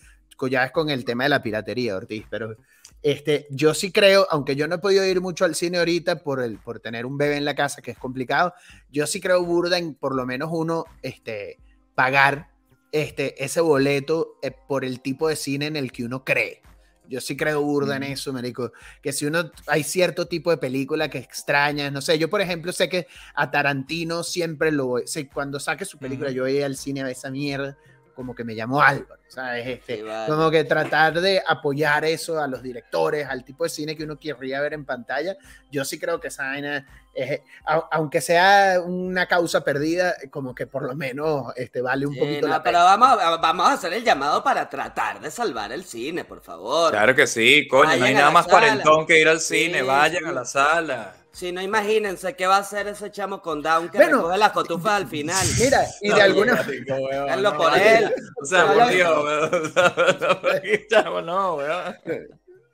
ya 0.49 0.65
es 0.65 0.73
con 0.73 0.89
el 0.89 1.05
tema 1.05 1.25
de 1.25 1.29
la 1.29 1.43
piratería, 1.43 1.95
Ortiz, 1.95 2.25
pero 2.31 2.57
este, 3.03 3.47
yo 3.51 3.75
sí 3.75 3.93
creo, 3.93 4.27
aunque 4.31 4.57
yo 4.57 4.69
no 4.69 4.77
he 4.77 4.79
podido 4.79 5.05
ir 5.07 5.21
mucho 5.21 5.45
al 5.45 5.55
cine 5.55 5.79
ahorita 5.79 6.17
por, 6.23 6.43
el, 6.43 6.59
por 6.59 6.81
tener 6.81 7.07
un 7.07 7.17
bebé 7.17 7.37
en 7.37 7.45
la 7.45 7.55
casa, 7.55 7.81
que 7.81 7.93
es 7.93 7.99
complicado, 7.99 8.53
yo 8.91 9.07
sí 9.07 9.21
creo 9.21 9.43
burda 9.45 9.79
en 9.79 9.95
por 9.95 10.15
lo 10.15 10.27
menos 10.27 10.51
uno 10.53 10.85
este, 11.03 11.59
pagar 11.95 12.51
este, 12.93 13.43
ese 13.43 13.61
boleto 13.61 14.39
eh, 14.43 14.53
por 14.69 14.85
el 14.85 15.01
tipo 15.01 15.29
de 15.29 15.37
cine 15.37 15.67
en 15.67 15.77
el 15.77 15.93
que 15.93 16.05
uno 16.05 16.25
cree. 16.25 16.63
Yo 17.09 17.21
sí 17.21 17.37
creo 17.37 17.63
burda 17.63 17.97
en 17.97 18.05
Ujú. 18.05 18.13
eso, 18.13 18.33
Marico. 18.33 18.73
Que 19.03 19.13
si 19.13 19.27
uno, 19.27 19.51
hay 19.67 19.83
cierto 19.83 20.29
tipo 20.29 20.51
de 20.51 20.59
película 20.59 21.09
que 21.09 21.19
extrañas, 21.19 21.91
no 21.91 22.01
sé, 22.01 22.19
yo 22.19 22.31
por 22.31 22.41
ejemplo 22.41 22.71
sé 22.73 22.89
que 22.89 23.09
a 23.35 23.51
Tarantino 23.51 24.23
siempre 24.23 24.71
lo 24.71 24.87
voy, 24.87 25.03
sí, 25.07 25.27
cuando 25.27 25.59
saque 25.59 25.85
su 25.85 25.99
película, 25.99 26.29
Ujú. 26.29 26.37
yo 26.37 26.43
voy 26.45 26.63
al 26.63 26.77
cine 26.77 27.03
a 27.03 27.11
esa 27.11 27.31
mierda, 27.31 27.77
como 28.21 28.35
que 28.35 28.45
me 28.45 28.53
llamo 28.53 28.83
Álvaro, 28.83 29.23
¿sabes? 29.29 29.67
Este, 29.67 29.97
Sí, 29.97 30.03
vale. 30.03 30.29
como 30.29 30.51
que 30.51 30.65
tratar 30.65 31.19
de 31.19 31.43
apoyar 31.47 32.05
eso 32.05 32.39
a 32.39 32.47
los 32.47 32.63
directores, 32.63 33.27
al 33.27 33.45
tipo 33.47 33.65
de 33.65 33.71
cine 33.71 33.97
que 33.97 34.05
uno 34.05 34.19
querría 34.19 34.61
ver 34.61 34.75
en 34.75 34.85
pantalla. 34.85 35.39
Yo 35.71 35.87
sí 35.87 35.99
creo 35.99 36.21
que 36.21 36.29
esa 36.29 36.43
vaina, 36.49 36.87
es- 37.15 37.41
a- 37.65 37.89
aunque 37.93 38.21
sea 38.21 38.79
una 38.85 39.25
causa 39.27 39.65
perdida, 39.65 40.15
como 40.31 40.55
que 40.55 40.67
por 40.67 40.83
lo 40.83 40.95
menos 40.95 41.51
este, 41.57 41.81
vale 41.81 42.05
un 42.07 42.13
Sí, 42.13 42.21
poquito 42.21 42.47
no, 42.47 42.53
la 42.53 42.63
pero 42.63 42.79
pena. 42.81 42.85
vamos, 42.97 43.09
a- 43.23 43.37
vamos 43.39 43.67
a 43.69 43.73
hacer 43.73 43.95
el 43.95 44.05
llamado 44.05 44.45
para 44.45 44.69
tratar 44.69 45.19
de 45.21 45.31
salvar 45.31 45.73
el 45.73 45.85
cine, 45.85 46.25
por 46.25 46.43
favor. 46.43 46.91
Claro 46.91 47.15
que 47.15 47.27
sí, 47.27 47.67
coño. 47.69 47.85
Vayan 47.89 48.01
no 48.01 48.05
hay 48.07 48.15
nada 48.15 48.31
más 48.31 48.45
sala. 48.45 48.59
cuarentón 48.59 49.07
que 49.07 49.19
ir 49.19 49.29
al 49.29 49.41
Sí, 49.41 49.65
cine. 49.65 49.81
Vayan 49.81 50.25
sí. 50.25 50.29
a 50.29 50.33
la 50.33 50.45
sala. 50.45 51.15
Si 51.33 51.53
no, 51.53 51.63
imagínense 51.63 52.35
qué 52.35 52.47
va 52.47 52.57
a 52.57 52.61
hacer 52.61 52.89
ese 52.89 53.11
chamo 53.13 53.41
con 53.41 53.63
Down 53.63 53.89
que 53.89 53.99
Bueno, 53.99 54.17
recoge 54.19 54.39
las 54.39 54.51
cotufas 54.53 54.93
al 54.95 55.07
final. 55.07 55.47
Mira, 55.59 55.87
y 56.03 56.09
de 56.13 56.21
alguna 56.23 56.55
Háganlo 56.55 57.57
por 57.57 57.79
él. 57.79 58.13
O 58.43 58.45
sea, 58.45 58.67
por 58.67 58.89
Dios, 58.89 59.65
no, 61.25 61.55
weón. 61.57 61.97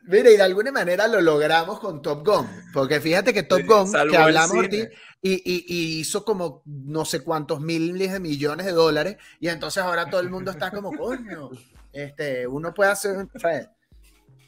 Mira, 0.09 0.30
y 0.30 0.36
de 0.36 0.42
alguna 0.42 0.70
manera 0.70 1.09
lo 1.09 1.20
logramos 1.20 1.80
con 1.80 2.00
Top 2.00 2.24
Gun, 2.24 2.48
porque 2.72 3.00
fíjate 3.00 3.34
que 3.34 3.42
Top 3.42 3.62
Gun, 3.66 3.92
que 4.09 4.16
hablamos. 4.16 4.57
Ortiz, 4.57 4.88
y, 5.20 5.32
y- 5.34 5.64
y 5.66 5.98
hizo 6.00 6.24
como 6.24 6.62
no 6.64 7.04
sé 7.04 7.20
cuántos 7.24 7.61
miles 7.61 8.12
de 8.12 8.20
millones 8.20 8.66
de 8.66 8.72
dólares, 8.72 9.16
y 9.40 9.48
entonces 9.48 9.82
ahora 9.82 10.09
todo 10.09 10.20
el 10.20 10.30
mundo 10.30 10.52
está 10.52 10.70
como, 10.70 10.92
coño, 10.96 11.50
este, 11.92 12.46
uno 12.46 12.72
puede 12.72 12.90
hacer, 12.92 13.26
¿sabes? 13.40 13.68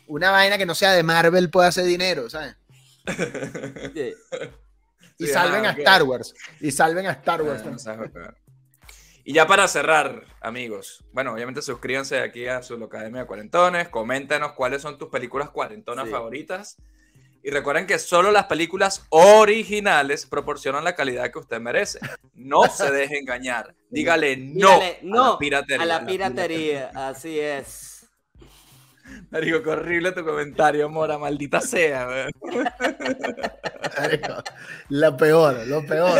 Una 0.06 0.30
vaina 0.30 0.56
que 0.56 0.64
no 0.66 0.74
sea 0.76 0.92
de 0.92 1.02
Marvel 1.02 1.50
puede 1.50 1.68
hacer 1.68 1.84
dinero, 1.84 2.30
¿sabes? 2.30 2.54
Sí. 3.94 4.14
Y 5.18 5.26
Sí, 5.26 5.32
salven 5.32 5.66
ah, 5.66 5.70
a. 5.70 5.72
Star 5.72 6.02
Wars, 6.04 6.34
y 6.60 6.70
salven 6.70 7.06
a 7.06 7.12
Star 7.12 7.42
Wars. 7.42 7.62
Ah, 7.86 7.96
no. 7.96 8.34
Y 9.24 9.34
ya 9.34 9.46
para 9.46 9.68
cerrar, 9.68 10.24
amigos, 10.40 11.04
bueno, 11.12 11.34
obviamente 11.34 11.60
suscríbanse 11.60 12.20
aquí 12.20 12.46
a 12.46 12.62
su 12.62 12.82
Academia 12.82 13.22
de 13.22 13.26
Cuarentones, 13.26 13.88
coméntanos 13.88 14.52
cuáles 14.52 14.80
son 14.80 14.96
tus 14.96 15.08
películas 15.08 15.50
cuarentonas 15.50 16.06
Sí. 16.06 16.10
favoritas. 16.12 16.76
Y 17.42 17.50
recuerden 17.50 17.86
que 17.86 17.98
solo 17.98 18.30
las 18.30 18.46
películas 18.46 19.06
originales 19.10 20.26
proporcionan 20.26 20.82
la 20.84 20.94
calidad 20.94 21.30
que 21.30 21.38
usted 21.38 21.60
merece. 21.60 21.98
No 22.34 22.64
se 22.68 22.90
deje 22.90 23.18
engañar. 23.18 23.74
Dígale 23.90 24.36
no, 24.36 24.78
Dígale 24.78 24.98
no 25.02 25.24
a 25.24 25.32
la 25.32 25.38
piratería. 25.38 25.82
A 25.82 25.86
la 25.86 26.06
piratería, 26.06 26.90
así 26.94 27.38
es. 27.38 27.97
Marico, 29.30 29.62
qué 29.62 29.70
horrible 29.70 30.12
tu 30.12 30.24
comentario, 30.24 30.88
Mora, 30.88 31.18
maldita 31.18 31.60
sea. 31.60 32.06
Man. 32.06 32.30
Marico, 33.98 34.42
la 34.88 35.16
peor, 35.16 35.66
lo 35.66 35.84
peor. 35.84 36.18